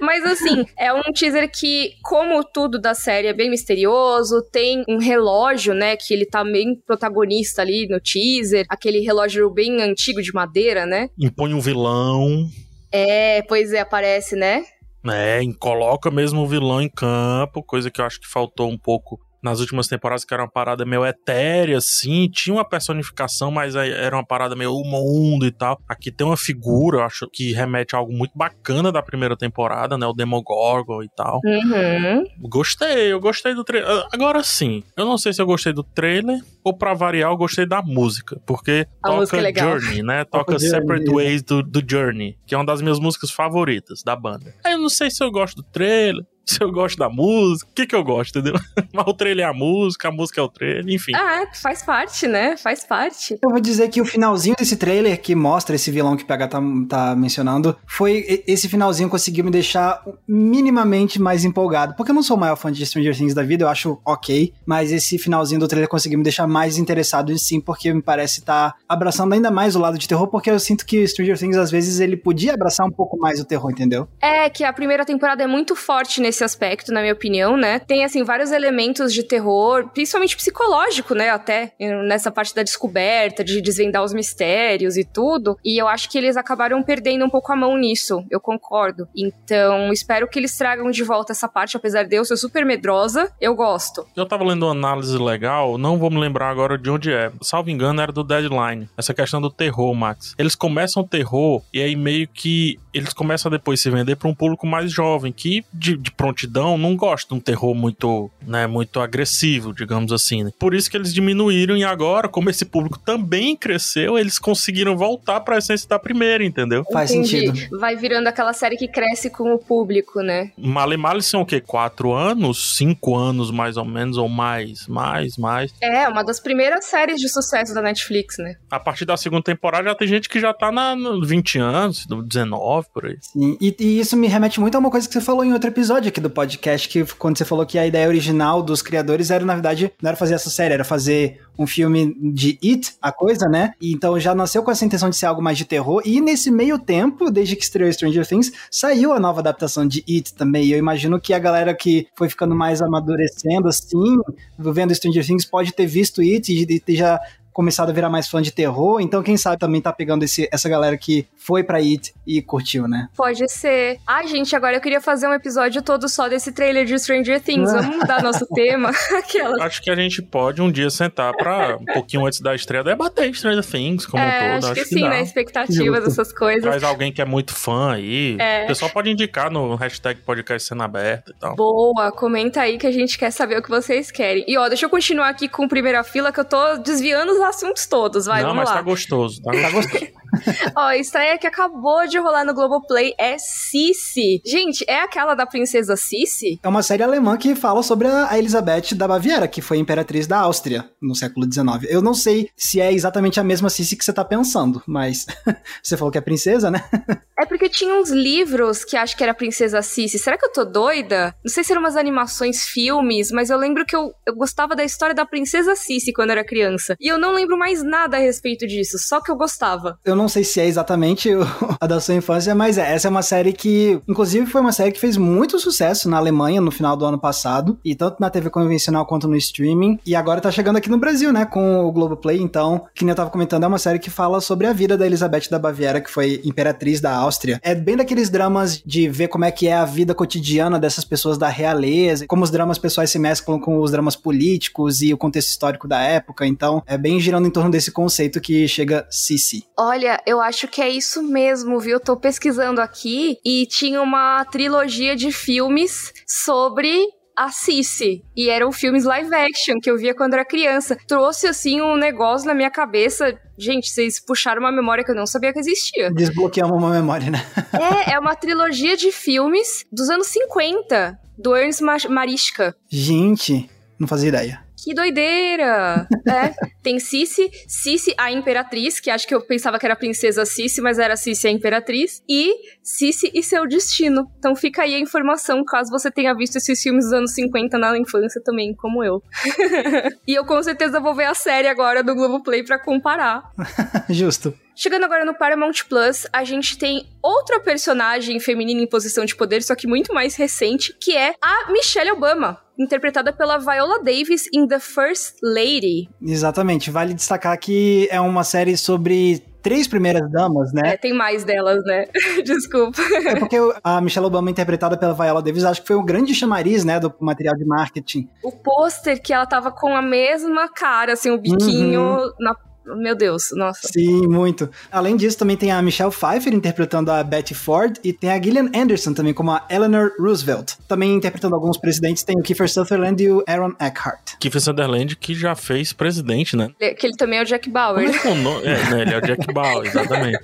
Mas 0.00 0.24
assim, 0.24 0.64
é 0.78 0.92
um 0.92 1.02
teaser 1.14 1.50
que, 1.50 1.94
como 2.02 2.44
tudo 2.44 2.78
da 2.78 2.94
série 2.94 3.28
é 3.28 3.32
bem 3.32 3.50
misterioso, 3.50 4.42
tem 4.52 4.84
um 4.88 4.98
relógio, 4.98 5.74
né, 5.74 5.96
que 5.96 6.12
ele 6.12 6.26
tá 6.26 6.44
bem 6.44 6.74
protagonista 6.86 7.62
ali 7.62 7.86
no 7.88 8.00
teaser, 8.00 8.66
aquele 8.68 9.00
relógio 9.00 9.50
bem 9.50 9.80
antigo 9.82 10.22
de 10.22 10.32
madeira, 10.32 10.86
né? 10.86 11.08
Impõe 11.18 11.54
um 11.54 11.60
vilão. 11.70 12.48
É, 12.92 13.42
pois 13.42 13.72
é, 13.72 13.80
aparece, 13.80 14.34
né? 14.34 14.64
É, 15.06 15.40
coloca 15.58 16.10
mesmo 16.10 16.42
o 16.42 16.46
vilão 16.46 16.82
em 16.82 16.88
campo, 16.88 17.62
coisa 17.62 17.90
que 17.90 18.00
eu 18.00 18.04
acho 18.04 18.20
que 18.20 18.28
faltou 18.28 18.68
um 18.68 18.76
pouco 18.76 19.18
nas 19.42 19.60
últimas 19.60 19.88
temporadas, 19.88 20.24
que 20.24 20.32
era 20.32 20.42
uma 20.42 20.50
parada 20.50 20.84
meio 20.84 21.04
etérea, 21.04 21.78
assim, 21.78 22.28
tinha 22.28 22.54
uma 22.54 22.68
personificação, 22.68 23.50
mas 23.50 23.74
era 23.74 24.14
uma 24.14 24.24
parada 24.24 24.54
meio 24.54 24.72
mundo 24.84 25.46
e 25.46 25.50
tal. 25.50 25.78
Aqui 25.88 26.10
tem 26.10 26.26
uma 26.26 26.36
figura, 26.36 26.98
eu 26.98 27.02
acho, 27.02 27.28
que 27.32 27.52
remete 27.52 27.94
a 27.94 27.98
algo 27.98 28.12
muito 28.12 28.32
bacana 28.36 28.92
da 28.92 29.02
primeira 29.02 29.36
temporada, 29.36 29.96
né? 29.96 30.06
O 30.06 30.12
Demogorgon 30.12 31.02
e 31.02 31.08
tal. 31.16 31.40
Uhum. 31.44 32.24
Gostei, 32.48 33.12
eu 33.12 33.20
gostei 33.20 33.54
do 33.54 33.64
trailer. 33.64 34.06
Agora 34.12 34.42
sim, 34.42 34.82
eu 34.96 35.04
não 35.04 35.18
sei 35.18 35.32
se 35.32 35.40
eu 35.40 35.46
gostei 35.46 35.72
do 35.72 35.82
trailer 35.82 36.40
ou 36.62 36.76
pra 36.76 36.94
variar, 36.94 37.30
eu 37.30 37.36
gostei 37.36 37.66
da 37.66 37.82
música, 37.82 38.40
porque 38.46 38.86
a 39.02 39.08
toca 39.08 39.20
música 39.20 39.48
é 39.48 39.54
Journey, 39.54 40.02
né? 40.02 40.24
Toca 40.30 40.58
Separate. 40.58 41.10
Ways 41.10 41.42
do, 41.42 41.62
do 41.62 41.82
Journey, 41.86 42.36
que 42.46 42.54
é 42.54 42.58
uma 42.58 42.64
das 42.64 42.82
minhas 42.82 43.00
músicas 43.00 43.30
favoritas 43.30 44.02
da 44.02 44.14
banda. 44.14 44.54
Aí 44.64 44.72
eu 44.72 44.78
não 44.78 44.88
sei 44.88 45.10
se 45.10 45.22
eu 45.22 45.30
gosto 45.30 45.56
do 45.56 45.62
trailer, 45.62 46.24
se 46.50 46.62
eu 46.62 46.72
gosto 46.72 46.98
da 46.98 47.08
música, 47.08 47.70
o 47.70 47.74
que 47.74 47.86
que 47.86 47.94
eu 47.94 48.02
gosto, 48.02 48.38
entendeu? 48.38 48.60
Mas 48.92 49.06
o 49.06 49.14
trailer 49.14 49.46
é 49.46 49.48
a 49.48 49.52
música, 49.52 50.08
a 50.08 50.10
música 50.10 50.40
é 50.40 50.44
o 50.44 50.48
trailer, 50.48 50.84
enfim. 50.88 51.12
Ah, 51.14 51.44
faz 51.54 51.82
parte, 51.82 52.26
né? 52.26 52.56
Faz 52.56 52.84
parte. 52.84 53.38
Eu 53.42 53.50
vou 53.50 53.60
dizer 53.60 53.88
que 53.88 54.00
o 54.00 54.04
finalzinho 54.04 54.56
desse 54.58 54.76
trailer 54.76 55.20
que 55.20 55.34
mostra 55.34 55.76
esse 55.76 55.90
vilão 55.90 56.16
que 56.16 56.24
o 56.24 56.26
PH 56.26 56.48
tá, 56.48 56.60
tá 56.88 57.16
mencionando, 57.16 57.76
foi 57.86 58.42
esse 58.46 58.68
finalzinho 58.68 59.08
conseguiu 59.08 59.44
me 59.44 59.50
deixar 59.50 60.02
minimamente 60.26 61.20
mais 61.20 61.44
empolgado. 61.44 61.94
Porque 61.94 62.10
eu 62.10 62.14
não 62.14 62.22
sou 62.22 62.36
o 62.36 62.40
maior 62.40 62.56
fã 62.56 62.72
de 62.72 62.84
Stranger 62.84 63.16
Things 63.16 63.34
da 63.34 63.42
vida, 63.42 63.64
eu 63.64 63.68
acho 63.68 64.00
ok, 64.04 64.52
mas 64.66 64.90
esse 64.90 65.18
finalzinho 65.18 65.60
do 65.60 65.68
trailer 65.68 65.88
conseguiu 65.88 66.18
me 66.18 66.24
deixar 66.24 66.46
mais 66.46 66.78
interessado 66.78 67.32
em 67.32 67.38
sim, 67.38 67.60
porque 67.60 67.92
me 67.92 68.02
parece 68.02 68.40
estar 68.40 68.72
tá 68.72 68.76
abraçando 68.88 69.32
ainda 69.32 69.50
mais 69.50 69.76
o 69.76 69.78
lado 69.78 69.98
de 69.98 70.08
terror, 70.08 70.26
porque 70.26 70.50
eu 70.50 70.58
sinto 70.58 70.84
que 70.84 71.06
Stranger 71.06 71.38
Things 71.38 71.56
às 71.56 71.70
vezes 71.70 72.00
ele 72.00 72.16
podia 72.16 72.54
abraçar 72.54 72.86
um 72.86 72.90
pouco 72.90 73.16
mais 73.18 73.40
o 73.40 73.44
terror, 73.44 73.70
entendeu? 73.70 74.08
É, 74.20 74.48
que 74.50 74.64
a 74.64 74.72
primeira 74.72 75.04
temporada 75.04 75.42
é 75.42 75.46
muito 75.46 75.76
forte 75.76 76.20
nesse 76.20 76.39
aspecto, 76.44 76.92
na 76.92 77.00
minha 77.00 77.12
opinião, 77.12 77.56
né? 77.56 77.78
Tem, 77.78 78.04
assim, 78.04 78.22
vários 78.22 78.52
elementos 78.52 79.12
de 79.12 79.22
terror, 79.22 79.88
principalmente 79.92 80.36
psicológico, 80.36 81.14
né? 81.14 81.30
Até 81.30 81.72
nessa 82.04 82.30
parte 82.30 82.54
da 82.54 82.62
descoberta, 82.62 83.44
de 83.44 83.60
desvendar 83.60 84.02
os 84.02 84.12
mistérios 84.12 84.96
e 84.96 85.04
tudo. 85.04 85.58
E 85.64 85.80
eu 85.80 85.88
acho 85.88 86.08
que 86.10 86.18
eles 86.18 86.36
acabaram 86.36 86.82
perdendo 86.82 87.24
um 87.24 87.30
pouco 87.30 87.52
a 87.52 87.56
mão 87.56 87.76
nisso, 87.76 88.24
eu 88.30 88.40
concordo. 88.40 89.08
Então, 89.16 89.92
espero 89.92 90.28
que 90.28 90.38
eles 90.38 90.56
tragam 90.56 90.90
de 90.90 91.02
volta 91.02 91.32
essa 91.32 91.48
parte, 91.48 91.76
apesar 91.76 92.04
de 92.04 92.16
eu 92.16 92.24
ser 92.24 92.36
super 92.36 92.64
medrosa, 92.64 93.32
eu 93.40 93.54
gosto. 93.54 94.06
Eu 94.16 94.26
tava 94.26 94.44
lendo 94.44 94.66
uma 94.66 94.72
análise 94.72 95.16
legal, 95.18 95.78
não 95.78 95.98
vou 95.98 96.10
me 96.10 96.18
lembrar 96.18 96.50
agora 96.50 96.76
de 96.76 96.90
onde 96.90 97.12
é. 97.12 97.30
Salvo 97.40 97.70
engano, 97.70 98.00
era 98.00 98.12
do 98.12 98.24
Deadline. 98.24 98.88
Essa 98.96 99.14
questão 99.14 99.40
do 99.40 99.50
terror, 99.50 99.94
Max. 99.94 100.34
Eles 100.38 100.54
começam 100.54 101.02
o 101.02 101.06
terror 101.06 101.62
e 101.72 101.80
aí 101.80 101.96
meio 101.96 102.28
que 102.28 102.78
eles 102.92 103.12
começam 103.12 103.48
a 103.48 103.56
depois 103.56 103.80
se 103.80 103.90
vender 103.90 104.16
para 104.16 104.28
um 104.28 104.34
público 104.34 104.66
mais 104.66 104.90
jovem, 104.92 105.32
que 105.32 105.64
de, 105.72 105.96
de, 105.96 106.10
prontidão 106.30 106.78
não 106.78 106.96
gosta 106.96 107.28
de 107.28 107.34
um 107.34 107.40
terror 107.40 107.74
muito, 107.74 108.30
né, 108.46 108.66
muito 108.66 109.00
agressivo, 109.00 109.74
digamos 109.74 110.12
assim. 110.12 110.44
Né? 110.44 110.52
Por 110.58 110.74
isso 110.74 110.90
que 110.90 110.96
eles 110.96 111.12
diminuíram 111.12 111.76
e 111.76 111.84
agora, 111.84 112.28
como 112.28 112.48
esse 112.48 112.64
público 112.64 112.98
também 112.98 113.56
cresceu, 113.56 114.18
eles 114.18 114.38
conseguiram 114.38 114.96
voltar 114.96 115.40
para 115.40 115.56
a 115.56 115.58
essência 115.58 115.88
da 115.88 115.98
primeira, 115.98 116.44
entendeu? 116.44 116.84
Faz 116.92 117.10
Entendi. 117.10 117.46
sentido. 117.46 117.78
Vai 117.78 117.96
virando 117.96 118.28
aquela 118.28 118.52
série 118.52 118.76
que 118.76 118.88
cresce 118.88 119.28
com 119.30 119.52
o 119.54 119.58
público, 119.58 120.20
né? 120.20 120.52
Male 120.56 120.96
Male 120.96 121.22
são 121.22 121.42
o 121.42 121.46
quê? 121.46 121.60
Quatro 121.60 122.12
anos? 122.12 122.76
Cinco 122.76 123.16
anos, 123.16 123.50
mais 123.50 123.76
ou 123.76 123.84
menos, 123.84 124.16
ou 124.16 124.28
mais? 124.28 124.86
Mais, 124.86 125.36
mais? 125.36 125.74
É, 125.82 126.08
uma 126.08 126.22
das 126.22 126.38
primeiras 126.38 126.84
séries 126.84 127.20
de 127.20 127.28
sucesso 127.28 127.74
da 127.74 127.82
Netflix, 127.82 128.38
né? 128.38 128.54
A 128.70 128.78
partir 128.78 129.04
da 129.04 129.16
segunda 129.16 129.42
temporada 129.42 129.88
já 129.88 129.94
tem 129.94 130.08
gente 130.08 130.28
que 130.28 130.38
já 130.38 130.54
tá 130.54 130.70
na, 130.70 130.94
no 130.94 131.24
20 131.24 131.58
anos, 131.58 132.06
19, 132.06 132.88
por 132.92 133.06
aí. 133.06 133.16
Sim, 133.20 133.56
e, 133.60 133.74
e, 133.78 134.00
isso 134.00 134.16
me 134.16 134.28
remete 134.28 134.60
muito 134.60 134.74
a 134.76 134.78
uma 134.78 134.90
coisa 134.90 135.06
que 135.08 135.14
você 135.14 135.20
falou 135.20 135.44
em 135.44 135.52
outro 135.52 135.68
episódio 135.68 136.09
aqui 136.10 136.20
do 136.20 136.30
podcast, 136.30 136.88
que 136.88 137.04
quando 137.14 137.38
você 137.38 137.44
falou 137.44 137.64
que 137.64 137.78
a 137.78 137.86
ideia 137.86 138.06
original 138.06 138.62
dos 138.62 138.82
criadores 138.82 139.30
era, 139.30 139.44
na 139.44 139.54
verdade, 139.54 139.92
não 140.02 140.08
era 140.08 140.16
fazer 140.16 140.34
essa 140.34 140.50
série, 140.50 140.74
era 140.74 140.84
fazer 140.84 141.40
um 141.58 141.66
filme 141.66 142.16
de 142.32 142.58
It, 142.62 142.94
a 143.00 143.12
coisa, 143.12 143.46
né? 143.48 143.72
E 143.80 143.92
então 143.92 144.18
já 144.18 144.34
nasceu 144.34 144.62
com 144.62 144.70
essa 144.70 144.84
intenção 144.84 145.10
de 145.10 145.16
ser 145.16 145.26
algo 145.26 145.42
mais 145.42 145.58
de 145.58 145.64
terror. 145.64 146.02
E 146.04 146.20
nesse 146.20 146.50
meio 146.50 146.78
tempo, 146.78 147.30
desde 147.30 147.54
que 147.54 147.62
estreou 147.62 147.92
Stranger 147.92 148.26
Things, 148.26 148.50
saiu 148.70 149.12
a 149.12 149.20
nova 149.20 149.40
adaptação 149.40 149.86
de 149.86 150.04
It 150.08 150.34
também. 150.34 150.64
E 150.64 150.72
eu 150.72 150.78
imagino 150.78 151.20
que 151.20 151.34
a 151.34 151.38
galera 151.38 151.74
que 151.74 152.06
foi 152.16 152.28
ficando 152.28 152.54
mais 152.54 152.80
amadurecendo, 152.80 153.68
assim, 153.68 154.16
vendo 154.58 154.94
Stranger 154.94 155.26
Things, 155.26 155.44
pode 155.44 155.72
ter 155.72 155.86
visto 155.86 156.20
It 156.20 156.50
e, 156.50 156.82
e 156.86 156.96
já 156.96 157.20
começado 157.52 157.90
a 157.90 157.92
virar 157.92 158.08
mais 158.08 158.28
fã 158.28 158.40
de 158.40 158.52
terror, 158.52 159.00
então 159.00 159.22
quem 159.22 159.36
sabe 159.36 159.58
também 159.58 159.80
tá 159.80 159.92
pegando 159.92 160.22
esse, 160.22 160.48
essa 160.52 160.68
galera 160.68 160.96
que 160.96 161.26
foi 161.36 161.62
pra 161.64 161.78
It 161.78 162.12
e 162.26 162.40
curtiu, 162.42 162.86
né? 162.86 163.08
Pode 163.16 163.50
ser. 163.50 163.98
Ai, 164.06 164.26
gente, 164.26 164.54
agora 164.54 164.76
eu 164.76 164.80
queria 164.80 165.00
fazer 165.00 165.26
um 165.26 165.32
episódio 165.32 165.82
todo 165.82 166.08
só 166.08 166.28
desse 166.28 166.52
trailer 166.52 166.84
de 166.84 166.98
Stranger 166.98 167.40
Things. 167.40 167.72
Vamos 167.72 167.96
mudar 167.96 168.22
nosso 168.22 168.46
tema? 168.54 168.90
Aquela. 169.18 169.64
Acho 169.64 169.82
que 169.82 169.90
a 169.90 169.96
gente 169.96 170.22
pode 170.22 170.62
um 170.62 170.70
dia 170.70 170.90
sentar 170.90 171.34
pra, 171.34 171.76
um 171.76 171.84
pouquinho 171.84 172.26
antes 172.26 172.40
da 172.40 172.54
estreia, 172.54 172.84
debater 172.84 173.34
Stranger 173.34 173.64
Things 173.64 174.06
como 174.06 174.22
é, 174.22 174.26
um 174.26 174.30
todo. 174.30 174.40
Acho, 174.40 174.66
acho 174.66 174.74
que, 174.74 174.88
que 174.88 174.94
sim, 174.94 175.00
dá. 175.02 175.10
né? 175.10 175.22
Expectativas, 175.22 176.04
essas 176.04 176.32
coisas. 176.32 176.62
Traz 176.62 176.82
alguém 176.82 177.12
que 177.12 177.20
é 177.20 177.24
muito 177.24 177.54
fã 177.54 177.92
aí. 177.92 178.36
É. 178.38 178.64
O 178.64 178.66
pessoal 178.68 178.90
pode 178.90 179.10
indicar 179.10 179.50
no 179.50 179.74
hashtag 179.74 180.20
podcast 180.20 180.68
cena 180.68 180.84
aberta 180.84 181.32
e 181.32 181.40
tal. 181.40 181.56
Boa, 181.56 182.12
comenta 182.12 182.60
aí 182.60 182.78
que 182.78 182.86
a 182.86 182.92
gente 182.92 183.18
quer 183.18 183.30
saber 183.30 183.58
o 183.58 183.62
que 183.62 183.70
vocês 183.70 184.10
querem. 184.10 184.44
E 184.46 184.56
ó, 184.56 184.68
deixa 184.68 184.86
eu 184.86 184.90
continuar 184.90 185.28
aqui 185.28 185.48
com 185.48 185.66
primeira 185.66 186.04
fila, 186.04 186.32
que 186.32 186.40
eu 186.40 186.44
tô 186.44 186.76
desviando 186.76 187.39
os 187.40 187.46
assuntos 187.46 187.86
todos, 187.86 188.26
vai, 188.26 188.42
Não, 188.42 188.50
vamos 188.50 188.64
mas 188.64 188.68
lá. 188.70 188.76
tá 188.76 188.82
gostoso, 188.82 189.42
tá, 189.42 189.50
tá 189.50 189.70
gostoso. 189.70 190.06
Ó, 190.76 190.80
a 190.80 190.96
estreia 190.96 191.36
que 191.38 191.46
acabou 191.46 192.06
de 192.06 192.18
rolar 192.18 192.44
no 192.44 192.54
Globoplay 192.54 193.14
é 193.18 193.36
Sissi. 193.38 194.40
Gente, 194.46 194.84
é 194.86 195.00
aquela 195.00 195.34
da 195.34 195.44
princesa 195.46 195.96
Sissi? 195.96 196.60
É 196.62 196.68
uma 196.68 196.82
série 196.82 197.02
alemã 197.02 197.36
que 197.36 197.54
fala 197.54 197.82
sobre 197.82 198.06
a 198.06 198.38
Elizabeth 198.38 198.94
da 198.94 199.08
Baviera, 199.08 199.48
que 199.48 199.60
foi 199.60 199.78
imperatriz 199.78 200.26
da 200.26 200.38
Áustria 200.38 200.88
no 201.02 201.14
século 201.14 201.50
XIX. 201.52 201.90
Eu 201.90 202.00
não 202.00 202.14
sei 202.14 202.48
se 202.56 202.80
é 202.80 202.92
exatamente 202.92 203.40
a 203.40 203.44
mesma 203.44 203.68
Sissi 203.68 203.96
que 203.96 204.04
você 204.04 204.12
tá 204.12 204.24
pensando, 204.24 204.82
mas 204.86 205.26
você 205.82 205.96
falou 205.96 206.12
que 206.12 206.18
é 206.18 206.20
princesa, 206.20 206.70
né? 206.70 206.84
é 207.40 207.46
porque 207.46 207.68
tinha 207.68 207.94
uns 207.94 208.10
livros 208.10 208.84
que 208.84 208.96
acho 208.96 209.16
que 209.16 209.22
era 209.22 209.32
Princesa 209.32 209.80
Sissi. 209.80 210.18
Será 210.18 210.36
que 210.36 210.44
eu 210.44 210.52
tô 210.52 210.64
doida? 210.64 211.34
Não 211.42 211.50
sei 211.50 211.64
se 211.64 211.72
eram 211.72 211.80
umas 211.80 211.96
animações, 211.96 212.64
filmes, 212.64 213.30
mas 213.30 213.48
eu 213.48 213.56
lembro 213.56 213.86
que 213.86 213.96
eu, 213.96 214.12
eu 214.26 214.34
gostava 214.34 214.76
da 214.76 214.84
história 214.84 215.14
da 215.14 215.24
Princesa 215.24 215.74
Sissi 215.74 216.12
quando 216.12 216.30
era 216.30 216.44
criança. 216.44 216.96
E 217.00 217.08
eu 217.08 217.18
não 217.18 217.32
lembro 217.32 217.58
mais 217.58 217.82
nada 217.82 218.18
a 218.18 218.20
respeito 218.20 218.66
disso, 218.66 218.98
só 218.98 219.20
que 219.20 219.30
eu 219.30 219.36
gostava. 219.36 219.98
Eu 220.04 220.14
não 220.14 220.28
sei 220.28 220.44
se 220.44 220.60
é 220.60 220.66
exatamente 220.66 221.30
a 221.80 221.86
da 221.86 221.98
sua 221.98 222.14
infância, 222.14 222.54
mas 222.54 222.76
é, 222.76 222.92
essa 222.92 223.08
é 223.08 223.10
uma 223.10 223.22
série 223.22 223.52
que, 223.52 224.00
inclusive, 224.06 224.46
foi 224.46 224.60
uma 224.60 224.72
série 224.72 224.92
que 224.92 225.00
fez 225.00 225.16
muito 225.16 225.58
sucesso 225.58 226.10
na 226.10 226.18
Alemanha 226.18 226.60
no 226.60 226.70
final 226.70 226.96
do 226.96 227.06
ano 227.06 227.18
passado, 227.18 227.78
e 227.82 227.94
tanto 227.94 228.20
na 228.20 228.28
TV 228.28 228.50
convencional 228.50 229.06
quanto 229.06 229.26
no 229.26 229.36
streaming, 229.36 229.98
e 230.04 230.14
agora 230.14 230.40
tá 230.40 230.50
chegando 230.50 230.76
aqui 230.76 230.90
no 230.90 230.98
Brasil, 230.98 231.32
né, 231.32 231.46
com 231.46 231.84
o 231.84 231.92
Globoplay, 231.92 232.38
então, 232.38 232.86
que 232.94 233.04
nem 233.04 233.12
eu 233.12 233.16
tava 233.16 233.30
comentando, 233.30 233.64
é 233.64 233.66
uma 233.66 233.78
série 233.78 233.98
que 233.98 234.10
fala 234.10 234.40
sobre 234.40 234.66
a 234.66 234.72
vida 234.72 234.96
da 234.96 235.06
Elizabeth 235.06 235.48
da 235.50 235.58
Baviera, 235.58 236.00
que 236.00 236.10
foi 236.10 236.40
imperatriz 236.44 237.00
da 237.00 237.14
Áustria. 237.14 237.29
É 237.62 237.74
bem 237.74 237.96
daqueles 237.96 238.30
dramas 238.30 238.82
de 238.84 239.08
ver 239.08 239.28
como 239.28 239.44
é 239.44 239.50
que 239.50 239.68
é 239.68 239.74
a 239.74 239.84
vida 239.84 240.14
cotidiana 240.14 240.78
dessas 240.78 241.04
pessoas 241.04 241.38
da 241.38 241.48
realeza, 241.48 242.26
como 242.26 242.44
os 242.44 242.50
dramas 242.50 242.78
pessoais 242.78 243.10
se 243.10 243.18
mesclam 243.18 243.60
com 243.60 243.80
os 243.80 243.90
dramas 243.90 244.16
políticos 244.16 245.02
e 245.02 245.12
o 245.12 245.18
contexto 245.18 245.48
histórico 245.50 245.86
da 245.86 246.00
época, 246.00 246.46
então 246.46 246.82
é 246.86 246.96
bem 246.96 247.20
girando 247.20 247.46
em 247.46 247.50
torno 247.50 247.70
desse 247.70 247.90
conceito 247.90 248.40
que 248.40 248.66
chega 248.66 249.06
Sissi. 249.10 249.64
Olha, 249.78 250.20
eu 250.26 250.40
acho 250.40 250.68
que 250.68 250.80
é 250.80 250.88
isso 250.88 251.22
mesmo, 251.22 251.78
viu? 251.78 251.94
Eu 251.94 252.00
tô 252.00 252.16
pesquisando 252.16 252.80
aqui 252.80 253.38
e 253.44 253.66
tinha 253.66 254.00
uma 254.00 254.44
trilogia 254.44 255.16
de 255.16 255.32
filmes 255.32 256.12
sobre 256.26 256.90
a 257.36 257.50
Cici. 257.50 258.22
E 258.36 258.48
eram 258.48 258.72
filmes 258.72 259.04
live 259.04 259.34
action 259.34 259.78
que 259.80 259.90
eu 259.90 259.96
via 259.96 260.14
quando 260.14 260.34
era 260.34 260.44
criança. 260.44 260.96
Trouxe, 261.06 261.46
assim, 261.46 261.80
um 261.80 261.96
negócio 261.96 262.46
na 262.46 262.54
minha 262.54 262.70
cabeça. 262.70 263.38
Gente, 263.58 263.88
vocês 263.88 264.18
puxaram 264.24 264.60
uma 264.60 264.72
memória 264.72 265.04
que 265.04 265.10
eu 265.10 265.14
não 265.14 265.26
sabia 265.26 265.52
que 265.52 265.58
existia. 265.58 266.10
Desbloqueamos 266.10 266.76
uma 266.76 266.90
memória, 266.90 267.30
né? 267.30 267.44
é, 267.72 268.12
é 268.14 268.18
uma 268.18 268.34
trilogia 268.34 268.96
de 268.96 269.12
filmes 269.12 269.84
dos 269.92 270.08
anos 270.08 270.28
50, 270.28 271.18
do 271.38 271.56
Ernst 271.56 271.80
Marischka. 272.08 272.74
Gente, 272.88 273.68
não 273.98 274.08
fazia 274.08 274.28
ideia. 274.28 274.69
Que 274.82 274.94
doideira! 274.94 276.06
é, 276.26 276.54
tem 276.82 276.98
Cici, 276.98 277.50
Cici 277.68 278.14
a 278.16 278.32
Imperatriz, 278.32 278.98
que 278.98 279.10
acho 279.10 279.26
que 279.26 279.34
eu 279.34 279.40
pensava 279.40 279.78
que 279.78 279.86
era 279.86 279.94
a 279.94 279.96
princesa 279.96 280.44
Cici, 280.44 280.80
mas 280.80 280.98
era 280.98 281.16
Cici 281.16 281.46
a 281.46 281.50
Imperatriz, 281.50 282.22
e 282.28 282.54
Cici 282.82 283.30
e 283.34 283.42
seu 283.42 283.66
destino. 283.66 284.30
Então 284.38 284.56
fica 284.56 284.82
aí 284.82 284.94
a 284.94 284.98
informação, 284.98 285.64
caso 285.64 285.90
você 285.90 286.10
tenha 286.10 286.34
visto 286.34 286.56
esses 286.56 286.82
filmes 286.82 287.04
dos 287.04 287.12
anos 287.12 287.32
50 287.34 287.78
na 287.78 287.98
infância 287.98 288.40
também, 288.42 288.74
como 288.74 289.04
eu. 289.04 289.22
e 290.26 290.34
eu 290.34 290.44
com 290.44 290.62
certeza 290.62 291.00
vou 291.00 291.14
ver 291.14 291.24
a 291.24 291.34
série 291.34 291.68
agora 291.68 292.02
do 292.02 292.14
Globoplay 292.14 292.64
para 292.64 292.78
comparar. 292.78 293.42
Justo. 294.08 294.54
Chegando 294.74 295.04
agora 295.04 295.24
no 295.24 295.34
Paramount 295.34 295.84
Plus, 295.88 296.26
a 296.32 296.44
gente 296.44 296.78
tem 296.78 297.06
outra 297.22 297.60
personagem 297.60 298.38
feminina 298.40 298.80
em 298.80 298.86
posição 298.86 299.24
de 299.24 299.36
poder, 299.36 299.62
só 299.62 299.74
que 299.74 299.86
muito 299.86 300.14
mais 300.14 300.36
recente, 300.36 300.94
que 301.00 301.16
é 301.16 301.34
a 301.42 301.70
Michelle 301.70 302.12
Obama, 302.12 302.58
interpretada 302.78 303.32
pela 303.32 303.58
Viola 303.58 304.02
Davis 304.02 304.48
em 304.52 304.66
The 304.66 304.80
First 304.80 305.36
Lady. 305.42 306.08
Exatamente. 306.22 306.90
Vale 306.90 307.14
destacar 307.14 307.58
que 307.58 308.08
é 308.10 308.20
uma 308.20 308.44
série 308.44 308.76
sobre 308.76 309.42
três 309.62 309.86
primeiras 309.86 310.30
damas, 310.30 310.72
né? 310.72 310.94
É, 310.94 310.96
tem 310.96 311.12
mais 311.12 311.44
delas, 311.44 311.84
né? 311.84 312.06
Desculpa. 312.44 313.00
É 313.26 313.36
porque 313.36 313.56
a 313.84 314.00
Michelle 314.00 314.26
Obama, 314.26 314.50
interpretada 314.50 314.96
pela 314.96 315.12
Viola 315.12 315.42
Davis, 315.42 315.64
acho 315.64 315.82
que 315.82 315.88
foi 315.88 315.96
um 315.96 316.04
grande 316.04 316.34
chamariz, 316.34 316.84
né, 316.84 316.98
do 316.98 317.12
material 317.20 317.54
de 317.56 317.64
marketing. 317.64 318.28
O 318.42 318.52
pôster 318.52 319.20
que 319.20 319.32
ela 319.32 319.46
tava 319.46 319.70
com 319.70 319.94
a 319.94 320.02
mesma 320.02 320.68
cara, 320.68 321.12
assim, 321.12 321.30
o 321.30 321.38
biquinho 321.38 322.00
uhum. 322.00 322.32
na 322.40 322.54
meu 322.84 323.14
Deus, 323.14 323.50
nossa. 323.52 323.88
Sim, 323.88 324.26
muito. 324.26 324.70
Além 324.90 325.16
disso, 325.16 325.38
também 325.38 325.56
tem 325.56 325.70
a 325.70 325.80
Michelle 325.82 326.10
Pfeiffer 326.10 326.52
interpretando 326.52 327.10
a 327.10 327.22
Betty 327.22 327.54
Ford 327.54 327.98
e 328.02 328.12
tem 328.12 328.30
a 328.30 328.40
Gillian 328.40 328.70
Anderson 328.74 329.12
também 329.12 329.34
como 329.34 329.50
a 329.50 329.64
Eleanor 329.70 330.12
Roosevelt. 330.18 330.74
Também 330.88 331.14
interpretando 331.14 331.54
alguns 331.54 331.76
presidentes 331.76 332.22
tem 332.22 332.38
o 332.38 332.42
Kiefer 332.42 332.68
Sutherland 332.68 333.22
e 333.22 333.30
o 333.30 333.44
Aaron 333.46 333.72
Eckhart. 333.80 334.36
Kiefer 334.38 334.60
Sutherland 334.60 335.16
que 335.16 335.34
já 335.34 335.54
fez 335.54 335.92
presidente, 335.92 336.56
né? 336.56 336.70
Que 336.78 337.06
ele 337.06 337.16
também 337.16 337.38
é 337.38 337.42
o 337.42 337.44
Jack 337.44 337.68
Bauer. 337.70 338.20
Como 338.22 338.48
é, 338.60 338.72
é, 338.72 338.90
né? 338.90 339.02
Ele 339.02 339.14
é 339.14 339.18
o 339.18 339.20
Jack 339.20 339.52
Bauer, 339.52 339.86
exatamente. 339.88 340.38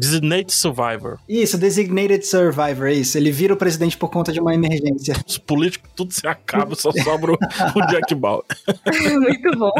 Designated 0.00 0.52
Survivor. 0.52 1.18
Isso, 1.28 1.58
Designated 1.58 2.26
Survivor, 2.26 2.88
é 2.88 2.94
isso. 2.94 3.18
Ele 3.18 3.30
vira 3.30 3.52
o 3.52 3.56
presidente 3.56 3.98
por 3.98 4.10
conta 4.10 4.32
de 4.32 4.40
uma 4.40 4.54
emergência. 4.54 5.14
Os 5.26 5.36
políticos 5.36 5.90
tudo 5.94 6.12
se 6.14 6.26
acaba, 6.26 6.74
só 6.74 6.90
sobra 6.90 7.32
o, 7.32 7.86
Jack 7.90 8.14
Bauer. 8.14 8.44
Muito 9.12 9.58
bom. 9.58 9.72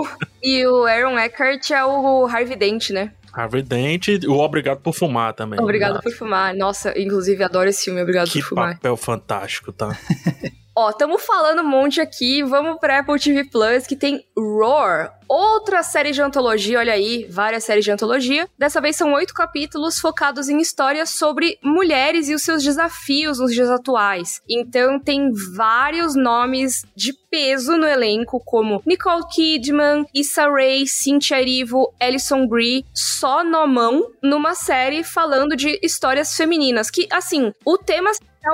E 0.42 0.66
o 0.66 0.85
Aaron 0.85 1.18
Eckhart 1.18 1.70
é 1.70 1.83
o 1.85 2.26
Harvey 2.26 2.56
Dent, 2.56 2.90
né? 2.90 3.12
Harvey 3.33 3.62
Dent, 3.62 4.09
o 4.26 4.38
Obrigado 4.38 4.80
por 4.80 4.92
Fumar 4.92 5.33
também. 5.33 5.59
Obrigado 5.59 6.02
por 6.02 6.12
Fumar. 6.12 6.54
Nossa, 6.54 6.92
inclusive 6.98 7.42
adoro 7.42 7.70
esse 7.70 7.85
filme, 7.85 8.02
Obrigado 8.02 8.28
que 8.28 8.40
por 8.40 8.48
Fumar. 8.50 8.70
Que 8.70 8.74
papel 8.76 8.96
fantástico, 8.96 9.72
tá? 9.72 9.96
Ó, 10.82 10.88
estamos 10.88 11.20
falando 11.26 11.60
um 11.60 11.68
monte 11.68 12.00
aqui, 12.00 12.42
vamos 12.42 12.80
pra 12.80 13.00
Apple 13.00 13.20
TV 13.20 13.44
Plus, 13.44 13.86
que 13.86 13.94
tem 13.94 14.24
Roar, 14.34 15.12
outra 15.28 15.82
série 15.82 16.10
de 16.10 16.22
antologia, 16.22 16.78
olha 16.78 16.94
aí, 16.94 17.26
várias 17.28 17.64
séries 17.64 17.84
de 17.84 17.90
antologia. 17.90 18.48
Dessa 18.58 18.80
vez 18.80 18.96
são 18.96 19.12
oito 19.12 19.34
capítulos 19.34 20.00
focados 20.00 20.48
em 20.48 20.58
histórias 20.58 21.10
sobre 21.10 21.58
mulheres 21.62 22.30
e 22.30 22.34
os 22.34 22.40
seus 22.40 22.62
desafios 22.64 23.38
nos 23.38 23.52
dias 23.52 23.68
atuais. 23.68 24.40
Então 24.48 24.98
tem 24.98 25.30
vários 25.54 26.16
nomes 26.16 26.82
de 26.96 27.12
peso 27.30 27.76
no 27.76 27.86
elenco, 27.86 28.42
como 28.42 28.82
Nicole 28.86 29.28
Kidman, 29.30 30.06
Issa 30.14 30.48
Rae, 30.48 30.86
Cynthia 30.86 31.42
Erivo, 31.42 31.92
Alison 32.00 32.46
Brie, 32.46 32.86
só 32.94 33.44
nomão, 33.44 34.10
numa 34.22 34.54
série 34.54 35.04
falando 35.04 35.54
de 35.54 35.78
histórias 35.82 36.34
femininas. 36.34 36.90
Que, 36.90 37.06
assim, 37.12 37.52
o 37.66 37.76
tema 37.76 38.10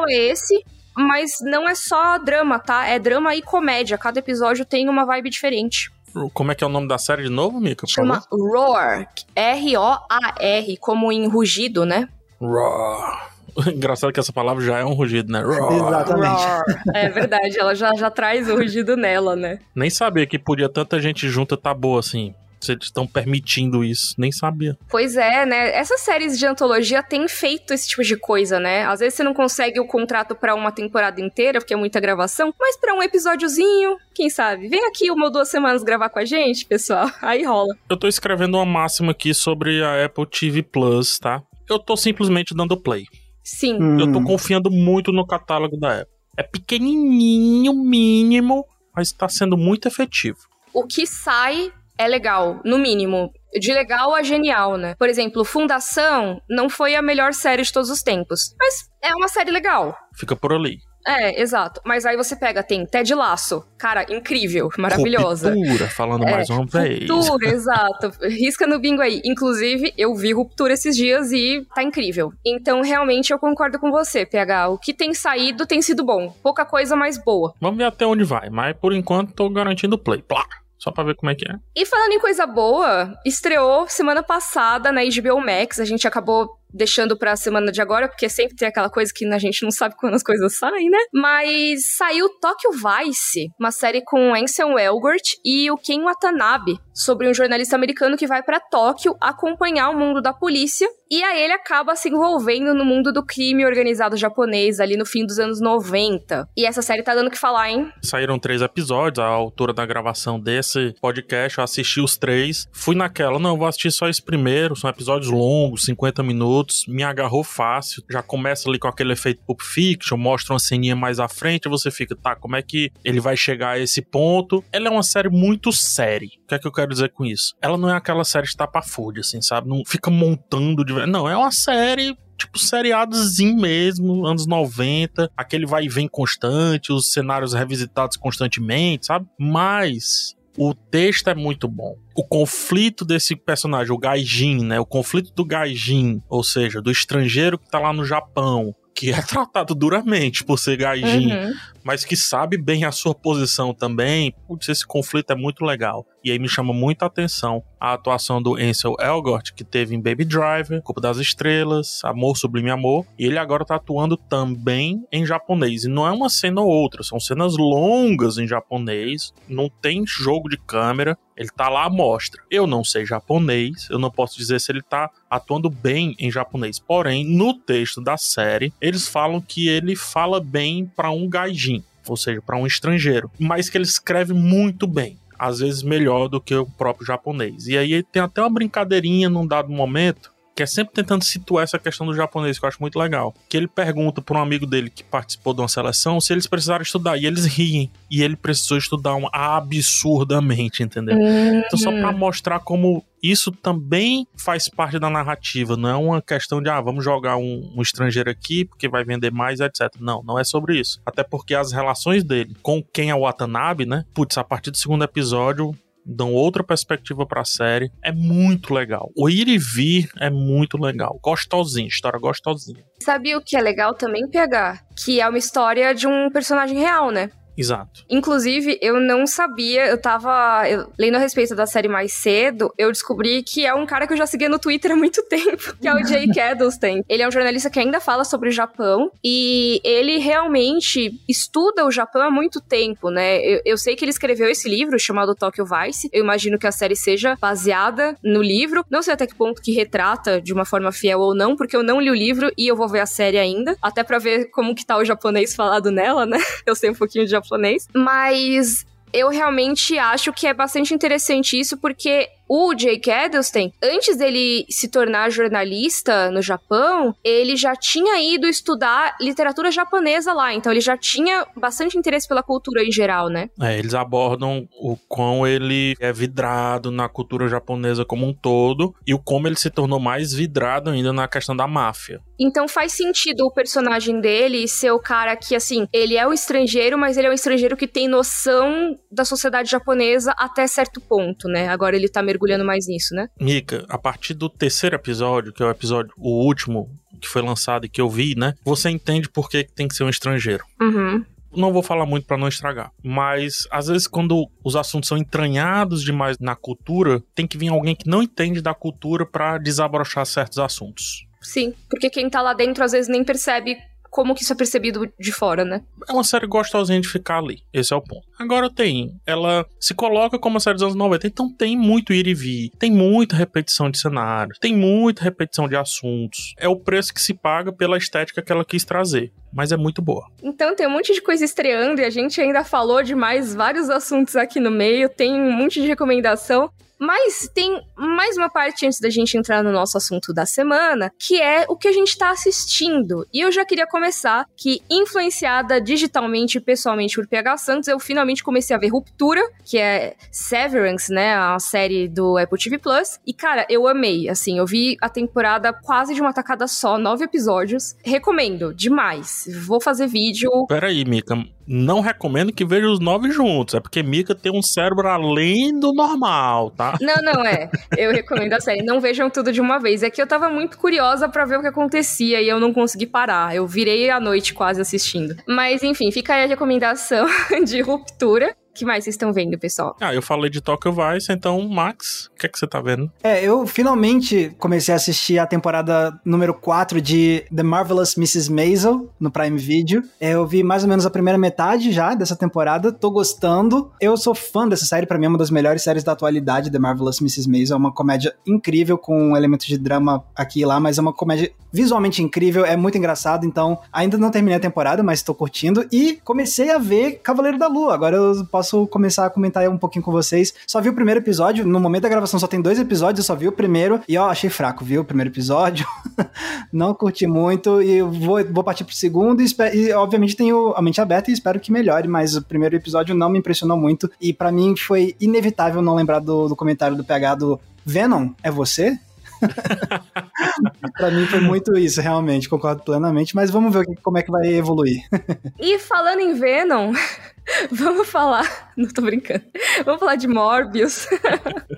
é 0.08 0.14
esse, 0.26 0.62
mas 0.96 1.38
não 1.42 1.68
é 1.68 1.74
só 1.74 2.18
drama, 2.18 2.58
tá? 2.58 2.86
É 2.86 2.98
drama 2.98 3.34
e 3.34 3.42
comédia. 3.42 3.98
Cada 3.98 4.18
episódio 4.18 4.64
tem 4.64 4.88
uma 4.88 5.04
vibe 5.04 5.30
diferente. 5.30 5.90
Como 6.32 6.50
é 6.50 6.54
que 6.54 6.64
é 6.64 6.66
o 6.66 6.70
nome 6.70 6.88
da 6.88 6.96
série 6.96 7.24
de 7.24 7.28
novo, 7.28 7.60
Mika? 7.60 7.86
Chama 7.86 8.22
Roar. 8.30 9.06
R-O-A-R, 9.34 10.76
como 10.78 11.12
em 11.12 11.28
rugido, 11.28 11.84
né? 11.84 12.08
Roar. 12.40 13.30
Engraçado 13.68 14.12
que 14.12 14.20
essa 14.20 14.32
palavra 14.32 14.64
já 14.64 14.78
é 14.78 14.84
um 14.84 14.94
rugido, 14.94 15.30
né? 15.30 15.42
Roar. 15.42 15.72
Exatamente. 15.72 16.42
Roar. 16.42 16.64
É 16.94 17.08
verdade, 17.10 17.58
ela 17.58 17.74
já, 17.74 17.94
já 17.94 18.10
traz 18.10 18.48
o 18.48 18.56
rugido 18.56 18.96
nela, 18.96 19.36
né? 19.36 19.58
Nem 19.74 19.90
sabia 19.90 20.26
que 20.26 20.38
podia 20.38 20.68
tanta 20.68 20.98
gente 20.98 21.28
junta 21.28 21.56
tá 21.56 21.74
boa 21.74 22.00
assim 22.00 22.34
eles 22.68 22.86
estão 22.86 23.06
permitindo 23.06 23.84
isso. 23.84 24.14
Nem 24.18 24.32
sabia. 24.32 24.76
Pois 24.88 25.16
é, 25.16 25.44
né? 25.46 25.76
Essas 25.76 26.00
séries 26.00 26.38
de 26.38 26.46
antologia 26.46 27.02
têm 27.02 27.28
feito 27.28 27.72
esse 27.72 27.88
tipo 27.88 28.02
de 28.02 28.16
coisa, 28.16 28.58
né? 28.58 28.84
Às 28.86 29.00
vezes 29.00 29.14
você 29.14 29.22
não 29.22 29.34
consegue 29.34 29.80
o 29.80 29.86
contrato 29.86 30.34
para 30.34 30.54
uma 30.54 30.72
temporada 30.72 31.20
inteira, 31.20 31.60
porque 31.60 31.74
é 31.74 31.76
muita 31.76 32.00
gravação, 32.00 32.52
mas 32.58 32.76
para 32.76 32.94
um 32.94 33.02
episódiozinho, 33.02 33.96
quem 34.14 34.30
sabe? 34.30 34.68
Vem 34.68 34.86
aqui 34.86 35.10
uma 35.10 35.26
ou 35.26 35.32
duas 35.32 35.48
semanas 35.48 35.82
gravar 35.82 36.08
com 36.08 36.18
a 36.18 36.24
gente, 36.24 36.64
pessoal. 36.66 37.10
Aí 37.22 37.44
rola. 37.44 37.74
Eu 37.88 37.96
tô 37.96 38.08
escrevendo 38.08 38.56
uma 38.56 38.66
máxima 38.66 39.12
aqui 39.12 39.34
sobre 39.34 39.82
a 39.82 40.04
Apple 40.04 40.26
TV 40.26 40.62
Plus, 40.62 41.18
tá? 41.18 41.42
Eu 41.68 41.78
tô 41.78 41.96
simplesmente 41.96 42.54
dando 42.54 42.76
play. 42.76 43.04
Sim. 43.42 43.80
Hum. 43.80 44.00
Eu 44.00 44.12
tô 44.12 44.22
confiando 44.22 44.70
muito 44.70 45.12
no 45.12 45.26
catálogo 45.26 45.76
da 45.78 46.00
Apple. 46.00 46.16
É 46.36 46.42
pequenininho, 46.42 47.72
mínimo, 47.72 48.66
mas 48.94 49.12
tá 49.12 49.28
sendo 49.28 49.56
muito 49.56 49.88
efetivo. 49.88 50.38
O 50.72 50.86
que 50.86 51.06
sai 51.06 51.72
é 51.98 52.06
legal, 52.06 52.60
no 52.64 52.78
mínimo. 52.78 53.32
De 53.58 53.72
legal 53.72 54.14
a 54.14 54.22
genial, 54.22 54.76
né? 54.76 54.94
Por 54.98 55.08
exemplo, 55.08 55.44
Fundação 55.44 56.40
não 56.48 56.68
foi 56.68 56.94
a 56.94 57.00
melhor 57.00 57.32
série 57.32 57.62
de 57.62 57.72
todos 57.72 57.88
os 57.88 58.02
tempos, 58.02 58.54
mas 58.58 58.90
é 59.02 59.14
uma 59.14 59.28
série 59.28 59.50
legal. 59.50 59.96
Fica 60.14 60.36
por 60.36 60.52
ali. 60.52 60.78
É, 61.06 61.40
exato. 61.40 61.80
Mas 61.84 62.04
aí 62.04 62.16
você 62.16 62.34
pega, 62.34 62.64
tem 62.64 62.84
Ted 62.84 63.14
Laço. 63.14 63.64
Cara, 63.78 64.04
incrível, 64.12 64.68
maravilhosa. 64.76 65.54
Ruptura, 65.54 65.88
falando 65.88 66.26
é, 66.26 66.30
mais 66.32 66.50
uma 66.50 66.66
vez. 66.66 67.08
Ruptura, 67.08 67.48
exato. 67.48 68.10
Risca 68.24 68.66
no 68.66 68.80
bingo 68.80 69.00
aí. 69.00 69.22
Inclusive, 69.24 69.94
eu 69.96 70.14
vi 70.16 70.32
Ruptura 70.32 70.74
esses 70.74 70.96
dias 70.96 71.30
e 71.30 71.64
tá 71.74 71.82
incrível. 71.82 72.32
Então, 72.44 72.82
realmente, 72.82 73.32
eu 73.32 73.38
concordo 73.38 73.78
com 73.78 73.92
você, 73.92 74.26
PH. 74.26 74.68
O 74.68 74.78
que 74.78 74.92
tem 74.92 75.14
saído 75.14 75.64
tem 75.64 75.80
sido 75.80 76.04
bom. 76.04 76.34
Pouca 76.42 76.64
coisa, 76.64 76.96
mas 76.96 77.16
boa. 77.22 77.54
Vamos 77.60 77.78
ver 77.78 77.84
até 77.84 78.04
onde 78.04 78.24
vai. 78.24 78.50
Mas, 78.50 78.76
por 78.76 78.92
enquanto, 78.92 79.32
tô 79.32 79.48
garantindo 79.48 79.96
play. 79.96 80.20
Plá! 80.20 80.44
Só 80.78 80.90
pra 80.90 81.04
ver 81.04 81.16
como 81.16 81.30
é 81.30 81.34
que 81.34 81.48
é. 81.50 81.54
E 81.74 81.86
falando 81.86 82.12
em 82.12 82.20
coisa 82.20 82.46
boa, 82.46 83.18
estreou 83.24 83.88
semana 83.88 84.22
passada 84.22 84.92
na 84.92 85.00
HBO 85.02 85.40
Max. 85.40 85.80
A 85.80 85.84
gente 85.84 86.06
acabou 86.06 86.58
deixando 86.76 87.16
pra 87.16 87.36
semana 87.36 87.72
de 87.72 87.80
agora, 87.80 88.08
porque 88.08 88.28
sempre 88.28 88.56
tem 88.56 88.68
aquela 88.68 88.90
coisa 88.90 89.12
que 89.14 89.26
a 89.26 89.38
gente 89.38 89.62
não 89.62 89.70
sabe 89.70 89.96
quando 89.96 90.14
as 90.14 90.22
coisas 90.22 90.58
saem, 90.58 90.90
né? 90.90 90.98
Mas 91.12 91.96
saiu 91.96 92.28
Tokyo 92.40 92.70
Vice, 92.72 93.48
uma 93.58 93.70
série 93.70 94.02
com 94.04 94.34
Ansel 94.34 94.78
Elgort 94.78 95.36
e 95.44 95.70
o 95.70 95.76
Ken 95.76 96.02
Watanabe, 96.02 96.78
sobre 96.94 97.28
um 97.28 97.34
jornalista 97.34 97.76
americano 97.76 98.16
que 98.16 98.26
vai 98.26 98.42
para 98.42 98.60
Tóquio 98.60 99.16
acompanhar 99.20 99.90
o 99.90 99.98
mundo 99.98 100.20
da 100.20 100.32
polícia 100.32 100.88
e 101.08 101.22
aí 101.22 101.44
ele 101.44 101.52
acaba 101.52 101.94
se 101.94 102.08
envolvendo 102.08 102.74
no 102.74 102.84
mundo 102.84 103.12
do 103.12 103.24
crime 103.24 103.64
organizado 103.64 104.16
japonês 104.16 104.80
ali 104.80 104.96
no 104.96 105.06
fim 105.06 105.24
dos 105.24 105.38
anos 105.38 105.60
90. 105.60 106.48
E 106.56 106.66
essa 106.66 106.82
série 106.82 107.02
tá 107.02 107.14
dando 107.14 107.28
o 107.28 107.30
que 107.30 107.38
falar, 107.38 107.70
hein? 107.70 107.92
Saíram 108.02 108.40
três 108.40 108.60
episódios, 108.60 109.24
a 109.24 109.28
autora 109.28 109.72
da 109.72 109.86
gravação 109.86 110.40
desse 110.40 110.94
podcast, 111.00 111.58
eu 111.58 111.64
assisti 111.64 112.00
os 112.00 112.16
três. 112.16 112.66
Fui 112.72 112.96
naquela, 112.96 113.38
não, 113.38 113.56
vou 113.56 113.68
assistir 113.68 113.92
só 113.92 114.08
esse 114.08 114.20
primeiro, 114.20 114.74
são 114.74 114.90
episódios 114.90 115.30
longos, 115.30 115.84
50 115.84 116.24
minutos, 116.24 116.65
me 116.88 117.02
agarrou 117.02 117.44
fácil. 117.44 118.02
Já 118.10 118.22
começa 118.22 118.68
ali 118.68 118.78
com 118.78 118.88
aquele 118.88 119.12
efeito 119.12 119.42
Pulp 119.46 119.60
Fiction, 119.60 120.16
mostra 120.16 120.52
uma 120.52 120.58
ceninha 120.58 120.96
mais 120.96 121.18
à 121.18 121.28
frente, 121.28 121.68
você 121.68 121.90
fica, 121.90 122.14
tá, 122.16 122.34
como 122.34 122.56
é 122.56 122.62
que 122.62 122.90
ele 123.04 123.20
vai 123.20 123.36
chegar 123.36 123.72
a 123.72 123.78
esse 123.78 124.02
ponto? 124.02 124.64
Ela 124.72 124.88
é 124.88 124.90
uma 124.90 125.02
série 125.02 125.28
muito 125.28 125.72
séria. 125.72 126.28
O 126.44 126.46
que 126.48 126.54
é 126.54 126.58
que 126.58 126.66
eu 126.66 126.72
quero 126.72 126.90
dizer 126.90 127.10
com 127.10 127.24
isso? 127.24 127.54
Ela 127.60 127.76
não 127.76 127.90
é 127.90 127.96
aquela 127.96 128.24
série 128.24 128.46
de 128.46 128.56
tapafúrdia, 128.56 129.20
assim, 129.20 129.40
sabe? 129.40 129.68
Não 129.68 129.82
fica 129.86 130.10
montando 130.10 130.84
de 130.84 130.92
não, 131.06 131.28
é 131.28 131.36
uma 131.36 131.52
série 131.52 132.16
tipo 132.36 132.58
seriadozinho 132.58 133.56
mesmo, 133.56 134.26
anos 134.26 134.46
90, 134.46 135.30
aquele 135.36 135.66
vai 135.66 135.84
e 135.84 135.88
vem 135.88 136.06
constante, 136.06 136.92
os 136.92 137.12
cenários 137.12 137.54
revisitados 137.54 138.16
constantemente, 138.16 139.06
sabe? 139.06 139.26
Mas 139.38 140.36
o 140.56 140.74
texto 140.74 141.28
é 141.28 141.34
muito 141.34 141.66
bom. 141.68 141.96
O 142.16 142.24
conflito 142.24 143.04
desse 143.04 143.36
personagem, 143.36 143.92
o 143.92 143.98
Gaijin, 143.98 144.64
né? 144.64 144.80
O 144.80 144.86
conflito 144.86 145.32
do 145.34 145.44
Gaijin, 145.44 146.22
ou 146.28 146.42
seja, 146.42 146.80
do 146.80 146.90
estrangeiro 146.90 147.58
que 147.58 147.68
tá 147.68 147.78
lá 147.78 147.92
no 147.92 148.04
Japão, 148.04 148.74
que 148.96 149.12
é 149.12 149.20
tratado 149.22 149.74
duramente 149.74 150.42
por 150.42 150.58
ser 150.58 150.78
gaijin, 150.78 151.30
uhum. 151.30 151.52
mas 151.84 152.04
que 152.04 152.16
sabe 152.16 152.56
bem 152.56 152.84
a 152.84 152.90
sua 152.90 153.14
posição 153.14 153.74
também. 153.74 154.34
Putz, 154.48 154.68
esse 154.70 154.86
conflito 154.86 155.30
é 155.30 155.36
muito 155.36 155.64
legal. 155.64 156.06
E 156.24 156.32
aí 156.32 156.38
me 156.38 156.48
chama 156.48 156.72
muita 156.72 157.04
atenção 157.04 157.62
a 157.78 157.92
atuação 157.92 158.42
do 158.42 158.56
Ansel 158.56 158.96
Elgort, 158.98 159.52
que 159.52 159.62
teve 159.62 159.94
em 159.94 160.00
Baby 160.00 160.24
Driver, 160.24 160.82
Culpa 160.82 161.00
das 161.00 161.18
Estrelas, 161.18 162.00
Amor 162.02 162.36
Sublime 162.36 162.70
Amor, 162.70 163.06
e 163.18 163.26
ele 163.26 163.38
agora 163.38 163.64
tá 163.64 163.76
atuando 163.76 164.16
também 164.16 165.04
em 165.12 165.26
japonês. 165.26 165.84
E 165.84 165.88
não 165.88 166.06
é 166.06 166.10
uma 166.10 166.30
cena 166.30 166.62
ou 166.62 166.68
outra, 166.68 167.02
são 167.02 167.20
cenas 167.20 167.56
longas 167.56 168.38
em 168.38 168.48
japonês, 168.48 169.32
não 169.46 169.68
tem 169.68 170.04
jogo 170.06 170.48
de 170.48 170.56
câmera, 170.56 171.18
ele 171.36 171.48
tá 171.50 171.68
lá 171.68 171.84
à 171.84 171.90
mostra. 171.90 172.42
Eu 172.50 172.66
não 172.66 172.82
sei 172.82 173.04
japonês, 173.04 173.88
eu 173.90 173.98
não 173.98 174.10
posso 174.10 174.36
dizer 174.36 174.60
se 174.60 174.72
ele 174.72 174.82
tá 174.82 175.10
atuando 175.30 175.68
bem 175.68 176.14
em 176.18 176.30
japonês. 176.30 176.78
Porém, 176.78 177.24
no 177.24 177.54
texto 177.54 178.00
da 178.00 178.16
série, 178.16 178.72
eles 178.80 179.06
falam 179.06 179.40
que 179.40 179.68
ele 179.68 179.94
fala 179.94 180.40
bem 180.40 180.86
para 180.86 181.10
um 181.10 181.28
gaijin, 181.28 181.84
ou 182.08 182.16
seja, 182.16 182.40
para 182.40 182.56
um 182.56 182.66
estrangeiro, 182.66 183.30
mas 183.38 183.68
que 183.68 183.76
ele 183.76 183.84
escreve 183.84 184.32
muito 184.32 184.86
bem 184.86 185.18
às 185.38 185.58
vezes 185.58 185.82
melhor 185.82 186.28
do 186.28 186.40
que 186.40 186.54
o 186.54 186.64
próprio 186.64 187.06
japonês. 187.06 187.66
E 187.66 187.76
aí 187.76 188.02
tem 188.02 188.22
até 188.22 188.40
uma 188.40 188.48
brincadeirinha 188.48 189.28
num 189.28 189.46
dado 189.46 189.70
momento 189.70 190.32
que 190.56 190.62
é 190.62 190.66
sempre 190.66 190.94
tentando 190.94 191.22
situar 191.22 191.64
essa 191.64 191.78
questão 191.78 192.06
do 192.06 192.14
japonês, 192.14 192.58
que 192.58 192.64
eu 192.64 192.68
acho 192.68 192.78
muito 192.80 192.98
legal. 192.98 193.34
Que 193.46 193.58
ele 193.58 193.68
pergunta 193.68 194.22
para 194.22 194.38
um 194.38 194.42
amigo 194.42 194.66
dele 194.66 194.88
que 194.88 195.04
participou 195.04 195.52
de 195.52 195.60
uma 195.60 195.68
seleção 195.68 196.18
se 196.18 196.32
eles 196.32 196.46
precisaram 196.46 196.82
estudar, 196.82 197.18
e 197.18 197.26
eles 197.26 197.44
riem. 197.44 197.90
E 198.10 198.22
ele 198.22 198.36
precisou 198.36 198.78
estudar 198.78 199.14
um 199.16 199.28
absurdamente, 199.30 200.82
entendeu? 200.82 201.18
Uhum. 201.18 201.58
Então, 201.58 201.78
só 201.78 201.90
para 201.92 202.10
mostrar 202.10 202.60
como 202.60 203.04
isso 203.22 203.52
também 203.52 204.26
faz 204.34 204.68
parte 204.68 204.98
da 204.98 205.10
narrativa, 205.10 205.76
não 205.76 205.88
é 205.88 205.96
uma 205.96 206.22
questão 206.22 206.62
de, 206.62 206.70
ah, 206.70 206.80
vamos 206.80 207.04
jogar 207.04 207.36
um, 207.36 207.72
um, 207.76 207.82
estrangeiro 207.82 208.30
aqui 208.30 208.64
porque 208.64 208.88
vai 208.88 209.04
vender 209.04 209.32
mais, 209.32 209.60
etc. 209.60 209.90
Não, 210.00 210.22
não 210.22 210.38
é 210.38 210.44
sobre 210.44 210.78
isso. 210.78 211.00
Até 211.04 211.22
porque 211.22 211.54
as 211.54 211.72
relações 211.72 212.24
dele 212.24 212.56
com 212.62 212.82
quem 212.82 213.10
é 213.10 213.14
o 213.14 213.22
Watanabe, 213.22 213.84
né? 213.84 214.04
Putz, 214.14 214.38
a 214.38 214.44
partir 214.44 214.70
do 214.70 214.78
segundo 214.78 215.04
episódio, 215.04 215.76
dão 216.06 216.32
outra 216.32 216.62
perspectiva 216.62 217.26
pra 217.26 217.44
série. 217.44 217.90
É 218.02 218.12
muito 218.12 218.72
legal. 218.72 219.10
O 219.16 219.28
ir 219.28 219.48
e 219.48 219.58
vir 219.58 220.08
é 220.20 220.30
muito 220.30 220.78
legal. 220.78 221.18
Gostosinho, 221.22 221.88
história 221.88 222.18
gostosinha. 222.18 222.84
Sabia 223.02 223.36
o 223.36 223.42
que 223.42 223.56
é 223.56 223.60
legal 223.60 223.94
também, 223.94 224.28
PH? 224.28 224.80
Que 225.04 225.20
é 225.20 225.28
uma 225.28 225.38
história 225.38 225.94
de 225.94 226.06
um 226.06 226.30
personagem 226.30 226.78
real, 226.78 227.10
né? 227.10 227.30
Exato. 227.56 228.04
Inclusive, 228.10 228.78
eu 228.82 229.00
não 229.00 229.26
sabia, 229.26 229.86
eu 229.86 229.98
tava 229.98 230.68
eu, 230.68 230.90
lendo 230.98 231.16
a 231.16 231.18
respeito 231.18 231.54
da 231.54 231.66
série 231.66 231.88
mais 231.88 232.12
cedo, 232.12 232.72
eu 232.76 232.92
descobri 232.92 233.42
que 233.42 233.64
é 233.64 233.74
um 233.74 233.86
cara 233.86 234.06
que 234.06 234.12
eu 234.12 234.16
já 234.16 234.26
seguia 234.26 234.48
no 234.48 234.58
Twitter 234.58 234.92
há 234.92 234.96
muito 234.96 235.22
tempo, 235.22 235.76
que 235.80 235.88
é 235.88 235.94
o 235.94 236.06
Jay 236.06 236.28
Kedleston. 236.30 237.02
Ele 237.08 237.22
é 237.22 237.28
um 237.28 237.30
jornalista 237.30 237.70
que 237.70 237.80
ainda 237.80 238.00
fala 238.00 238.24
sobre 238.24 238.48
o 238.48 238.52
Japão 238.52 239.10
e 239.24 239.80
ele 239.82 240.18
realmente 240.18 241.12
estuda 241.28 241.86
o 241.86 241.90
Japão 241.90 242.22
há 242.22 242.30
muito 242.30 242.60
tempo, 242.60 243.10
né? 243.10 243.38
Eu, 243.38 243.60
eu 243.64 243.78
sei 243.78 243.96
que 243.96 244.04
ele 244.04 244.10
escreveu 244.10 244.48
esse 244.48 244.68
livro 244.68 244.98
chamado 244.98 245.34
Tokyo 245.34 245.64
Vice. 245.64 246.08
Eu 246.12 246.22
imagino 246.22 246.58
que 246.58 246.66
a 246.66 246.72
série 246.72 246.96
seja 246.96 247.36
baseada 247.40 248.16
no 248.22 248.42
livro. 248.42 248.84
Não 248.90 249.02
sei 249.02 249.14
até 249.14 249.26
que 249.26 249.34
ponto 249.34 249.62
que 249.62 249.72
retrata 249.72 250.40
de 250.40 250.52
uma 250.52 250.64
forma 250.64 250.92
fiel 250.92 251.20
ou 251.20 251.34
não, 251.34 251.56
porque 251.56 251.76
eu 251.76 251.82
não 251.82 252.00
li 252.00 252.10
o 252.10 252.14
livro 252.14 252.50
e 252.56 252.70
eu 252.70 252.76
vou 252.76 252.88
ver 252.88 253.00
a 253.00 253.06
série 253.06 253.38
ainda, 253.38 253.76
até 253.80 254.02
para 254.02 254.18
ver 254.18 254.50
como 254.50 254.74
que 254.74 254.84
tá 254.84 254.96
o 254.96 255.04
japonês 255.04 255.54
falado 255.54 255.90
nela, 255.90 256.26
né? 256.26 256.38
Eu 256.66 256.74
sei 256.74 256.90
um 256.90 256.94
pouquinho 256.94 257.24
de 257.24 257.30
japonês 257.30 257.45
Mas 257.94 258.84
eu 259.12 259.28
realmente 259.28 259.98
acho 259.98 260.32
que 260.32 260.46
é 260.46 260.54
bastante 260.54 260.92
interessante 260.92 261.58
isso, 261.58 261.76
porque 261.78 262.28
o 262.48 262.74
Jake 262.74 263.10
Edelstein, 263.10 263.72
antes 263.82 264.16
dele 264.16 264.64
se 264.68 264.88
tornar 264.88 265.30
jornalista 265.30 266.30
no 266.30 266.42
Japão, 266.42 267.14
ele 267.24 267.56
já 267.56 267.74
tinha 267.74 268.20
ido 268.34 268.46
estudar 268.46 269.16
literatura 269.20 269.70
japonesa 269.70 270.32
lá, 270.32 270.54
então 270.54 270.72
ele 270.72 270.80
já 270.80 270.96
tinha 270.96 271.46
bastante 271.56 271.98
interesse 271.98 272.28
pela 272.28 272.42
cultura 272.42 272.84
em 272.84 272.92
geral, 272.92 273.28
né? 273.28 273.48
É, 273.60 273.78
eles 273.78 273.94
abordam 273.94 274.68
o 274.80 274.96
quão 275.08 275.46
ele 275.46 275.94
é 276.00 276.12
vidrado 276.12 276.90
na 276.90 277.08
cultura 277.08 277.48
japonesa 277.48 278.04
como 278.04 278.26
um 278.26 278.32
todo 278.32 278.94
e 279.06 279.14
o 279.14 279.18
como 279.18 279.46
ele 279.46 279.56
se 279.56 279.70
tornou 279.70 279.98
mais 279.98 280.32
vidrado 280.32 280.90
ainda 280.90 281.12
na 281.12 281.28
questão 281.28 281.56
da 281.56 281.66
máfia. 281.66 282.20
Então 282.38 282.68
faz 282.68 282.92
sentido 282.92 283.46
o 283.46 283.50
personagem 283.50 284.20
dele 284.20 284.68
ser 284.68 284.90
o 284.90 284.98
cara 284.98 285.34
que, 285.36 285.54
assim, 285.54 285.86
ele 285.92 286.16
é 286.16 286.26
um 286.26 286.32
estrangeiro, 286.32 286.98
mas 286.98 287.16
ele 287.16 287.26
é 287.26 287.30
um 287.30 287.34
estrangeiro 287.34 287.76
que 287.76 287.86
tem 287.86 288.08
noção 288.08 288.98
da 289.10 289.24
sociedade 289.24 289.70
japonesa 289.70 290.34
até 290.36 290.66
certo 290.66 291.00
ponto, 291.00 291.48
né? 291.48 291.68
Agora 291.68 291.96
ele 291.96 292.08
tá 292.08 292.22
mergulhando 292.36 292.64
mais 292.64 292.86
nisso, 292.86 293.14
né? 293.14 293.28
Mika, 293.40 293.84
a 293.88 293.98
partir 293.98 294.34
do 294.34 294.48
terceiro 294.48 294.94
episódio, 294.94 295.52
que 295.52 295.62
é 295.62 295.66
o 295.66 295.70
episódio, 295.70 296.12
o 296.16 296.44
último 296.44 296.90
que 297.20 297.28
foi 297.28 297.42
lançado 297.42 297.86
e 297.86 297.88
que 297.88 298.00
eu 298.00 298.10
vi, 298.10 298.34
né? 298.36 298.54
Você 298.64 298.90
entende 298.90 299.28
por 299.28 299.48
que 299.48 299.64
tem 299.64 299.88
que 299.88 299.94
ser 299.94 300.04
um 300.04 300.10
estrangeiro. 300.10 300.64
Uhum 300.80 301.24
não 301.54 301.72
vou 301.72 301.82
falar 301.82 302.04
muito 302.04 302.26
para 302.26 302.36
não 302.36 302.48
estragar, 302.48 302.92
mas 303.02 303.66
às 303.70 303.86
vezes 303.86 304.06
quando 304.06 304.46
os 304.62 304.76
assuntos 304.76 305.08
são 305.08 305.16
entranhados 305.16 306.02
demais 306.02 306.36
na 306.38 306.54
cultura, 306.54 307.22
tem 307.34 307.46
que 307.46 307.56
vir 307.56 307.68
alguém 307.68 307.96
que 307.96 308.06
não 308.06 308.22
entende 308.22 308.60
da 308.60 308.74
cultura 308.74 309.24
para 309.24 309.56
desabrochar 309.56 310.26
certos 310.26 310.58
assuntos. 310.58 311.26
Sim, 311.40 311.72
porque 311.88 312.10
quem 312.10 312.28
tá 312.28 312.42
lá 312.42 312.52
dentro 312.52 312.84
às 312.84 312.92
vezes 312.92 313.08
nem 313.08 313.24
percebe 313.24 313.78
como 314.16 314.34
que 314.34 314.42
isso 314.42 314.52
é 314.54 314.56
percebido 314.56 315.12
de 315.20 315.30
fora, 315.30 315.62
né? 315.62 315.82
É 316.08 316.12
uma 316.14 316.24
série 316.24 316.46
gostosinha 316.46 316.98
de 316.98 317.06
ficar 317.06 317.36
ali. 317.36 317.62
Esse 317.70 317.92
é 317.92 317.96
o 317.96 318.00
ponto. 318.00 318.26
Agora 318.38 318.72
tem, 318.72 319.20
ela 319.26 319.66
se 319.78 319.92
coloca 319.92 320.38
como 320.38 320.54
uma 320.54 320.60
série 320.60 320.76
dos 320.76 320.84
anos 320.84 320.94
90, 320.94 321.26
então 321.26 321.52
tem 321.52 321.76
muito 321.76 322.14
ir 322.14 322.26
e 322.26 322.32
vir, 322.32 322.70
tem 322.78 322.90
muita 322.90 323.36
repetição 323.36 323.90
de 323.90 323.98
cenário, 323.98 324.56
tem 324.58 324.74
muita 324.74 325.22
repetição 325.22 325.68
de 325.68 325.76
assuntos. 325.76 326.54
É 326.56 326.66
o 326.66 326.76
preço 326.76 327.12
que 327.12 327.20
se 327.20 327.34
paga 327.34 327.70
pela 327.70 327.98
estética 327.98 328.40
que 328.40 328.50
ela 328.50 328.64
quis 328.64 328.86
trazer 328.86 329.34
mas 329.52 329.72
é 329.72 329.76
muito 329.76 330.02
boa. 330.02 330.26
Então 330.42 330.74
tem 330.74 330.86
um 330.86 330.90
monte 330.90 331.12
de 331.12 331.20
coisa 331.20 331.44
estreando 331.44 332.00
e 332.00 332.04
a 332.04 332.10
gente 332.10 332.40
ainda 332.40 332.64
falou 332.64 333.02
de 333.02 333.14
mais 333.14 333.54
vários 333.54 333.88
assuntos 333.88 334.36
aqui 334.36 334.60
no 334.60 334.70
meio, 334.70 335.08
tem 335.08 335.34
um 335.34 335.52
monte 335.52 335.80
de 335.80 335.86
recomendação. 335.86 336.70
Mas 336.98 337.48
tem 337.54 337.82
mais 337.94 338.36
uma 338.36 338.48
parte 338.48 338.86
antes 338.86 339.00
da 339.00 339.10
gente 339.10 339.36
entrar 339.36 339.62
no 339.62 339.70
nosso 339.70 339.98
assunto 339.98 340.32
da 340.32 340.46
semana, 340.46 341.12
que 341.18 341.40
é 341.40 341.66
o 341.68 341.76
que 341.76 341.88
a 341.88 341.92
gente 341.92 342.08
está 342.08 342.30
assistindo. 342.30 343.26
E 343.32 343.40
eu 343.40 343.52
já 343.52 343.64
queria 343.64 343.86
começar 343.86 344.46
que, 344.56 344.80
influenciada 344.90 345.80
digitalmente 345.80 346.56
e 346.56 346.60
pessoalmente 346.60 347.16
por 347.16 347.26
PH 347.26 347.58
Santos, 347.58 347.88
eu 347.88 347.98
finalmente 347.98 348.42
comecei 348.42 348.74
a 348.74 348.78
ver 348.78 348.88
Ruptura, 348.88 349.42
que 349.64 349.78
é 349.78 350.16
Severance, 350.30 351.12
né? 351.12 351.34
A 351.34 351.58
série 351.58 352.08
do 352.08 352.38
Apple 352.38 352.58
TV 352.58 352.78
Plus. 352.78 353.20
E, 353.26 353.34
cara, 353.34 353.66
eu 353.68 353.86
amei. 353.86 354.28
Assim, 354.28 354.58
eu 354.58 354.66
vi 354.66 354.96
a 355.00 355.08
temporada 355.08 355.72
quase 355.72 356.14
de 356.14 356.20
uma 356.20 356.32
tacada 356.32 356.66
só, 356.66 356.96
nove 356.96 357.24
episódios. 357.24 357.94
Recomendo, 358.02 358.72
demais. 358.74 359.35
Vou 359.66 359.80
fazer 359.80 360.06
vídeo. 360.06 360.50
Peraí, 360.68 361.04
Mika 361.04 361.36
não 361.66 362.00
recomendo 362.00 362.52
que 362.52 362.64
veja 362.64 362.86
os 362.86 363.00
nove 363.00 363.30
juntos. 363.30 363.74
É 363.74 363.80
porque 363.80 364.02
Mika 364.02 364.34
tem 364.34 364.52
um 364.52 364.62
cérebro 364.62 365.08
além 365.08 365.78
do 365.78 365.92
normal, 365.92 366.70
tá? 366.70 366.96
Não, 367.00 367.16
não 367.16 367.44
é. 367.44 367.68
Eu 367.96 368.12
recomendo 368.12 368.52
a 368.52 368.60
série. 368.60 368.84
Não 368.84 369.00
vejam 369.00 369.28
tudo 369.28 369.52
de 369.52 369.60
uma 369.60 369.78
vez. 369.78 370.02
É 370.02 370.10
que 370.10 370.22
eu 370.22 370.26
tava 370.26 370.48
muito 370.48 370.78
curiosa 370.78 371.28
para 371.28 371.44
ver 371.44 371.58
o 371.58 371.60
que 371.60 371.66
acontecia 371.66 372.40
e 372.40 372.48
eu 372.48 372.60
não 372.60 372.72
consegui 372.72 373.06
parar. 373.06 373.54
Eu 373.54 373.66
virei 373.66 374.10
a 374.10 374.20
noite 374.20 374.54
quase 374.54 374.80
assistindo. 374.80 375.36
Mas 375.46 375.82
enfim, 375.82 376.10
fica 376.12 376.34
aí 376.34 376.44
a 376.44 376.46
recomendação 376.46 377.26
de 377.64 377.80
ruptura 377.80 378.54
que 378.76 378.84
mais 378.84 379.04
vocês 379.04 379.14
estão 379.14 379.32
vendo, 379.32 379.58
pessoal? 379.58 379.96
Ah, 380.00 380.14
eu 380.14 380.22
falei 380.22 380.50
de 380.50 380.60
Tokyo 380.60 380.92
Vice, 380.92 381.32
então, 381.32 381.66
Max, 381.68 382.26
o 382.26 382.38
que 382.38 382.46
é 382.46 382.48
que 382.48 382.58
você 382.58 382.66
tá 382.66 382.80
vendo? 382.80 383.10
É, 383.22 383.42
eu 383.42 383.66
finalmente 383.66 384.54
comecei 384.58 384.92
a 384.92 384.96
assistir 384.96 385.38
a 385.38 385.46
temporada 385.46 386.18
número 386.24 386.54
4 386.54 387.00
de 387.00 387.44
The 387.54 387.62
Marvelous 387.62 388.16
Mrs. 388.16 388.52
Maisel 388.52 389.10
no 389.18 389.30
Prime 389.30 389.58
Video. 389.58 390.02
É, 390.20 390.32
eu 390.32 390.46
vi 390.46 390.62
mais 390.62 390.82
ou 390.82 390.88
menos 390.88 391.06
a 391.06 391.10
primeira 391.10 391.38
metade 391.38 391.92
já 391.92 392.14
dessa 392.14 392.36
temporada, 392.36 392.92
tô 392.92 393.10
gostando. 393.10 393.90
Eu 394.00 394.16
sou 394.16 394.34
fã 394.34 394.68
dessa 394.68 394.84
série, 394.84 395.06
para 395.06 395.18
mim 395.18 395.26
é 395.26 395.28
uma 395.28 395.38
das 395.38 395.50
melhores 395.50 395.82
séries 395.82 396.04
da 396.04 396.12
atualidade, 396.12 396.70
The 396.70 396.78
Marvelous 396.78 397.20
Mrs. 397.20 397.48
Maisel. 397.48 397.76
É 397.76 397.78
uma 397.78 397.92
comédia 397.92 398.34
incrível 398.46 398.98
com 398.98 399.36
elementos 399.36 399.66
de 399.66 399.78
drama 399.78 400.24
aqui 400.34 400.60
e 400.60 400.64
lá, 400.64 400.80
mas 400.80 400.98
é 400.98 401.00
uma 401.00 401.12
comédia 401.12 401.52
visualmente 401.72 402.22
incrível, 402.22 402.64
é 402.64 402.74
muito 402.74 402.96
engraçado, 402.96 403.44
então 403.44 403.78
ainda 403.92 404.16
não 404.16 404.30
terminei 404.30 404.56
a 404.56 404.60
temporada, 404.60 405.02
mas 405.02 405.22
tô 405.22 405.34
curtindo. 405.34 405.86
E 405.92 406.18
comecei 406.24 406.70
a 406.70 406.78
ver 406.78 407.20
Cavaleiro 407.22 407.58
da 407.58 407.68
Lua. 407.68 407.92
Agora 407.92 408.16
eu 408.16 408.46
posso 408.50 408.65
posso 408.66 408.86
começar 408.88 409.24
a 409.26 409.30
comentar 409.30 409.68
um 409.68 409.78
pouquinho 409.78 410.04
com 410.04 410.10
vocês. 410.10 410.52
Só 410.66 410.80
vi 410.80 410.88
o 410.88 410.92
primeiro 410.92 411.20
episódio, 411.20 411.64
no 411.64 411.78
momento 411.78 412.02
da 412.02 412.08
gravação 412.08 412.40
só 412.40 412.48
tem 412.48 412.60
dois 412.60 412.80
episódios, 412.80 413.20
eu 413.20 413.24
só 413.24 413.36
vi 413.36 413.46
o 413.46 413.52
primeiro 413.52 414.00
e 414.08 414.18
ó, 414.18 414.28
achei 414.28 414.50
fraco, 414.50 414.84
viu? 414.84 415.02
O 415.02 415.04
primeiro 415.04 415.30
episódio. 415.30 415.86
não 416.72 416.92
curti 416.92 417.26
muito 417.26 417.80
e 417.80 418.02
vou, 418.02 418.44
vou 418.50 418.64
partir 418.64 418.82
pro 418.82 418.94
segundo 418.94 419.40
e, 419.40 419.46
e, 419.74 419.92
obviamente 419.92 420.34
tenho 420.34 420.72
a 420.74 420.82
mente 420.82 421.00
aberta 421.00 421.30
e 421.30 421.34
espero 421.34 421.60
que 421.60 421.70
melhore, 421.70 422.08
mas 422.08 422.34
o 422.34 422.42
primeiro 422.42 422.74
episódio 422.74 423.14
não 423.14 423.30
me 423.30 423.38
impressionou 423.38 423.76
muito 423.76 424.10
e 424.20 424.32
para 424.32 424.50
mim 424.50 424.74
foi 424.76 425.14
inevitável 425.20 425.80
não 425.80 425.94
lembrar 425.94 426.18
do, 426.18 426.48
do 426.48 426.56
comentário 426.56 426.96
do 426.96 427.04
PH 427.04 427.36
do 427.36 427.60
Venom, 427.84 428.30
é 428.42 428.50
você? 428.50 428.98
pra 430.96 431.10
mim 431.10 431.26
foi 431.26 431.40
muito 431.40 431.76
isso, 431.76 432.00
realmente, 432.00 432.48
concordo 432.48 432.82
plenamente, 432.82 433.34
mas 433.34 433.50
vamos 433.50 433.72
ver 433.72 433.84
como 434.02 434.18
é 434.18 434.22
que 434.22 434.30
vai 434.30 434.46
evoluir. 434.46 435.02
e 435.58 435.78
falando 435.78 436.20
em 436.20 436.34
Venom, 436.34 436.92
vamos 437.70 438.08
falar. 438.08 438.72
Não 438.76 438.88
tô 438.88 439.02
brincando. 439.02 439.44
Vamos 439.84 440.00
falar 440.00 440.16
de 440.16 440.28
Morbius. 440.28 441.06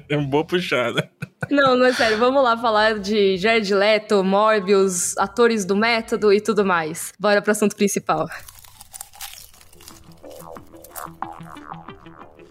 é 0.08 0.16
uma 0.16 0.26
boa 0.26 0.44
puxada. 0.44 1.10
Não, 1.50 1.76
não 1.76 1.86
é 1.86 1.92
sério. 1.92 2.18
Vamos 2.18 2.42
lá 2.42 2.56
falar 2.56 2.98
de 2.98 3.36
Jared 3.36 3.72
Leto, 3.72 4.24
Morbius, 4.24 5.16
atores 5.16 5.64
do 5.64 5.76
método 5.76 6.32
e 6.32 6.40
tudo 6.40 6.64
mais. 6.64 7.12
Bora 7.18 7.40
pro 7.40 7.52
assunto 7.52 7.76
principal. 7.76 8.28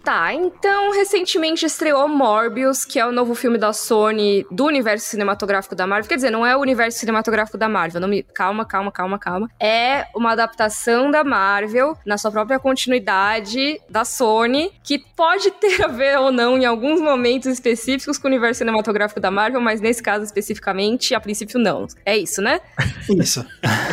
Tá, 0.08 0.32
então 0.32 0.90
recentemente 0.90 1.66
estreou 1.66 2.08
Morbius, 2.08 2.82
que 2.82 2.98
é 2.98 3.04
o 3.04 3.12
novo 3.12 3.34
filme 3.34 3.58
da 3.58 3.74
Sony 3.74 4.42
do 4.50 4.64
universo 4.64 5.06
cinematográfico 5.06 5.74
da 5.74 5.86
Marvel. 5.86 6.08
Quer 6.08 6.14
dizer, 6.14 6.30
não 6.30 6.46
é 6.46 6.56
o 6.56 6.60
universo 6.60 6.98
cinematográfico 6.98 7.58
da 7.58 7.68
Marvel. 7.68 8.00
Não 8.00 8.08
me... 8.08 8.22
Calma, 8.22 8.64
calma, 8.64 8.90
calma, 8.90 9.18
calma. 9.18 9.50
É 9.60 10.06
uma 10.16 10.32
adaptação 10.32 11.10
da 11.10 11.22
Marvel 11.22 11.94
na 12.06 12.16
sua 12.16 12.30
própria 12.30 12.58
continuidade 12.58 13.78
da 13.86 14.02
Sony, 14.02 14.72
que 14.82 14.98
pode 14.98 15.50
ter 15.50 15.84
a 15.84 15.88
ver 15.88 16.18
ou 16.18 16.32
não 16.32 16.56
em 16.56 16.64
alguns 16.64 17.02
momentos 17.02 17.46
específicos 17.46 18.16
com 18.16 18.28
o 18.28 18.30
universo 18.30 18.60
cinematográfico 18.60 19.20
da 19.20 19.30
Marvel, 19.30 19.60
mas 19.60 19.78
nesse 19.78 20.02
caso 20.02 20.24
especificamente, 20.24 21.14
a 21.14 21.20
princípio 21.20 21.58
não. 21.58 21.86
É 22.06 22.16
isso, 22.16 22.40
né? 22.40 22.62
Isso. 23.10 23.44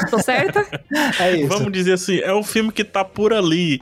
Tô 0.09 0.19
certa? 0.19 0.65
É 1.19 1.35
isso. 1.35 1.49
Vamos 1.49 1.73
dizer 1.73 1.91
assim, 1.91 2.19
é 2.19 2.33
um 2.33 2.43
filme 2.43 2.71
que 2.71 2.85
tá 2.85 3.03
por 3.03 3.33
ali 3.33 3.81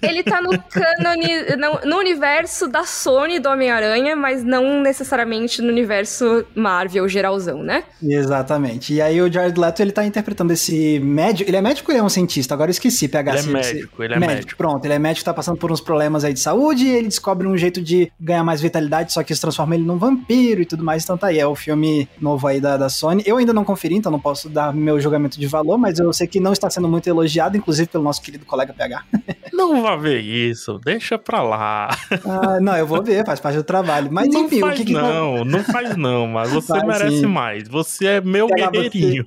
ele 0.00 0.22
tá 0.22 0.40
no 0.40 0.50
cânone, 0.62 1.56
no, 1.58 1.90
no, 1.90 1.98
universo 1.98 2.68
da 2.68 2.84
Sony 2.84 3.38
do 3.40 3.48
Homem-Aranha, 3.48 4.14
mas 4.14 4.44
não 4.44 4.80
necessariamente 4.80 5.60
no 5.60 5.68
universo 5.68 6.44
Marvel 6.54 7.08
geralzão, 7.08 7.62
né? 7.62 7.84
Exatamente. 8.02 8.94
E 8.94 9.02
aí 9.02 9.20
o 9.20 9.32
Jared 9.32 9.58
Leto, 9.58 9.80
ele 9.80 9.92
tá 9.92 10.04
interpretando 10.04 10.52
esse 10.52 11.00
médico, 11.00 11.50
ele 11.50 11.56
é 11.56 11.62
médico 11.62 11.90
ou 11.90 11.94
ele 11.94 12.00
é 12.00 12.04
um 12.04 12.08
cientista? 12.08 12.54
Agora 12.54 12.70
eu 12.70 12.72
esqueci, 12.72 13.08
PH. 13.08 13.38
Ele 13.38 13.40
é 13.40 13.52
médico, 13.52 14.02
ele 14.02 14.14
é 14.14 14.18
médico. 14.18 14.36
médico. 14.36 14.56
Pronto, 14.56 14.84
ele 14.84 14.94
é 14.94 14.98
médico, 14.98 15.24
tá 15.24 15.34
passando 15.34 15.58
por 15.58 15.72
uns 15.72 15.80
problemas 15.80 16.24
aí 16.24 16.32
de 16.32 16.40
saúde, 16.40 16.84
e 16.84 16.90
ele 16.90 17.08
descobre 17.08 17.46
um 17.48 17.56
jeito 17.56 17.82
de 17.82 18.12
ganhar 18.20 18.44
mais 18.44 18.60
vitalidade, 18.60 19.12
só 19.12 19.22
que 19.22 19.32
isso 19.32 19.42
transforma 19.42 19.74
ele 19.74 19.84
num 19.84 19.98
vampiro 19.98 20.62
e 20.62 20.64
tudo 20.64 20.84
mais, 20.84 21.02
então 21.02 21.18
tá 21.18 21.28
aí, 21.28 21.38
é 21.38 21.46
o 21.46 21.54
filme 21.54 22.08
novo 22.20 22.46
aí 22.46 22.60
da, 22.60 22.76
da 22.76 22.88
Sony. 22.88 23.22
Eu 23.26 23.36
ainda 23.36 23.52
não 23.52 23.64
conferi, 23.64 23.96
então 23.96 24.12
não 24.12 24.20
posso 24.20 24.48
dar 24.48 24.72
meu 24.72 25.00
julgamento 25.00 25.40
de 25.40 25.46
valor, 25.46 25.76
mas 25.76 25.98
eu 25.98 26.12
sei 26.12 26.26
que 26.26 26.38
não 26.38 26.52
está 26.52 26.70
sendo 26.70 26.88
muito 26.88 27.08
elogiado, 27.08 27.56
inclusive 27.56 27.88
pelo 27.88 28.04
nosso 28.04 28.22
querido 28.22 28.44
colega 28.44 28.72
PH. 28.72 29.02
Não 29.52 29.82
vá 29.82 29.96
ver 29.96 30.20
isso, 30.20 30.78
deixa 30.84 31.18
pra 31.18 31.42
lá. 31.42 31.88
Ah, 32.24 32.58
não, 32.60 32.76
eu 32.76 32.86
vou 32.86 33.02
ver, 33.02 33.24
faz 33.24 33.40
parte 33.40 33.56
do 33.56 33.64
trabalho. 33.64 34.10
Mas 34.10 34.28
não 34.28 34.44
enfim, 34.44 34.60
faz 34.60 34.74
o 34.74 34.76
que, 34.76 34.84
que 34.86 34.92
não, 34.92 35.44
não 35.44 35.62
faz 35.62 35.96
não, 35.96 36.26
mas 36.26 36.50
você 36.52 36.66
Faz 36.66 36.84
merece 36.84 37.20
sim. 37.20 37.26
mais. 37.26 37.68
Você 37.68 38.06
é 38.06 38.20
meu 38.20 38.48
Pega 38.48 38.70
guerreirinho. 38.70 39.26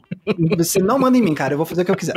Você 0.57 0.79
não 0.79 0.99
manda 0.99 1.17
em 1.17 1.21
mim, 1.21 1.33
cara. 1.33 1.53
Eu 1.53 1.57
vou 1.57 1.65
fazer 1.65 1.81
o 1.83 1.85
que 1.85 1.91
eu 1.91 1.95
quiser. 1.95 2.15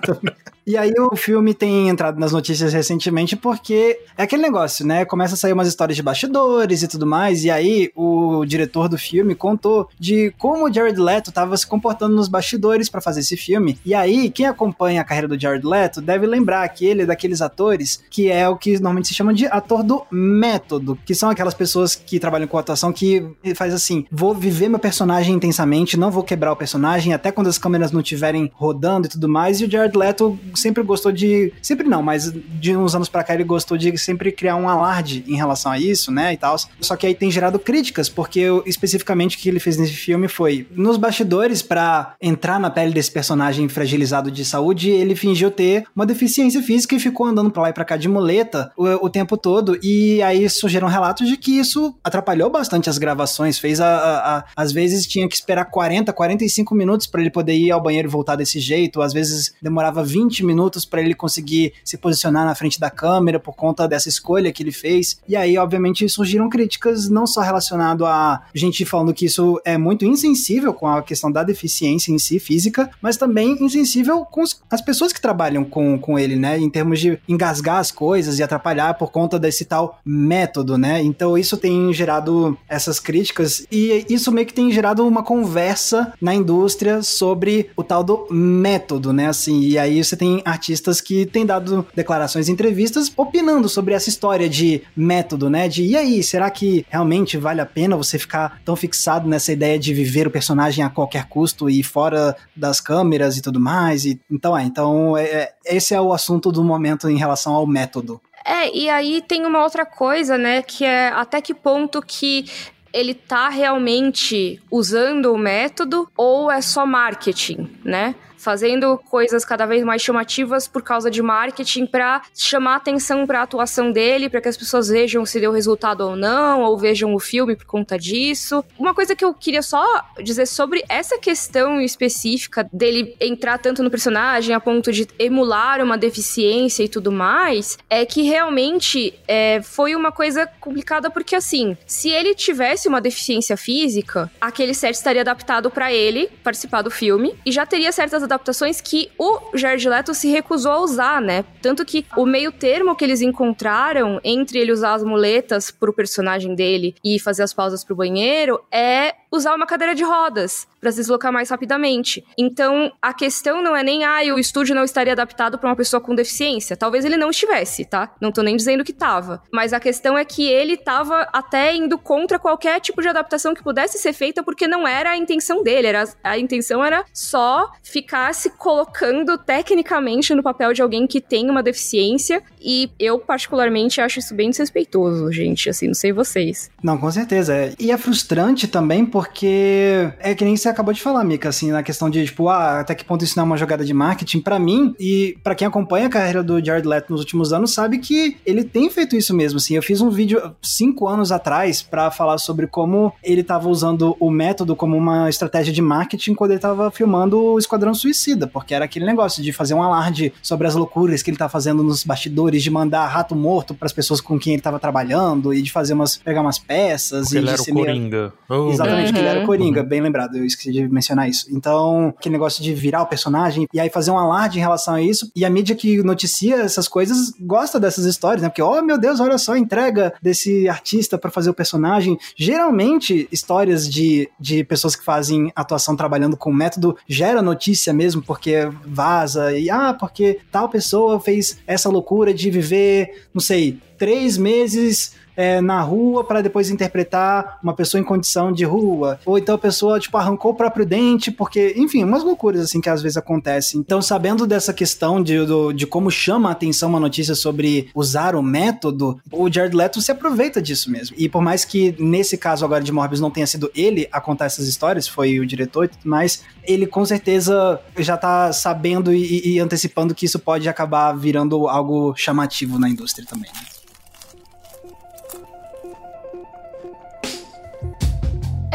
e 0.66 0.76
aí 0.76 0.92
o 0.98 1.14
filme 1.16 1.54
tem 1.54 1.88
entrado 1.88 2.18
nas 2.18 2.32
notícias 2.32 2.72
recentemente 2.72 3.36
porque 3.36 3.98
é 4.18 4.24
aquele 4.24 4.42
negócio, 4.42 4.84
né? 4.84 5.04
Começa 5.04 5.34
a 5.34 5.36
sair 5.36 5.52
umas 5.52 5.68
histórias 5.68 5.96
de 5.96 6.02
bastidores 6.02 6.82
e 6.82 6.88
tudo 6.88 7.06
mais. 7.06 7.44
E 7.44 7.50
aí 7.50 7.90
o 7.94 8.44
diretor 8.44 8.88
do 8.88 8.98
filme 8.98 9.34
contou 9.34 9.88
de 9.98 10.32
como 10.38 10.66
o 10.66 10.72
Jared 10.72 10.98
Leto 11.00 11.30
estava 11.30 11.56
se 11.56 11.66
comportando 11.66 12.14
nos 12.14 12.28
bastidores 12.28 12.88
para 12.88 13.00
fazer 13.00 13.20
esse 13.20 13.36
filme. 13.36 13.78
E 13.84 13.94
aí, 13.94 14.30
quem 14.30 14.46
acompanha 14.46 15.00
a 15.00 15.04
carreira 15.04 15.28
do 15.28 15.40
Jared 15.40 15.66
Leto 15.66 16.00
deve 16.00 16.26
lembrar 16.26 16.68
que 16.68 16.84
ele 16.84 17.05
é 17.06 17.08
daqueles 17.08 17.40
atores 17.40 18.02
que 18.10 18.30
é 18.30 18.48
o 18.48 18.56
que 18.56 18.72
normalmente 18.74 19.08
se 19.08 19.14
chama 19.14 19.32
de 19.32 19.46
ator 19.46 19.82
do 19.82 20.04
método, 20.10 20.98
que 21.04 21.14
são 21.14 21.30
aquelas 21.30 21.54
pessoas 21.54 21.94
que 21.94 22.18
trabalham 22.18 22.46
com 22.46 22.58
atuação 22.58 22.92
que 22.92 23.24
faz 23.54 23.72
assim, 23.72 24.04
vou 24.10 24.34
viver 24.34 24.68
meu 24.68 24.78
personagem 24.78 25.34
intensamente, 25.34 25.96
não 25.96 26.10
vou 26.10 26.22
quebrar 26.22 26.52
o 26.52 26.56
personagem 26.56 27.12
até 27.12 27.30
quando 27.32 27.46
as 27.48 27.58
câmeras 27.58 27.92
não 27.92 28.00
estiverem 28.00 28.50
rodando 28.54 29.06
e 29.06 29.10
tudo 29.10 29.28
mais. 29.28 29.60
E 29.60 29.64
o 29.64 29.70
Jared 29.70 29.96
Leto 29.96 30.38
sempre 30.54 30.82
gostou 30.82 31.12
de, 31.12 31.52
sempre 31.62 31.88
não, 31.88 32.02
mas 32.02 32.32
de 32.32 32.76
uns 32.76 32.94
anos 32.94 33.08
pra 33.08 33.22
cá 33.24 33.34
ele 33.34 33.44
gostou 33.44 33.76
de 33.76 33.96
sempre 33.98 34.32
criar 34.32 34.56
um 34.56 34.68
alarde 34.68 35.24
em 35.26 35.36
relação 35.36 35.70
a 35.72 35.78
isso, 35.78 36.10
né, 36.10 36.32
e 36.32 36.36
tal. 36.36 36.56
Só 36.80 36.96
que 36.96 37.06
aí 37.06 37.14
tem 37.14 37.30
gerado 37.30 37.58
críticas, 37.58 38.08
porque 38.08 38.40
eu- 38.40 38.62
especificamente 38.66 39.36
o 39.36 39.40
que 39.40 39.48
ele 39.48 39.60
fez 39.60 39.76
nesse 39.76 39.92
filme 39.94 40.28
foi 40.28 40.66
nos 40.74 40.96
bastidores 40.96 41.62
pra 41.62 42.14
entrar 42.20 42.58
na 42.58 42.70
pele 42.70 42.92
desse 42.92 43.10
personagem 43.10 43.68
fragilizado 43.68 44.30
de 44.30 44.44
saúde, 44.44 44.90
ele 44.90 45.14
fingiu 45.14 45.50
ter 45.50 45.84
uma 45.94 46.06
deficiência 46.06 46.62
física 46.62 46.95
e 46.96 47.00
ficou 47.00 47.26
andando 47.26 47.50
pra 47.50 47.62
lá 47.62 47.70
e 47.70 47.72
pra 47.72 47.84
cá 47.84 47.96
de 47.96 48.08
muleta 48.08 48.72
o, 48.76 48.84
o 49.06 49.10
tempo 49.10 49.36
todo. 49.36 49.78
E 49.82 50.22
aí 50.22 50.48
surgiram 50.48 50.88
relatos 50.88 51.28
de 51.28 51.36
que 51.36 51.58
isso 51.58 51.94
atrapalhou 52.02 52.50
bastante 52.50 52.88
as 52.90 52.98
gravações, 52.98 53.58
fez 53.58 53.80
a, 53.80 53.86
a- 53.86 54.36
a- 54.38 54.44
às 54.56 54.72
vezes 54.72 55.06
tinha 55.06 55.28
que 55.28 55.34
esperar 55.34 55.64
40, 55.66 56.12
45 56.12 56.74
minutos 56.74 57.06
pra 57.06 57.20
ele 57.20 57.30
poder 57.30 57.54
ir 57.54 57.70
ao 57.70 57.82
banheiro 57.82 58.08
e 58.08 58.10
voltar 58.10 58.36
desse 58.36 58.58
jeito, 58.60 59.00
às 59.02 59.12
vezes 59.12 59.54
demorava 59.62 60.02
20 60.02 60.44
minutos 60.44 60.84
pra 60.84 61.00
ele 61.00 61.14
conseguir 61.14 61.72
se 61.84 61.96
posicionar 61.96 62.44
na 62.44 62.54
frente 62.54 62.78
da 62.80 62.90
câmera 62.90 63.38
por 63.38 63.54
conta 63.54 63.86
dessa 63.86 64.08
escolha 64.08 64.52
que 64.52 64.62
ele 64.62 64.72
fez. 64.72 65.18
E 65.28 65.36
aí, 65.36 65.56
obviamente, 65.58 66.08
surgiram 66.08 66.48
críticas 66.48 67.08
não 67.08 67.26
só 67.26 67.40
relacionado 67.40 68.04
a 68.06 68.42
gente 68.54 68.84
falando 68.84 69.12
que 69.14 69.26
isso 69.26 69.60
é 69.64 69.76
muito 69.78 70.04
insensível 70.04 70.72
com 70.72 70.86
a 70.86 71.02
questão 71.02 71.30
da 71.30 71.42
deficiência 71.42 72.12
em 72.12 72.18
si 72.18 72.38
física, 72.38 72.90
mas 73.00 73.16
também 73.16 73.56
insensível 73.60 74.24
com 74.24 74.42
as 74.70 74.80
pessoas 74.80 75.12
que 75.12 75.20
trabalham 75.20 75.64
com, 75.64 75.98
com 75.98 76.18
ele, 76.18 76.36
né? 76.36 76.58
Termos 76.76 77.00
de 77.00 77.18
engasgar 77.26 77.78
as 77.78 77.90
coisas 77.90 78.38
e 78.38 78.42
atrapalhar 78.42 78.92
por 78.98 79.10
conta 79.10 79.38
desse 79.38 79.64
tal 79.64 79.98
método, 80.04 80.76
né? 80.76 81.02
Então 81.02 81.38
isso 81.38 81.56
tem 81.56 81.90
gerado 81.94 82.54
essas 82.68 83.00
críticas 83.00 83.66
e 83.72 84.04
isso 84.10 84.30
meio 84.30 84.46
que 84.46 84.52
tem 84.52 84.70
gerado 84.70 85.06
uma 85.06 85.22
conversa 85.22 86.12
na 86.20 86.34
indústria 86.34 87.02
sobre 87.02 87.70
o 87.74 87.82
tal 87.82 88.04
do 88.04 88.26
método, 88.30 89.10
né? 89.10 89.28
Assim, 89.28 89.60
e 89.60 89.78
aí 89.78 90.04
você 90.04 90.14
tem 90.18 90.42
artistas 90.44 91.00
que 91.00 91.24
têm 91.24 91.46
dado 91.46 91.86
declarações 91.94 92.46
em 92.46 92.52
entrevistas 92.52 93.10
opinando 93.16 93.70
sobre 93.70 93.94
essa 93.94 94.10
história 94.10 94.46
de 94.46 94.82
método, 94.94 95.48
né? 95.48 95.68
De 95.68 95.82
e 95.82 95.96
aí, 95.96 96.22
será 96.22 96.50
que 96.50 96.84
realmente 96.90 97.38
vale 97.38 97.62
a 97.62 97.66
pena 97.66 97.96
você 97.96 98.18
ficar 98.18 98.60
tão 98.66 98.76
fixado 98.76 99.26
nessa 99.26 99.50
ideia 99.50 99.78
de 99.78 99.94
viver 99.94 100.26
o 100.26 100.30
personagem 100.30 100.84
a 100.84 100.90
qualquer 100.90 101.24
custo 101.26 101.70
e 101.70 101.82
fora 101.82 102.36
das 102.54 102.82
câmeras 102.82 103.38
e 103.38 103.40
tudo 103.40 103.58
mais? 103.58 104.04
E, 104.04 104.20
então 104.30 104.54
é, 104.54 104.62
então 104.64 105.16
é, 105.16 105.24
é- 105.24 105.52
esse 105.64 105.94
é 105.94 106.00
o 106.00 106.12
assunto 106.12 106.52
do 106.52 106.62
momento 106.66 107.08
em 107.08 107.16
relação 107.16 107.54
ao 107.54 107.66
método. 107.66 108.20
É, 108.44 108.74
e 108.76 108.88
aí 108.88 109.22
tem 109.26 109.44
uma 109.44 109.62
outra 109.62 109.84
coisa, 109.84 110.38
né, 110.38 110.62
que 110.62 110.84
é 110.84 111.08
até 111.08 111.40
que 111.40 111.52
ponto 111.52 112.00
que 112.00 112.44
ele 112.92 113.12
tá 113.12 113.48
realmente 113.48 114.62
usando 114.70 115.32
o 115.32 115.38
método 115.38 116.08
ou 116.16 116.50
é 116.50 116.60
só 116.60 116.86
marketing, 116.86 117.68
né? 117.84 118.14
Fazendo 118.46 118.96
coisas 119.10 119.44
cada 119.44 119.66
vez 119.66 119.82
mais 119.82 120.00
chamativas 120.00 120.68
por 120.68 120.80
causa 120.80 121.10
de 121.10 121.20
marketing 121.20 121.84
para 121.84 122.22
chamar 122.32 122.76
atenção 122.76 123.26
para 123.26 123.40
a 123.40 123.42
atuação 123.42 123.90
dele, 123.90 124.30
para 124.30 124.40
que 124.40 124.46
as 124.46 124.56
pessoas 124.56 124.86
vejam 124.86 125.26
se 125.26 125.40
deu 125.40 125.50
resultado 125.50 126.02
ou 126.02 126.14
não, 126.14 126.62
ou 126.62 126.78
vejam 126.78 127.12
o 127.12 127.18
filme 127.18 127.56
por 127.56 127.64
conta 127.64 127.98
disso. 127.98 128.64
Uma 128.78 128.94
coisa 128.94 129.16
que 129.16 129.24
eu 129.24 129.34
queria 129.34 129.62
só 129.62 129.84
dizer 130.22 130.46
sobre 130.46 130.84
essa 130.88 131.18
questão 131.18 131.80
específica 131.80 132.70
dele 132.72 133.16
entrar 133.20 133.58
tanto 133.58 133.82
no 133.82 133.90
personagem 133.90 134.54
a 134.54 134.60
ponto 134.60 134.92
de 134.92 135.08
emular 135.18 135.82
uma 135.82 135.98
deficiência 135.98 136.84
e 136.84 136.88
tudo 136.88 137.10
mais, 137.10 137.76
é 137.90 138.06
que 138.06 138.22
realmente 138.22 139.12
é, 139.26 139.60
foi 139.60 139.96
uma 139.96 140.12
coisa 140.12 140.46
complicada 140.60 141.10
porque 141.10 141.34
assim, 141.34 141.76
se 141.84 142.10
ele 142.10 142.32
tivesse 142.32 142.86
uma 142.86 143.00
deficiência 143.00 143.56
física, 143.56 144.30
aquele 144.40 144.72
set 144.72 144.94
estaria 144.94 145.22
adaptado 145.22 145.68
para 145.68 145.92
ele 145.92 146.28
participar 146.44 146.82
do 146.82 146.92
filme 146.92 147.34
e 147.44 147.50
já 147.50 147.66
teria 147.66 147.90
certas 147.90 148.22
adaptações 148.22 148.35
que 148.80 149.10
o 149.18 149.40
Jared 149.54 149.88
Leto 149.88 150.14
se 150.14 150.28
recusou 150.28 150.72
a 150.72 150.80
usar, 150.80 151.20
né? 151.20 151.44
Tanto 151.60 151.84
que 151.84 152.04
o 152.16 152.26
meio 152.26 152.52
termo 152.52 152.94
que 152.94 153.04
eles 153.04 153.20
encontraram 153.20 154.20
entre 154.24 154.58
ele 154.58 154.72
usar 154.72 154.94
as 154.94 155.02
muletas 155.02 155.70
pro 155.70 155.92
personagem 155.92 156.54
dele 156.54 156.94
e 157.04 157.18
fazer 157.18 157.42
as 157.42 157.52
pausas 157.52 157.84
pro 157.84 157.96
banheiro 157.96 158.60
é 158.72 159.14
usar 159.30 159.54
uma 159.54 159.66
cadeira 159.66 159.94
de 159.94 160.04
rodas 160.04 160.66
para 160.80 160.92
se 160.92 160.98
deslocar 160.98 161.32
mais 161.32 161.50
rapidamente. 161.50 162.24
Então, 162.38 162.92
a 163.02 163.12
questão 163.12 163.62
não 163.62 163.74
é 163.74 163.82
nem 163.82 164.04
ah, 164.04 164.20
o 164.34 164.38
estúdio 164.38 164.74
não 164.74 164.84
estaria 164.84 165.12
adaptado 165.12 165.58
para 165.58 165.68
uma 165.68 165.76
pessoa 165.76 166.00
com 166.00 166.14
deficiência. 166.14 166.76
Talvez 166.76 167.04
ele 167.04 167.16
não 167.16 167.30
estivesse, 167.30 167.84
tá? 167.84 168.14
Não 168.20 168.30
tô 168.30 168.42
nem 168.42 168.56
dizendo 168.56 168.84
que 168.84 168.92
tava, 168.92 169.42
mas 169.52 169.72
a 169.72 169.80
questão 169.80 170.16
é 170.16 170.24
que 170.24 170.46
ele 170.46 170.76
tava 170.76 171.28
até 171.32 171.74
indo 171.74 171.98
contra 171.98 172.38
qualquer 172.38 172.80
tipo 172.80 173.02
de 173.02 173.08
adaptação 173.08 173.54
que 173.54 173.62
pudesse 173.62 173.98
ser 173.98 174.12
feita 174.12 174.42
porque 174.42 174.68
não 174.68 174.86
era 174.86 175.10
a 175.10 175.16
intenção 175.16 175.62
dele, 175.62 175.88
era 175.88 176.04
a 176.22 176.38
intenção 176.38 176.84
era 176.84 177.04
só 177.12 177.70
ficar 177.82 178.34
se 178.34 178.50
colocando 178.50 179.36
tecnicamente 179.38 180.34
no 180.34 180.42
papel 180.42 180.72
de 180.72 180.82
alguém 180.82 181.06
que 181.06 181.20
tem 181.20 181.50
uma 181.50 181.62
deficiência 181.62 182.42
e 182.60 182.90
eu 182.98 183.18
particularmente 183.18 184.00
acho 184.00 184.18
isso 184.18 184.34
bem 184.34 184.50
desrespeitoso, 184.50 185.32
gente, 185.32 185.68
assim, 185.68 185.88
não 185.88 185.94
sei 185.94 186.12
vocês. 186.12 186.70
Não, 186.82 186.98
com 186.98 187.10
certeza. 187.10 187.54
é. 187.54 187.74
E 187.78 187.90
é 187.90 187.98
frustrante 187.98 188.68
também 188.68 189.04
porque 189.20 190.10
é 190.20 190.34
que 190.34 190.44
nem 190.44 190.56
você 190.56 190.68
acabou 190.68 190.92
de 190.92 191.00
falar, 191.00 191.24
Mika, 191.24 191.48
assim, 191.48 191.70
na 191.70 191.82
questão 191.82 192.10
de, 192.10 192.24
tipo, 192.26 192.48
ah, 192.50 192.80
até 192.80 192.94
que 192.94 193.04
ponto 193.04 193.24
isso 193.24 193.34
não 193.36 193.44
é 193.44 193.46
uma 193.46 193.56
jogada 193.56 193.84
de 193.84 193.94
marketing. 193.94 194.40
Pra 194.40 194.58
mim, 194.58 194.94
e 195.00 195.38
pra 195.42 195.54
quem 195.54 195.66
acompanha 195.66 196.06
a 196.06 196.10
carreira 196.10 196.42
do 196.42 196.62
Jared 196.64 196.86
Leto 196.86 197.10
nos 197.10 197.20
últimos 197.20 197.52
anos, 197.52 197.72
sabe 197.72 197.98
que 197.98 198.36
ele 198.44 198.62
tem 198.62 198.90
feito 198.90 199.16
isso 199.16 199.34
mesmo, 199.34 199.56
assim. 199.56 199.74
Eu 199.74 199.82
fiz 199.82 200.00
um 200.00 200.10
vídeo 200.10 200.54
cinco 200.62 201.08
anos 201.08 201.32
atrás 201.32 201.80
pra 201.82 202.10
falar 202.10 202.36
sobre 202.38 202.66
como 202.66 203.12
ele 203.22 203.42
tava 203.42 203.68
usando 203.70 204.14
o 204.20 204.30
método 204.30 204.76
como 204.76 204.96
uma 204.96 205.28
estratégia 205.30 205.72
de 205.72 205.80
marketing 205.80 206.34
quando 206.34 206.50
ele 206.50 206.60
tava 206.60 206.90
filmando 206.90 207.38
o 207.40 207.58
Esquadrão 207.58 207.94
Suicida, 207.94 208.46
porque 208.46 208.74
era 208.74 208.84
aquele 208.84 209.06
negócio 209.06 209.42
de 209.42 209.52
fazer 209.52 209.72
um 209.74 209.82
alarde 209.82 210.32
sobre 210.42 210.66
as 210.66 210.74
loucuras 210.74 211.22
que 211.22 211.30
ele 211.30 211.38
tá 211.38 211.48
fazendo 211.48 211.82
nos 211.82 212.04
bastidores, 212.04 212.62
de 212.62 212.70
mandar 212.70 213.06
rato 213.06 213.34
morto 213.34 213.74
pras 213.74 213.92
pessoas 213.92 214.20
com 214.20 214.38
quem 214.38 214.52
ele 214.54 214.62
tava 214.62 214.78
trabalhando 214.78 215.54
e 215.54 215.62
de 215.62 215.72
fazer 215.72 215.94
umas, 215.94 216.16
pegar 216.16 216.42
umas 216.42 216.58
peças 216.58 217.28
Porque 217.28 217.34
e 217.36 217.38
ele 217.38 217.46
de 217.46 217.52
era 217.52 217.62
o 217.62 217.64
ser 217.64 217.72
meio- 217.72 217.86
Coringa. 217.86 218.32
Oh, 218.48 218.68
Exatamente, 218.70 219.05
que 219.12 219.18
ele 219.18 219.28
era 219.28 219.40
Uhum. 219.40 219.46
Coringa, 219.46 219.82
bem 219.82 220.00
lembrado, 220.00 220.36
eu 220.36 220.44
esqueci 220.44 220.72
de 220.72 220.88
mencionar 220.88 221.28
isso. 221.28 221.46
Então, 221.50 222.08
aquele 222.08 222.32
negócio 222.34 222.62
de 222.62 222.74
virar 222.74 223.02
o 223.02 223.06
personagem 223.06 223.66
e 223.72 223.78
aí 223.78 223.88
fazer 223.88 224.10
um 224.10 224.18
alarde 224.18 224.58
em 224.58 224.60
relação 224.60 224.94
a 224.94 225.02
isso. 225.02 225.30
E 225.34 225.44
a 225.44 225.50
mídia 225.50 225.76
que 225.76 226.02
noticia 226.02 226.56
essas 226.56 226.88
coisas 226.88 227.32
gosta 227.40 227.78
dessas 227.78 228.04
histórias, 228.04 228.42
né? 228.42 228.48
Porque, 228.48 228.62
oh 228.62 228.82
meu 228.82 228.98
Deus, 228.98 229.20
olha 229.20 229.38
só 229.38 229.52
a 229.52 229.58
entrega 229.58 230.12
desse 230.20 230.68
artista 230.68 231.16
pra 231.16 231.30
fazer 231.30 231.50
o 231.50 231.54
personagem. 231.54 232.18
Geralmente, 232.36 233.28
histórias 233.30 233.88
de, 233.88 234.28
de 234.38 234.64
pessoas 234.64 234.96
que 234.96 235.04
fazem 235.04 235.52
atuação 235.54 235.96
trabalhando 235.96 236.36
com 236.36 236.52
método 236.52 236.96
gera 237.08 237.40
notícia 237.42 237.92
mesmo, 237.92 238.22
porque 238.22 238.68
vaza 238.84 239.52
e, 239.56 239.70
ah, 239.70 239.94
porque 239.94 240.40
tal 240.50 240.68
pessoa 240.68 241.20
fez 241.20 241.58
essa 241.66 241.88
loucura 241.88 242.32
de 242.32 242.50
viver, 242.50 243.26
não 243.32 243.40
sei, 243.40 243.78
três 243.98 244.36
meses 244.36 245.12
é, 245.36 245.60
na 245.60 245.80
rua 245.80 246.24
para 246.24 246.40
depois 246.42 246.70
interpretar 246.70 247.58
uma 247.62 247.74
pessoa 247.74 248.00
em 248.00 248.04
condição 248.04 248.50
de 248.52 248.64
rua. 248.64 249.18
Ou 249.24 249.38
então 249.38 249.54
a 249.54 249.58
pessoa, 249.58 250.00
tipo, 250.00 250.16
arrancou 250.16 250.52
o 250.52 250.54
próprio 250.54 250.86
dente, 250.86 251.30
porque, 251.30 251.74
enfim, 251.76 252.02
umas 252.04 252.24
loucuras 252.24 252.60
assim 252.62 252.80
que 252.80 252.88
às 252.88 253.02
vezes 253.02 253.16
acontecem. 253.16 253.80
Então, 253.80 254.00
sabendo 254.00 254.46
dessa 254.46 254.72
questão 254.72 255.22
de, 255.22 255.44
do- 255.44 255.72
de 255.72 255.86
como 255.86 256.10
chama 256.10 256.48
a 256.48 256.52
atenção 256.52 256.88
uma 256.88 257.00
notícia 257.00 257.34
sobre 257.34 257.90
usar 257.94 258.34
o 258.34 258.42
método, 258.42 259.20
o 259.30 259.50
Jared 259.52 259.76
Leto 259.76 260.00
se 260.00 260.10
aproveita 260.10 260.60
disso 260.62 260.90
mesmo. 260.90 261.14
E 261.18 261.28
por 261.28 261.42
mais 261.42 261.64
que 261.64 261.94
nesse 261.98 262.36
caso 262.36 262.64
agora 262.64 262.82
de 262.82 262.92
Morbius 262.92 263.20
não 263.20 263.30
tenha 263.30 263.46
sido 263.46 263.70
ele 263.74 264.08
a 264.10 264.20
contar 264.20 264.46
essas 264.46 264.66
histórias, 264.66 265.06
foi 265.06 265.38
o 265.40 265.46
diretor 265.46 265.84
e 265.84 265.88
tudo 265.88 266.08
mais, 266.08 266.42
ele 266.64 266.86
com 266.86 267.04
certeza 267.04 267.80
já 267.98 268.16
tá 268.16 268.52
sabendo 268.52 269.12
e, 269.12 269.54
e 269.54 269.58
antecipando 269.60 270.14
que 270.14 270.26
isso 270.26 270.38
pode 270.38 270.68
acabar 270.68 271.12
virando 271.12 271.68
algo 271.68 272.14
chamativo 272.16 272.78
na 272.78 272.88
indústria 272.88 273.26
também. 273.28 273.50
né? 273.54 273.75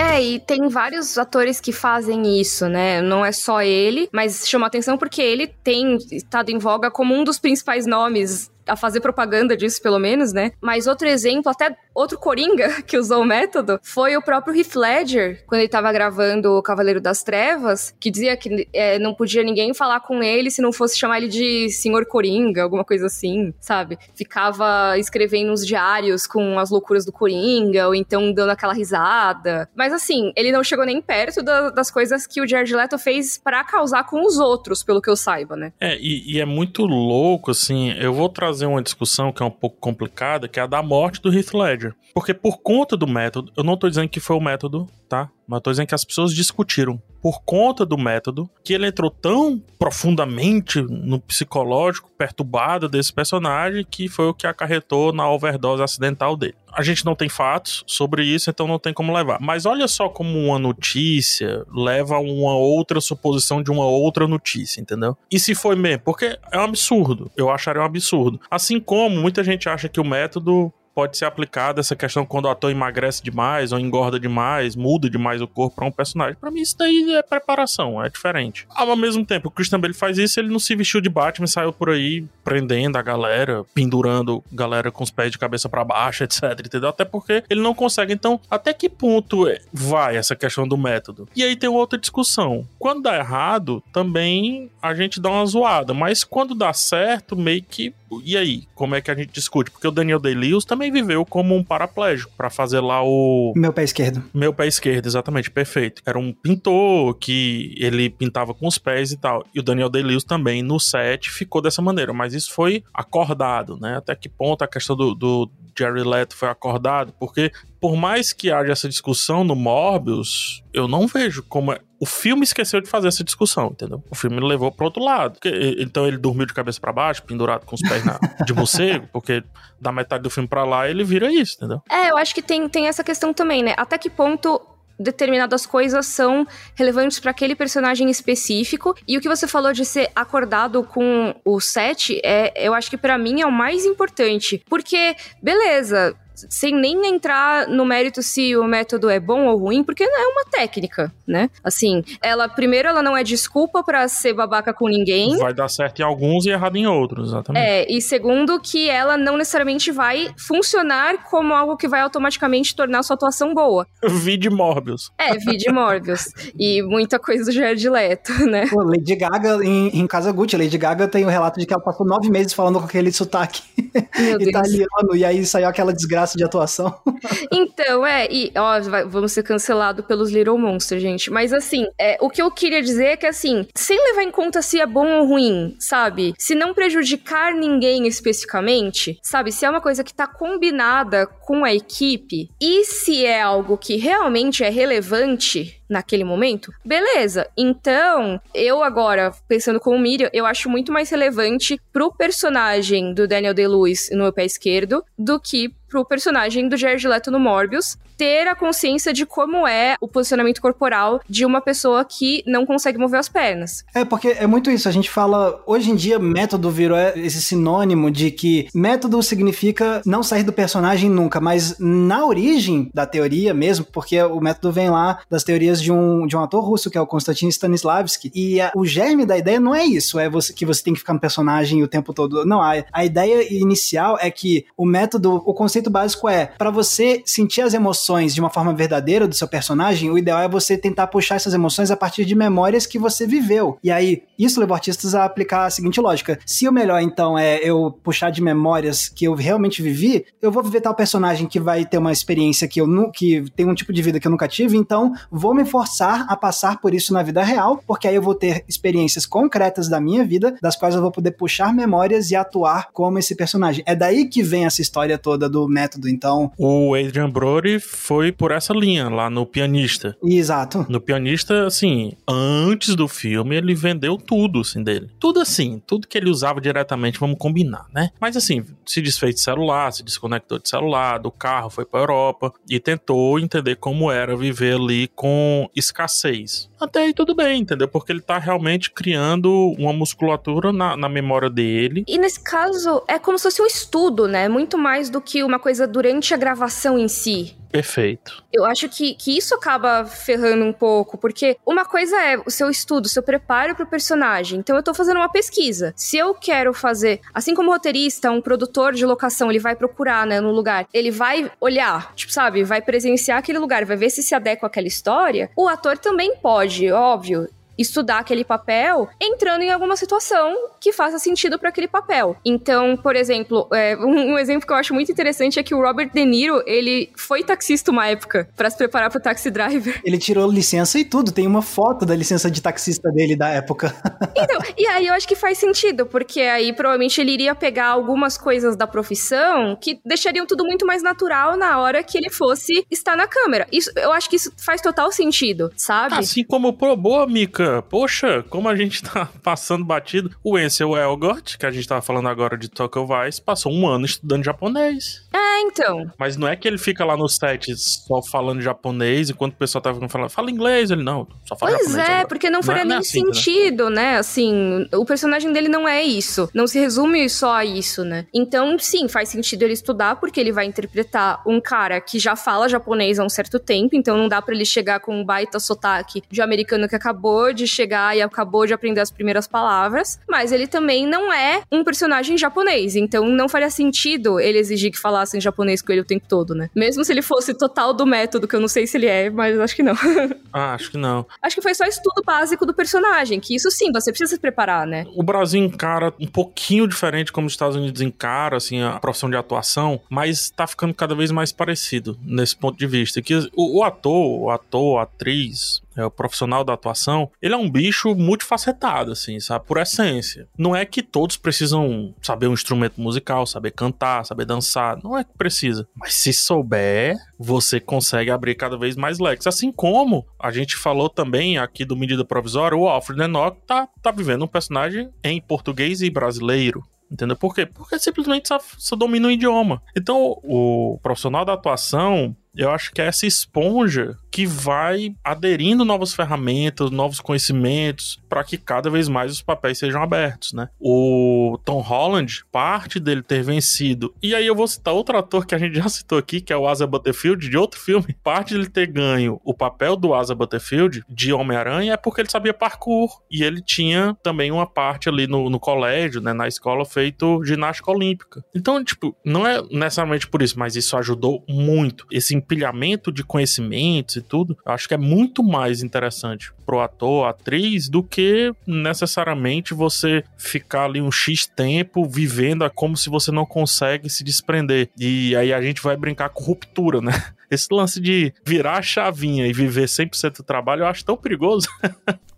É, 0.02 0.20
e 0.20 0.40
tem 0.40 0.68
vários 0.68 1.16
atores 1.20 1.62
que 1.62 1.72
fazem 1.72 2.42
isso, 2.42 2.68
né? 2.68 3.04
Não 3.04 3.24
é 3.24 3.32
só 3.32 3.62
ele, 3.62 4.10
mas 4.12 4.50
chama 4.50 4.66
atenção 4.66 4.98
porque 4.98 5.22
ele 5.22 5.46
tem 5.46 5.96
estado 6.12 6.50
em 6.50 6.58
voga 6.58 6.90
como 6.90 7.14
um 7.14 7.24
dos 7.24 7.38
principais 7.38 7.86
nomes 7.86 8.50
a 8.72 8.76
fazer 8.76 9.02
propaganda 9.02 9.58
disso, 9.58 9.82
pelo 9.82 10.00
menos, 10.00 10.32
né? 10.32 10.54
Mas 10.62 10.88
outro 10.88 11.08
exemplo, 11.08 11.52
até 11.52 11.76
outro 11.94 12.18
Coringa 12.18 12.82
que 12.88 12.98
usou 12.98 13.22
o 13.22 13.26
método, 13.26 13.80
foi 13.84 14.16
o 14.16 14.22
próprio 14.22 14.56
Heath 14.58 14.76
Ledger, 14.76 15.44
quando 15.46 15.60
ele 15.60 15.70
tava 15.70 15.92
gravando 15.92 16.58
O 16.58 16.64
Cavaleiro 16.64 17.02
das 17.02 17.22
Trevas, 17.22 17.94
que 18.00 18.10
dizia 18.10 18.38
que 18.38 18.68
é, 18.72 18.98
não 18.98 19.14
podia 19.14 19.44
ninguém 19.44 19.74
falar 19.74 20.00
com 20.00 20.24
ele 20.24 20.50
se 20.50 20.62
não 20.62 20.72
fosse 20.72 20.98
chamar 20.98 21.18
ele 21.18 21.28
de 21.28 21.70
Senhor 21.70 22.06
Coringa, 22.06 22.64
alguma 22.64 22.86
coisa 22.86 23.08
assim, 23.08 23.54
sabe? 23.60 23.98
Ficava 24.16 24.98
escrevendo 24.98 25.50
nos 25.50 25.66
diários 25.66 26.26
com 26.26 26.58
as 26.58 26.70
loucuras 26.70 27.06
do 27.06 27.12
Coringa, 27.12 27.88
ou 27.88 27.96
então 27.96 28.32
dando 28.32 28.52
aquela 28.52 28.74
risada. 28.74 29.70
Mas 29.76 29.92
assim, 29.92 30.32
ele 30.36 30.52
não 30.52 30.64
chegou 30.64 30.86
nem 30.86 31.02
perto 31.02 31.44
da, 31.44 31.70
das 31.70 31.92
coisas 31.92 32.26
que 32.26 32.42
o 32.42 32.48
Jared 32.48 32.74
Leto 32.74 32.98
fez 32.98 33.38
para 33.38 33.64
causar 33.66 34.06
com 34.06 34.26
os 34.26 34.40
outros, 34.40 34.82
pelo 34.82 35.02
que 35.02 35.10
eu 35.10 35.16
saiba, 35.18 35.58
né? 35.58 35.74
É, 35.80 35.98
e, 36.00 36.36
e 36.36 36.40
é 36.40 36.46
muito 36.46 36.86
louco, 36.86 37.52
assim, 37.52 37.92
eu 38.00 38.14
vou 38.14 38.30
trazer 38.30 38.61
trazer 38.62 38.66
uma 38.68 38.82
discussão 38.82 39.32
que 39.32 39.42
é 39.42 39.46
um 39.46 39.52
pouco 39.52 39.78
complicada, 39.80 40.48
que 40.48 40.60
é 40.60 40.64
a 40.64 40.68
da 40.68 40.84
morte 40.84 41.22
do 41.22 41.34
Heath 41.34 41.54
Ledger. 41.54 41.96
Porque 42.14 42.34
por 42.34 42.60
conta 42.60 42.96
do 42.96 43.08
método, 43.08 43.52
eu 43.58 43.64
não 43.64 43.76
tô 43.76 43.90
dizendo 43.90 44.10
que 44.10 44.20
foi 44.20 44.36
o 44.36 44.42
método, 44.42 44.88
tá? 45.12 45.30
Mas 45.46 45.60
tô 45.62 45.70
dizendo 45.70 45.88
que 45.88 45.96
as 45.96 46.06
pessoas 46.06 46.34
discutiram 46.34 47.02
por 47.22 47.42
conta 47.44 47.86
do 47.86 47.98
método, 47.98 48.50
que 48.64 48.74
ele 48.74 48.88
entrou 48.88 49.12
tão 49.12 49.62
profundamente 49.78 50.82
no 50.82 51.20
psicológico 51.20 52.10
perturbado 52.18 52.88
desse 52.88 53.12
personagem 53.12 53.86
que 53.90 54.08
foi 54.08 54.28
o 54.28 54.34
que 54.34 54.48
acarretou 54.48 55.12
na 55.12 55.30
overdose 55.30 55.84
acidental 55.84 56.38
dele. 56.38 56.56
A 56.74 56.82
gente 56.82 57.04
não 57.04 57.14
tem 57.14 57.28
fatos 57.28 57.84
sobre 57.86 58.24
isso, 58.24 58.50
então 58.50 58.66
não 58.66 58.80
tem 58.80 58.94
como 58.94 59.14
levar. 59.14 59.40
Mas 59.42 59.66
olha 59.66 59.86
só 59.90 60.08
como 60.08 60.40
uma 60.40 60.58
notícia 60.58 61.66
leva 61.76 62.16
a 62.16 62.20
uma 62.20 62.56
outra 62.56 63.02
suposição 63.02 63.62
de 63.62 63.70
uma 63.70 63.86
outra 63.86 64.26
notícia, 64.30 64.80
entendeu? 64.80 65.18
E 65.30 65.38
se 65.38 65.54
foi 65.54 65.76
mesmo? 65.76 66.04
Porque 66.06 66.40
é 66.50 66.58
um 66.58 66.64
absurdo. 66.64 67.30
Eu 67.36 67.50
acharia 67.50 67.82
um 67.82 67.86
absurdo. 67.86 68.40
Assim 68.50 68.80
como 68.80 69.20
muita 69.20 69.44
gente 69.44 69.68
acha 69.68 69.90
que 69.90 70.00
o 70.00 70.06
método 70.06 70.74
pode 70.94 71.18
ser 71.18 71.26
aplicada 71.26 71.80
essa 71.80 71.96
questão 71.96 72.26
quando 72.26 72.46
o 72.46 72.50
ator 72.50 72.72
emagrece 72.72 73.24
demais 73.24 73.72
ou 73.72 73.80
engorda 73.80 74.20
demais, 74.20 74.76
muda 74.76 75.10
demais 75.10 75.42
o 75.42 75.48
corpo 75.48 75.76
para 75.76 75.86
um 75.86 75.92
personagem. 75.92 76.36
Para 76.40 76.52
mim 76.52 76.62
isso 76.62 76.78
daí 76.78 77.16
é 77.16 77.22
preparação, 77.22 78.04
é 78.04 78.10
diferente. 78.10 78.66
Ao 78.70 78.96
mesmo 78.96 79.26
tempo, 79.26 79.48
o 79.48 79.52
Christian 79.52 79.80
Bale 79.80 79.94
faz 79.94 80.18
isso, 80.18 80.40
ele 80.40 80.50
não 80.50 80.60
se 80.60 80.76
vestiu 80.76 81.02
de 81.02 81.10
Batman 81.10 81.46
e 81.46 81.50
saiu 81.50 81.74
por 81.74 81.90
aí 81.90 82.26
prendendo 82.44 82.98
a 82.98 83.02
galera, 83.02 83.64
pendurando 83.74 84.44
galera 84.52 84.92
com 84.92 85.04
os 85.04 85.12
pés 85.12 85.32
de 85.32 85.38
cabeça 85.38 85.70
para 85.70 85.84
baixo, 85.84 86.24
etc, 86.24 86.44
entendeu? 86.66 86.90
Até 86.90 87.06
porque 87.06 87.44
ele 87.50 87.62
não 87.62 87.74
consegue. 87.74 88.14
Então, 88.14 88.40
até 88.50 88.74
que 88.74 88.90
ponto 88.90 89.46
vai 89.72 90.18
essa 90.18 90.36
questão 90.36 90.68
do 90.68 90.78
método? 90.78 91.28
E 91.36 91.44
aí 91.44 91.56
tem 91.56 91.70
outra 91.70 91.98
discussão. 91.98 92.68
Quando 92.78 93.04
dá 93.04 93.18
errado, 93.18 93.84
também 93.92 94.70
a 94.82 94.94
gente 94.94 95.20
dá 95.20 95.30
uma 95.30 95.46
zoada, 95.46 95.94
mas 95.94 96.24
quando 96.24 96.56
dá 96.56 96.74
certo, 96.74 97.36
meio 97.36 97.64
que 97.64 97.94
e 98.24 98.36
aí, 98.36 98.64
como 98.76 98.96
é 98.96 99.02
que 99.02 99.10
a 99.10 99.16
gente 99.16 99.32
discute? 99.32 99.72
Porque 99.72 99.88
o 99.88 99.92
Daniel 99.92 100.20
Day-Lewis 100.20 100.66
também 100.66 100.92
viveu 100.92 101.26
como 101.26 101.56
um 101.56 101.64
paraplégico 101.64 102.32
para 102.36 102.50
fazer 102.50 102.80
lá 102.80 103.02
o 103.04 103.54
meu 103.56 103.72
pé 103.72 103.84
esquerdo. 103.84 104.24
Meu 104.34 104.54
pé 104.54 104.68
esquerdo, 104.68 105.06
exatamente, 105.06 105.50
perfeito. 105.50 106.02
Era 106.06 106.20
um 106.20 106.34
pintor 106.34 107.16
que 107.16 107.76
ele 107.78 108.10
pintava 108.10 108.54
com 108.54 108.68
os 108.68 108.78
pés 108.78 109.12
e 109.12 109.18
tal. 109.18 109.46
E 109.54 109.60
o 109.60 109.64
Daniel 109.64 109.90
Day-Lewis 109.90 110.24
também 110.24 110.62
no 110.62 110.80
set 110.80 111.30
ficou 111.30 111.62
dessa 111.62 111.82
maneira, 111.82 112.14
mas 112.14 112.34
isso 112.34 112.52
foi 112.52 112.84
acordado, 112.94 113.78
né? 113.80 113.98
Até 113.98 114.16
que 114.16 114.28
ponto 114.28 114.64
a 114.64 114.68
questão 114.68 114.96
do, 114.96 115.16
do 115.16 115.50
Jerry 115.78 116.04
Leto 116.04 116.36
foi 116.36 116.50
acordado? 116.50 117.14
Porque 117.20 117.52
por 117.82 117.98
mais 117.98 118.32
que 118.32 118.52
haja 118.52 118.72
essa 118.72 118.88
discussão 118.88 119.44
no 119.44 119.56
Morbius, 119.56 120.64
eu 120.72 120.88
não 120.88 121.08
vejo 121.08 121.44
como 121.44 121.74
é 121.74 121.80
o 122.00 122.06
filme 122.06 122.44
esqueceu 122.44 122.82
de 122.82 122.90
fazer 122.90 123.10
essa 123.10 123.24
discussão, 123.24 123.68
entendeu? 123.68 124.04
O 124.10 124.16
filme 124.16 124.40
levou 124.40 124.72
pro 124.72 124.86
outro 124.86 125.04
lado. 125.04 125.38
Então 125.78 126.08
ele 126.08 126.18
dormiu 126.18 126.48
de 126.48 126.54
cabeça 126.54 126.82
para 126.82 126.92
baixo, 126.92 127.22
pendurado 127.22 127.64
com 127.64 127.76
os 127.76 127.82
pés 127.82 128.04
na, 128.04 128.20
de 128.44 128.54
morcego, 128.56 129.08
porque 129.14 129.44
da 129.80 129.92
metade 129.92 130.24
do 130.24 130.30
filme 130.32 130.50
para 130.50 130.66
lá 130.66 130.90
ele 130.90 131.04
vira 131.04 131.32
isso, 131.32 131.58
entendeu? 131.58 131.80
É, 131.88 132.10
eu 132.10 132.18
acho 132.18 132.34
que 132.34 132.42
tem, 132.42 132.68
tem 132.68 132.88
essa 132.88 133.04
questão 133.04 133.32
também, 133.32 133.62
né? 133.62 133.76
Até 133.78 134.00
que 134.00 134.10
ponto 134.10 134.60
determinadas 134.98 135.68
coisas 135.68 136.08
são 136.08 136.48
relevantes 136.74 137.20
para 137.20 137.30
aquele 137.30 137.54
personagem 137.56 138.10
específico. 138.10 138.96
E 139.08 139.16
o 139.16 139.22
que 139.22 139.30
você 139.30 139.48
falou 139.48 139.72
de 139.72 139.86
ser 139.86 140.10
acordado 140.16 140.84
com 140.84 141.36
o 141.46 141.60
set, 141.60 142.20
é, 142.24 142.54
eu 142.68 142.74
acho 142.74 142.90
que 142.90 142.98
para 142.98 143.16
mim 143.16 143.42
é 143.42 143.46
o 143.46 143.52
mais 143.52 143.86
importante. 143.86 144.64
Porque, 144.68 145.16
beleza, 145.42 146.16
sem 146.50 146.74
nem 146.74 147.08
entrar 147.08 147.68
no 147.68 147.86
mérito 147.86 148.22
se 148.22 148.56
o 148.56 148.64
método 148.64 149.10
é 149.10 149.20
bom 149.20 149.46
ou 149.46 149.58
ruim, 149.58 149.84
porque 149.84 150.04
é 150.04 150.28
uma 150.28 150.46
técnica, 150.46 151.14
né? 151.28 151.50
Assim, 151.64 152.04
ela 152.22 152.48
primeiro 152.48 152.88
ela 152.88 153.02
não 153.02 153.16
é 153.16 153.24
desculpa 153.24 153.84
para 153.84 154.08
ser 154.08 154.34
babaca 154.34 154.74
com 154.74 154.88
ninguém. 154.88 155.38
Vai 155.38 155.54
dar 155.54 155.70
certo 155.70 156.00
em 156.00 156.04
alguns 156.04 156.46
e 156.46 156.50
errado 156.50 156.76
em 156.76 156.88
outros, 156.88 157.30
exatamente. 157.30 157.66
É, 157.66 157.92
e 157.92 158.02
segundo 158.02 158.60
que 158.60 158.90
ela 158.90 159.18
não 159.18 159.38
necessariamente 159.38 159.92
vai 159.92 160.34
funcionar 160.38 161.24
como 161.30 161.54
algo 161.54 161.78
que 161.78 161.88
vai 161.88 162.02
automaticamente 162.02 162.76
tornar 162.76 163.04
sua 163.04 163.16
atuação 163.16 163.54
boa. 163.54 163.86
Vide 164.04 164.50
Morbius. 164.50 165.12
É, 165.18 165.38
vide 165.38 165.72
Morbius. 165.72 166.26
e 166.58 166.82
muita 166.84 167.20
coisa 167.20 167.46
do 167.46 167.52
Jared 167.52 167.90
Leto, 167.90 168.32
né? 168.46 168.68
Pô, 168.68 168.82
Lady 168.84 169.16
Gaga 169.16 169.64
em, 169.64 169.88
em 170.00 170.08
Casa 170.08 170.32
Gucci, 170.32 170.58
Lady 170.58 170.78
Gaga 170.78 171.08
tem 171.08 171.26
o 171.26 171.30
relato 171.30 171.60
de 171.60 171.66
que 171.66 171.74
ela 171.74 171.82
passou 171.82 172.06
nove 172.06 172.30
meses 172.30 172.54
falando 172.54 172.80
com 172.80 172.86
aquele 172.86 173.12
sotaque 173.12 173.62
italiano, 174.40 175.16
e 175.16 175.24
aí 175.26 175.46
saiu 175.46 175.68
aquela 175.68 175.94
desgraça 175.94 176.31
de 176.38 176.44
atuação. 176.44 176.96
então, 177.52 178.06
é, 178.06 178.28
e 178.30 178.52
ó, 178.56 178.80
vai, 178.82 179.06
vamos 179.06 179.32
ser 179.32 179.44
cancelados 179.44 180.06
pelos 180.06 180.32
Little 180.32 180.58
Monsters, 180.58 181.02
gente. 181.02 181.32
Mas 181.32 181.54
assim, 181.54 181.88
é, 182.00 182.18
o 182.22 182.30
que 182.30 182.42
eu 182.42 182.52
queria 182.52 182.82
dizer 182.82 183.06
é 183.06 183.18
que 183.18 183.26
assim, 183.26 183.68
sem 183.76 183.98
levar 183.98 184.24
em 184.24 184.32
conta 184.32 184.62
se 184.62 184.80
é 184.80 184.86
bom 184.86 185.08
ou 185.20 185.28
ruim, 185.28 185.76
sabe? 185.80 186.34
Se 186.38 186.56
não 186.56 186.74
prejudicar 186.74 187.54
ninguém 187.54 188.08
especificamente, 188.08 189.20
sabe? 189.22 189.52
Se 189.52 189.66
é 189.66 189.70
uma 189.70 189.82
coisa 189.82 190.04
que 190.04 190.14
tá 190.14 190.28
combinada 190.28 191.26
com 191.26 191.64
a 191.64 191.74
equipe 191.74 192.50
e 192.60 192.86
se 192.86 193.26
é 193.26 193.42
algo 193.42 193.78
que 193.78 193.98
realmente 193.98 194.64
é 194.64 194.70
relevante 194.70 195.81
naquele 195.92 196.24
momento, 196.24 196.74
beleza. 196.84 197.48
Então, 197.58 198.40
eu 198.56 198.82
agora, 198.82 199.32
pensando 199.48 199.80
como 199.80 200.00
Miriam, 200.00 200.30
eu 200.32 200.46
acho 200.46 200.70
muito 200.70 200.92
mais 200.92 201.10
relevante 201.10 201.80
pro 201.92 202.12
personagem 202.14 203.14
do 203.14 203.28
Daniel 203.28 203.54
Day-Lewis 203.54 204.10
no 204.12 204.24
meu 204.24 204.34
pé 204.34 204.46
esquerdo 204.46 205.04
do 205.20 205.40
que 205.40 205.70
pro 205.90 206.06
personagem 206.06 206.70
do 206.70 206.78
Jared 206.78 207.06
Leto 207.06 207.30
no 207.30 207.40
Morbius 207.40 207.98
ter 208.18 208.48
a 208.48 208.56
consciência 208.56 209.14
de 209.14 209.26
como 209.26 209.68
é 209.68 209.96
o 210.00 210.08
posicionamento 210.08 210.62
corporal 210.62 211.22
de 211.28 211.46
uma 211.46 211.62
pessoa 211.62 212.06
que 212.06 212.44
não 212.46 212.66
consegue 212.66 212.98
mover 212.98 213.20
as 213.20 213.30
pernas. 213.30 213.84
É, 213.94 214.06
porque 214.06 214.30
é 214.30 214.46
muito 214.46 214.70
isso. 214.70 214.88
A 214.88 214.92
gente 214.92 215.10
fala, 215.10 215.62
hoje 215.66 215.92
em 215.92 215.96
dia, 215.96 216.20
método 216.20 216.70
virou 216.70 216.98
esse 217.16 217.42
sinônimo 217.42 218.12
de 218.12 218.32
que 218.32 218.68
método 218.74 219.22
significa 219.24 220.02
não 220.06 220.22
sair 220.24 220.44
do 220.44 220.54
personagem 220.54 221.10
nunca, 221.10 221.40
mas 221.40 221.78
na 221.80 222.26
origem 222.26 222.90
da 222.94 223.06
teoria 223.06 223.54
mesmo, 223.54 223.86
porque 223.86 224.22
o 224.22 224.40
método 224.40 224.72
vem 224.72 224.90
lá 224.90 225.20
das 225.30 225.44
teorias 225.44 225.82
de 225.82 225.92
um, 225.92 226.28
de 226.28 226.36
um 226.36 226.42
ator 226.42 226.64
russo, 226.64 226.90
que 226.90 226.98
é 226.98 227.02
o 227.02 227.08
Konstantin 227.08 227.48
Stanislavski, 227.48 228.32
e 228.34 228.60
a, 228.60 228.72
o 228.76 228.86
germe 228.86 229.26
da 229.26 229.38
ideia 229.38 229.60
não 229.60 229.74
é 229.74 229.86
isso, 229.86 230.20
é 230.20 230.30
você, 230.30 230.54
que 230.54 230.66
você 230.66 230.84
tem 230.84 230.94
que 230.94 231.00
ficar 231.00 231.14
no 231.14 231.20
personagem 231.20 231.82
o 231.84 231.88
tempo 231.88 232.14
todo. 232.14 232.46
Não, 232.46 232.62
a, 232.62 232.84
a 232.92 233.06
ideia 233.06 233.54
inicial 233.54 234.18
é 234.20 234.30
que 234.30 234.66
o 234.78 234.86
método, 234.86 235.36
o 235.46 235.54
conceito 235.54 235.90
básico 235.90 236.28
é, 236.28 236.48
para 236.58 236.70
você 236.70 237.22
sentir 237.26 237.62
as 237.62 237.74
emoções 237.74 238.01
emoções 238.02 238.34
de 238.34 238.42
uma 238.42 238.50
forma 238.50 238.74
verdadeira 238.74 239.28
do 239.28 239.36
seu 239.36 239.48
personagem, 239.48 240.10
o 240.10 240.18
ideal 240.18 240.40
é 240.40 240.48
você 240.48 240.76
tentar 240.76 241.08
puxar 241.08 241.36
essas 241.36 241.54
emoções 241.54 241.92
a 241.92 241.98
partir 241.98 242.26
de 242.26 242.34
memórias 242.34 242.86
que 242.86 242.98
você 242.98 243.28
viveu. 243.28 243.78
E 243.84 243.92
aí, 243.92 244.24
isso 244.40 244.60
levou 244.60 244.74
artistas 244.74 245.14
a 245.14 245.24
aplicar 245.24 245.66
a 245.66 245.70
seguinte 245.70 246.02
lógica: 246.02 246.40
se 246.46 246.68
o 246.68 246.72
melhor 246.72 247.02
então 247.02 247.38
é 247.38 247.60
eu 247.64 247.96
puxar 248.04 248.32
de 248.32 248.42
memórias 248.42 249.08
que 249.08 249.26
eu 249.26 249.36
realmente 249.36 249.82
vivi, 249.82 250.26
eu 250.42 250.52
vou 250.52 250.64
viver 250.64 250.82
tal 250.82 250.96
personagem 250.96 251.48
que 251.48 251.60
vai 251.60 251.86
ter 251.86 252.00
uma 252.00 252.12
experiência 252.12 252.68
que 252.68 252.82
eu 252.82 252.88
nu 252.88 253.12
que 253.12 253.44
tem 253.56 253.66
um 253.66 253.76
tipo 253.76 253.94
de 253.94 254.02
vida 254.02 254.20
que 254.20 254.28
eu 254.28 254.32
nunca 254.32 254.48
tive, 254.48 254.78
então 254.78 255.14
vou 255.30 255.54
me 255.54 255.64
forçar 255.64 256.26
a 256.28 256.36
passar 256.36 256.80
por 256.80 256.94
isso 256.94 257.14
na 257.14 257.22
vida 257.22 257.44
real, 257.44 257.84
porque 257.86 258.08
aí 258.08 258.16
eu 258.16 258.22
vou 258.22 258.34
ter 258.34 258.64
experiências 258.68 259.26
concretas 259.26 259.88
da 259.88 260.00
minha 260.00 260.24
vida, 260.24 260.56
das 260.62 260.76
quais 260.76 260.96
eu 260.96 261.02
vou 261.02 261.12
poder 261.12 261.32
puxar 261.32 261.74
memórias 261.74 262.32
e 262.32 262.36
atuar 262.36 262.90
como 262.92 263.20
esse 263.20 263.36
personagem. 263.36 263.84
É 263.86 263.96
daí 263.96 264.28
que 264.28 264.42
vem 264.42 264.66
essa 264.66 264.82
história 264.82 265.18
toda 265.18 265.48
do 265.48 265.68
método, 265.68 266.10
então. 266.10 266.52
O 266.58 266.96
Adrian 266.96 267.30
Brody 267.30 267.80
foi 267.92 268.32
por 268.32 268.52
essa 268.52 268.74
linha 268.74 269.10
lá 269.10 269.30
no 269.30 269.46
Pianista. 269.46 270.18
Exato. 270.24 270.86
No 270.90 271.00
Pianista, 271.00 271.66
assim, 271.66 272.14
antes 272.28 272.96
do 272.96 273.08
filme, 273.08 273.56
ele 273.56 273.76
vendeu 273.76 274.18
tudo, 274.18 274.62
assim, 274.62 274.84
dele. 274.84 275.10
Tudo 275.20 275.40
assim, 275.40 275.82
tudo 275.86 276.08
que 276.08 276.18
ele 276.18 276.30
usava 276.30 276.62
diretamente, 276.62 277.20
vamos 277.20 277.38
combinar, 277.38 277.86
né? 277.94 278.10
Mas 278.20 278.38
assim, 278.38 278.66
se 278.86 279.02
desfez 279.02 279.36
de 279.36 279.42
celular, 279.42 279.92
se 279.92 280.04
desconectou 280.04 280.58
de 280.58 280.70
celular, 280.70 281.20
do 281.20 281.32
carro, 281.32 281.70
foi 281.70 281.86
pra 281.86 282.00
Europa 282.00 282.54
e 282.70 282.80
tentou 282.80 283.40
entender 283.40 283.76
como 283.76 284.12
era 284.12 284.36
viver 284.36 284.76
ali 284.76 285.08
com 285.10 285.70
escassez. 285.76 286.70
Até 286.80 287.04
aí 287.04 287.14
tudo 287.14 287.36
bem, 287.36 287.62
entendeu? 287.62 287.88
Porque 287.88 288.12
ele 288.12 288.22
tá 288.22 288.38
realmente 288.38 288.90
criando 288.90 289.76
uma 289.78 289.94
musculatura 289.94 290.72
na, 290.72 290.98
na 290.98 291.08
memória 291.08 291.50
dele. 291.50 292.04
E 292.08 292.18
nesse 292.18 292.40
caso, 292.40 293.04
é 293.08 293.20
como 293.20 293.38
se 293.38 293.44
fosse 293.44 293.62
um 293.62 293.66
estudo, 293.66 294.28
né? 294.28 294.50
Muito 294.50 294.78
mais 294.78 295.10
do 295.10 295.22
que 295.22 295.44
uma 295.44 295.60
coisa 295.60 295.88
durante 295.88 296.34
a 296.34 296.38
gravação 296.38 296.98
em 296.98 297.08
si. 297.08 297.56
Perfeito. 297.72 298.44
Eu 298.52 298.66
acho 298.66 298.90
que, 298.90 299.14
que 299.16 299.38
isso 299.38 299.56
acaba 299.56 300.06
ferrando 300.06 300.66
um 300.66 300.74
pouco, 300.74 301.18
porque 301.18 301.58
uma 301.66 301.86
coisa 301.86 302.16
é 302.22 302.38
o 302.38 302.50
seu 302.50 302.70
estudo, 302.70 303.06
o 303.06 303.10
seu 303.10 303.24
preparo 303.24 303.76
pro 303.76 303.86
personagem. 303.86 304.60
Então 304.60 304.76
eu 304.76 304.84
tô 304.84 304.94
fazendo 304.94 305.18
uma 305.18 305.32
pesquisa. 305.32 305.94
Se 305.96 306.18
eu 306.18 306.34
quero 306.34 306.74
fazer, 306.74 307.22
assim 307.34 307.56
como 307.56 307.72
roteirista, 307.72 308.32
um 308.32 308.42
produtor 308.42 308.94
de 308.94 309.06
locação, 309.06 309.50
ele 309.50 309.60
vai 309.60 309.76
procurar, 309.76 310.26
né, 310.26 310.42
no 310.42 310.52
lugar, 310.52 310.88
ele 310.94 311.12
vai 311.12 311.50
olhar, 311.60 312.14
tipo, 312.14 312.32
sabe, 312.32 312.64
vai 312.64 312.82
presenciar 312.82 313.40
aquele 313.40 313.60
lugar, 313.60 313.86
vai 313.86 313.96
ver 313.96 314.10
se 314.10 314.22
se 314.22 314.36
adequa 314.36 314.68
àquela 314.68 314.88
história. 314.88 315.50
O 315.56 315.68
ator 315.68 315.98
também 315.98 316.36
pode, 316.36 316.92
óbvio 316.92 317.48
estudar 317.78 318.20
aquele 318.20 318.44
papel 318.44 319.10
entrando 319.20 319.62
em 319.62 319.72
alguma 319.72 319.96
situação 319.96 320.56
que 320.80 320.92
faça 320.92 321.20
sentido 321.20 321.60
para 321.60 321.70
aquele 321.70 321.88
papel. 321.88 322.36
Então, 322.46 322.98
por 322.98 323.16
exemplo, 323.16 323.68
é, 323.74 323.96
um, 324.02 324.34
um, 324.34 324.38
exemplo 324.38 324.66
que 324.66 324.74
eu 324.74 324.78
acho 324.78 324.94
muito 324.94 325.12
interessante 325.12 325.60
é 325.60 325.64
que 325.64 325.76
o 325.76 325.82
Robert 325.82 326.12
De 326.14 326.26
Niro, 326.26 326.64
ele 326.66 327.10
foi 327.16 327.44
taxista 327.44 327.92
uma 327.92 328.08
época 328.08 328.50
para 328.56 328.70
se 328.70 328.78
preparar 328.78 329.10
pro 329.10 329.20
Taxi 329.20 329.50
Driver. 329.50 330.02
Ele 330.04 330.18
tirou 330.18 330.50
licença 330.52 331.00
e 331.00 331.06
tudo, 331.06 331.32
tem 331.32 331.48
uma 331.48 331.62
foto 331.62 332.06
da 332.06 332.16
licença 332.16 332.50
de 332.50 332.62
taxista 332.62 333.10
dele 333.12 333.36
da 333.36 333.50
época. 333.50 333.96
então, 334.36 334.60
e 334.78 334.88
aí 334.88 335.08
eu 335.08 335.14
acho 335.14 335.28
que 335.28 335.36
faz 335.36 335.58
sentido, 335.58 336.06
porque 336.06 336.42
aí 336.42 336.74
provavelmente 336.74 337.20
ele 337.20 337.32
iria 337.32 337.54
pegar 337.54 337.88
algumas 337.88 338.38
coisas 338.38 338.76
da 338.76 338.88
profissão 338.88 339.76
que 339.80 340.00
deixariam 340.06 340.46
tudo 340.46 340.66
muito 340.66 340.86
mais 340.86 341.04
natural 341.04 341.58
na 341.58 341.80
hora 341.80 342.04
que 342.04 342.18
ele 342.18 342.30
fosse 342.30 342.86
estar 342.90 343.16
na 343.16 343.28
câmera. 343.28 343.68
Isso, 343.72 343.92
eu 343.96 344.12
acho 344.12 344.30
que 344.30 344.36
isso 344.36 344.52
faz 344.58 344.82
total 344.82 345.12
sentido, 345.12 345.72
sabe? 345.76 346.16
Assim 346.16 346.44
como 346.44 346.74
pro 346.74 346.96
boa, 346.96 347.28
Mika, 347.28 347.61
poxa, 347.90 348.44
como 348.50 348.68
a 348.68 348.76
gente 348.76 349.02
tá 349.04 349.30
passando 349.42 349.86
batido. 349.86 350.32
O 350.44 350.58
Ansel 350.58 350.96
Elgort, 350.96 351.58
que 351.58 351.66
a 351.66 351.72
gente 351.72 351.88
tava 351.88 352.02
falando 352.02 352.28
agora 352.28 352.58
de 352.58 352.70
Tokyo 352.70 353.08
Vice, 353.08 353.42
passou 353.42 353.72
um 353.72 353.88
ano 353.88 354.06
estudando 354.06 354.44
japonês. 354.44 355.28
É, 355.34 355.62
então. 355.62 356.12
Mas 356.18 356.36
não 356.36 356.48
é 356.48 356.56
que 356.56 356.68
ele 356.68 356.78
fica 356.78 357.06
lá 357.06 357.16
no 357.16 357.28
set 357.28 357.74
só 357.78 358.22
falando 358.22 358.62
japonês, 358.62 359.30
enquanto 359.30 359.54
o 359.54 359.58
pessoal 359.58 359.82
tava 359.82 360.10
falando, 360.10 360.30
fala 360.30 360.52
inglês, 360.52 360.92
ele 360.92 361.04
não, 361.04 361.28
só 361.46 361.56
fala 361.56 361.72
pois 361.72 361.84
japonês. 361.86 361.96
Pois 361.96 362.10
é, 362.10 362.14
agora. 362.14 362.28
porque 362.28 362.50
não 362.50 362.64
faria 362.64 362.84
não 362.84 362.96
é, 362.96 362.96
nem 362.96 362.98
é 362.98 363.00
assim, 363.00 363.34
sentido, 363.34 363.90
né? 363.90 364.02
né? 364.02 364.18
Assim, 364.18 364.88
o 364.94 365.06
personagem 365.06 365.54
dele 365.54 365.70
não 365.70 365.88
é 365.88 366.02
isso. 366.02 366.50
Não 366.54 366.66
se 366.66 366.80
resume 366.80 367.30
só 367.30 367.54
a 367.54 367.66
isso, 367.66 368.04
né? 368.04 368.26
Então, 368.34 368.78
sim, 368.80 369.08
faz 369.08 369.30
sentido 369.30 369.64
ele 369.64 369.74
estudar, 369.74 370.16
porque 370.16 370.40
ele 370.40 370.52
vai 370.52 370.66
interpretar 370.66 371.42
um 371.46 371.62
cara 371.62 372.02
que 372.02 372.18
já 372.18 372.36
fala 372.36 372.68
japonês 372.68 373.20
há 373.20 373.24
um 373.24 373.30
certo 373.30 373.60
tempo, 373.60 373.96
então 373.96 374.18
não 374.18 374.28
dá 374.28 374.42
para 374.42 374.56
ele 374.56 374.66
chegar 374.66 375.00
com 375.00 375.16
um 375.16 375.24
baita 375.24 375.60
sotaque 375.60 376.24
de 376.30 376.42
americano 376.42 376.88
que 376.90 376.96
acabou 376.96 377.51
de 377.54 377.68
chegar 377.68 378.16
e 378.16 378.22
acabou 378.22 378.66
de 378.66 378.74
aprender 378.74 379.02
as 379.02 379.12
primeiras 379.12 379.48
palavras, 379.48 380.20
mas 380.30 380.52
ele 380.52 380.68
também 380.68 381.08
não 381.08 381.32
é 381.32 381.64
um 381.72 381.84
personagem 381.84 382.38
japonês, 382.38 382.96
então 382.96 383.28
não 383.28 383.50
faria 383.50 383.70
sentido 383.70 384.40
ele 384.40 384.58
exigir 384.58 384.92
que 384.92 385.00
falassem 385.00 385.42
japonês 385.42 385.82
com 385.82 385.92
ele 385.92 386.02
o 386.02 386.06
tempo 386.06 386.26
todo, 386.28 386.56
né? 386.56 386.70
Mesmo 386.76 387.04
se 387.04 387.12
ele 387.12 387.22
fosse 387.22 387.54
total 387.54 387.94
do 387.94 388.06
método, 388.06 388.48
que 388.48 388.56
eu 388.56 388.60
não 388.60 388.68
sei 388.68 388.88
se 388.88 388.98
ele 388.98 389.08
é, 389.08 389.30
mas 389.30 389.60
acho 389.60 389.76
que 389.76 389.84
não. 389.84 389.94
ah, 390.52 390.74
acho 390.74 390.92
que 390.92 390.98
não. 390.98 391.26
Acho 391.42 391.56
que 391.56 391.62
foi 391.62 391.74
só 391.74 391.86
estudo 391.86 392.22
básico 392.26 392.66
do 392.66 392.74
personagem, 392.74 393.40
que 393.40 393.56
isso 393.56 393.70
sim, 393.72 393.92
você 393.92 394.12
precisa 394.12 394.36
se 394.36 394.40
preparar, 394.40 394.86
né? 394.88 395.06
O 395.16 395.24
Brasil 395.24 395.62
encara 395.62 396.14
um 396.20 396.28
pouquinho 396.28 396.88
diferente 396.88 397.32
como 397.32 397.48
os 397.48 397.54
Estados 397.54 397.76
Unidos 397.76 398.02
encara, 398.02 398.58
assim, 398.58 398.82
a 398.82 399.00
profissão 399.00 399.30
de 399.30 399.36
atuação, 399.36 400.02
mas 400.10 400.50
tá 400.50 400.68
ficando 400.68 400.94
cada 400.94 401.16
vez 401.16 401.32
mais 401.32 401.52
parecido 401.52 402.18
nesse 402.24 402.56
ponto 402.56 402.78
de 402.78 402.88
vista. 402.88 403.22
Que 403.22 403.36
o, 403.56 403.80
o 403.80 403.84
ator, 403.84 404.42
o 404.42 404.50
ator, 404.50 405.00
a 405.00 405.04
atriz, 405.04 405.82
é, 405.96 406.06
o 406.06 406.12
profissional 406.12 406.64
da 406.64 406.74
atuação, 406.74 407.30
ele 407.42 407.54
é 407.54 407.58
um 407.58 407.70
bicho 407.70 408.16
multifacetado, 408.16 409.12
assim, 409.12 409.40
sabe? 409.40 409.66
Por 409.66 409.78
essência. 409.78 410.48
Não 410.58 410.76
é 410.76 410.86
que 410.86 411.02
todos 411.02 411.38
precisam 411.38 412.14
saber 412.22 412.48
um 412.48 412.54
instrumento 412.54 413.00
musical, 413.00 413.46
saber 413.46 413.72
cantar, 413.72 414.26
saber 414.26 414.46
dançar. 414.46 415.02
Não 415.04 415.18
é 415.18 415.24
que 415.24 415.38
precisa. 415.38 415.88
Mas 415.96 416.16
se 416.16 416.34
souber, 416.34 417.18
você 417.38 417.80
consegue 417.80 418.32
abrir 418.32 418.56
cada 418.56 418.78
vez 418.78 418.96
mais 418.96 419.20
leques. 419.20 419.48
Assim 419.48 419.72
como 419.72 420.26
a 420.40 420.52
gente 420.52 420.76
falou 420.76 421.10
também 421.10 421.58
aqui 421.58 421.84
do 421.84 421.96
Medida 421.96 422.24
Provisória, 422.24 422.78
o 422.78 422.88
Alfred 422.88 423.22
Enoch 423.22 423.58
tá, 423.66 423.88
tá 424.02 424.12
vivendo 424.12 424.46
um 424.46 424.48
personagem 424.48 425.10
em 425.24 425.42
português 425.42 426.02
e 426.02 426.10
brasileiro. 426.10 426.84
Entendeu? 427.12 427.36
Por 427.36 427.54
quê? 427.54 427.66
Porque 427.66 428.00
simplesmente 428.00 428.48
só, 428.48 428.58
só 428.78 428.96
domina 428.96 429.28
o 429.28 429.32
idioma. 429.32 429.84
Então, 429.98 430.40
o 430.44 430.98
profissional 431.04 431.44
da 431.44 431.54
atuação, 431.54 432.34
eu 432.56 432.70
acho 432.70 432.92
que 432.92 433.02
é 433.02 433.06
essa 433.06 433.26
esponja 433.26 434.18
que 434.32 434.46
vai 434.46 435.14
aderindo 435.24 435.84
novas 435.84 436.14
ferramentas, 436.14 436.90
novos 436.90 437.20
conhecimentos, 437.20 438.20
para 438.30 438.44
que 438.44 438.58
cada 438.58 438.90
vez 438.90 439.10
mais 439.10 439.32
os 439.32 439.42
papéis 439.42 439.78
sejam 439.78 440.02
abertos, 440.02 440.54
né? 440.54 440.70
O 440.80 441.60
Tom 441.66 441.82
Holland, 441.82 442.44
parte 442.52 443.00
dele 443.00 443.22
ter 443.22 443.44
vencido, 443.44 444.14
e 444.24 444.34
aí 444.34 444.48
eu 444.48 444.56
vou 444.56 444.68
citar 444.68 444.94
outro 444.94 445.18
ator 445.18 445.46
que 445.46 445.54
a 445.54 445.58
gente 445.58 445.76
já 445.76 445.90
citou 445.90 446.18
aqui, 446.18 446.40
que 446.40 446.54
é 446.54 446.58
o 446.58 446.68
Asa 446.68 446.88
Butterfield, 446.88 447.50
de 447.50 447.58
outro 447.58 447.80
filme, 447.80 448.16
parte 448.24 448.54
dele 448.54 448.70
ter 448.70 448.88
ganho 448.88 449.40
o 449.44 449.54
papel 449.54 449.96
do 449.98 450.14
Asa 450.14 450.34
Butterfield, 450.34 451.04
de 451.10 451.34
Homem-Aranha, 451.34 451.94
é 451.94 451.98
porque 451.98 452.22
ele 452.22 452.30
sabia 452.30 452.54
parkour, 452.54 453.22
e 453.30 453.44
ele 453.44 453.62
tinha 453.62 454.16
também 454.24 454.52
uma 454.52 454.66
parte 454.66 455.10
ali 455.10 455.28
no, 455.28 455.50
no 455.50 455.60
colégio, 455.60 456.22
né, 456.22 456.32
na 456.32 456.48
escola, 456.48 456.86
feito 456.86 457.44
ginástica 457.44 457.92
olímpica. 457.92 458.44
Então, 458.56 458.84
tipo, 458.84 459.16
não 459.26 459.46
é 459.46 459.62
necessariamente 459.70 460.28
por 460.28 460.42
isso, 460.42 460.58
mas 460.58 460.76
isso 460.76 460.96
ajudou 460.96 461.44
muito. 461.50 462.06
Esse 462.12 462.36
empilhamento 462.42 463.12
de 463.12 463.24
conhecimentos 463.24 464.16
e 464.16 464.22
tudo, 464.22 464.58
acho 464.66 464.88
que 464.88 464.94
é 464.94 464.98
muito 464.98 465.44
mais 465.44 465.82
interessante 465.82 466.52
pro 466.66 466.80
ator, 466.80 467.28
atriz, 467.28 467.90
do 467.90 468.04
que 468.04 468.54
necessariamente 468.66 469.74
você 469.74 470.24
ficar 470.38 470.86
ali 470.86 471.02
um 471.02 471.12
X 471.12 471.46
tempo 471.46 472.06
vivendo 472.06 472.70
como 472.70 472.98
se 472.98 473.10
você 473.10 473.32
não 473.32 473.46
consegue 473.46 474.10
se 474.10 474.24
desprender. 474.24 474.90
E 474.98 475.36
aí 475.36 475.54
a 475.54 475.62
gente 475.62 475.82
vai 475.82 475.96
brincar 475.96 476.30
com 476.30 476.44
ruptura, 476.44 477.02
né? 477.02 477.12
Esse 477.52 477.68
lance 477.72 478.00
de 478.00 478.34
virar 478.46 478.78
a 478.78 478.82
chavinha 478.82 479.46
e 479.46 479.52
viver 479.52 479.86
100% 479.86 480.38
do 480.38 480.44
trabalho 480.44 480.84
eu 480.84 480.88
acho 480.88 481.04
tão 481.04 481.18
perigoso. 481.18 481.68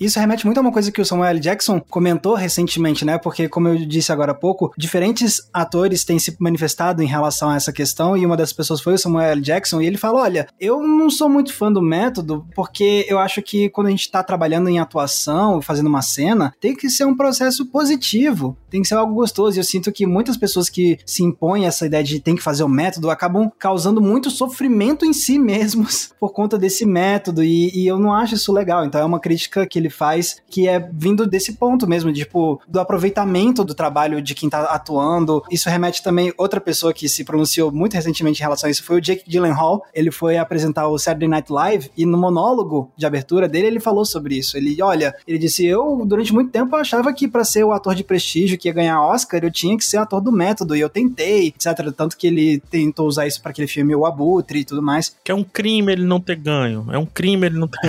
Isso 0.00 0.18
remete 0.18 0.46
muito 0.46 0.56
a 0.56 0.62
uma 0.62 0.72
coisa 0.72 0.90
que 0.90 1.00
o 1.00 1.04
Samuel 1.04 1.32
L. 1.32 1.40
Jackson 1.40 1.78
comentou 1.78 2.34
recentemente, 2.34 3.04
né? 3.04 3.18
Porque, 3.18 3.50
como 3.50 3.68
eu 3.68 3.76
disse 3.84 4.10
agora 4.10 4.32
há 4.32 4.34
pouco, 4.34 4.72
diferentes 4.76 5.48
atores 5.52 6.04
têm 6.04 6.18
se 6.18 6.34
manifestado 6.40 7.02
em 7.02 7.06
relação 7.06 7.50
a 7.50 7.56
essa 7.56 7.70
questão, 7.70 8.16
e 8.16 8.24
uma 8.24 8.36
das 8.36 8.50
pessoas 8.50 8.80
foi 8.80 8.94
o 8.94 8.98
Samuel 8.98 9.32
L. 9.32 9.42
Jackson, 9.42 9.82
e 9.82 9.86
ele 9.86 9.98
falou: 9.98 10.22
olha, 10.22 10.48
eu 10.58 10.80
não 10.80 11.10
sou 11.10 11.28
muito 11.28 11.52
fã 11.52 11.70
do 11.70 11.82
método, 11.82 12.46
porque 12.54 13.04
eu 13.08 13.18
acho 13.18 13.42
que 13.42 13.68
quando 13.68 13.88
a 13.88 13.90
gente 13.90 14.10
tá 14.10 14.22
trabalhando 14.22 14.70
em 14.70 14.78
atuação, 14.78 15.60
fazendo 15.60 15.88
uma 15.88 16.00
cena, 16.00 16.54
tem 16.58 16.74
que 16.74 16.88
ser 16.88 17.04
um 17.04 17.14
processo 17.14 17.66
positivo, 17.66 18.56
tem 18.70 18.82
que 18.82 18.88
ser 18.88 18.94
algo 18.94 19.14
gostoso. 19.14 19.56
E 19.56 19.60
eu 19.60 19.64
sinto 19.64 19.92
que 19.92 20.06
muitas 20.06 20.36
pessoas 20.36 20.68
que 20.68 20.98
se 21.04 21.22
impõem 21.22 21.66
essa 21.66 21.86
ideia 21.86 22.02
de 22.02 22.20
tem 22.20 22.36
que 22.36 22.42
fazer 22.42 22.62
o 22.62 22.68
método 22.68 23.10
acabam 23.10 23.50
causando 23.58 24.00
muito 24.00 24.30
sofrimento 24.30 25.04
em 25.04 25.12
si 25.12 25.38
mesmos 25.38 26.12
por 26.18 26.32
conta 26.32 26.58
desse 26.58 26.86
método, 26.86 27.42
e, 27.42 27.70
e 27.74 27.86
eu 27.86 27.98
não 27.98 28.12
acho 28.12 28.34
isso 28.34 28.52
legal. 28.52 28.84
Então 28.84 29.00
é 29.00 29.04
uma 29.04 29.20
crítica 29.20 29.66
que 29.66 29.78
ele 29.78 29.90
faz, 29.90 30.40
que 30.48 30.68
é 30.68 30.78
vindo 30.92 31.26
desse 31.26 31.54
ponto 31.54 31.86
mesmo, 31.86 32.12
de, 32.12 32.20
tipo, 32.20 32.60
do 32.68 32.78
aproveitamento 32.78 33.64
do 33.64 33.74
trabalho 33.74 34.22
de 34.22 34.34
quem 34.34 34.48
tá 34.48 34.62
atuando. 34.62 35.42
Isso 35.50 35.68
remete 35.68 36.02
também 36.02 36.32
outra 36.36 36.60
pessoa 36.60 36.92
que 36.92 37.08
se 37.08 37.24
pronunciou 37.24 37.72
muito 37.72 37.94
recentemente 37.94 38.40
em 38.40 38.42
relação 38.42 38.68
a 38.68 38.70
isso, 38.70 38.84
foi 38.84 38.98
o 38.98 39.00
Jake 39.00 39.24
Gyllenhaal. 39.28 39.84
Ele 39.92 40.10
foi 40.10 40.36
apresentar 40.36 40.88
o 40.88 40.98
Saturday 40.98 41.28
Night 41.28 41.52
Live 41.52 41.90
e 41.96 42.06
no 42.06 42.18
monólogo 42.18 42.90
de 42.96 43.06
abertura 43.06 43.48
dele 43.48 43.66
ele 43.66 43.80
falou 43.80 44.04
sobre 44.04 44.36
isso. 44.36 44.56
Ele, 44.56 44.80
olha, 44.82 45.14
ele 45.26 45.38
disse: 45.38 45.64
"Eu 45.64 46.04
durante 46.06 46.32
muito 46.32 46.50
tempo 46.50 46.76
achava 46.76 47.12
que 47.12 47.26
para 47.26 47.44
ser 47.44 47.64
o 47.64 47.72
ator 47.72 47.94
de 47.94 48.04
prestígio 48.04 48.58
que 48.60 48.68
ia 48.68 48.74
ganhar 48.74 49.00
Oscar, 49.02 49.40
eu 49.42 49.50
tinha 49.50 49.76
que 49.76 49.84
ser 49.84 49.96
ator 49.96 50.20
do 50.20 50.30
método 50.30 50.76
e 50.76 50.80
eu 50.80 50.88
tentei, 50.88 51.48
etc, 51.48 51.92
tanto 51.96 52.16
que 52.16 52.26
ele 52.26 52.60
tentou 52.70 53.06
usar 53.06 53.26
isso 53.26 53.40
para 53.40 53.50
aquele 53.50 53.66
filme 53.66 53.94
O 53.94 54.04
Abutre 54.04 54.60
e 54.60 54.64
tudo 54.64 54.82
mais. 54.82 55.16
Que 55.24 55.32
é 55.32 55.34
um 55.34 55.44
crime 55.44 55.92
ele 55.92 56.04
não 56.04 56.20
ter 56.20 56.36
ganho. 56.36 56.86
É 56.90 56.98
um 56.98 57.06
crime 57.06 57.46
ele 57.46 57.58
não 57.58 57.68
ter. 57.68 57.80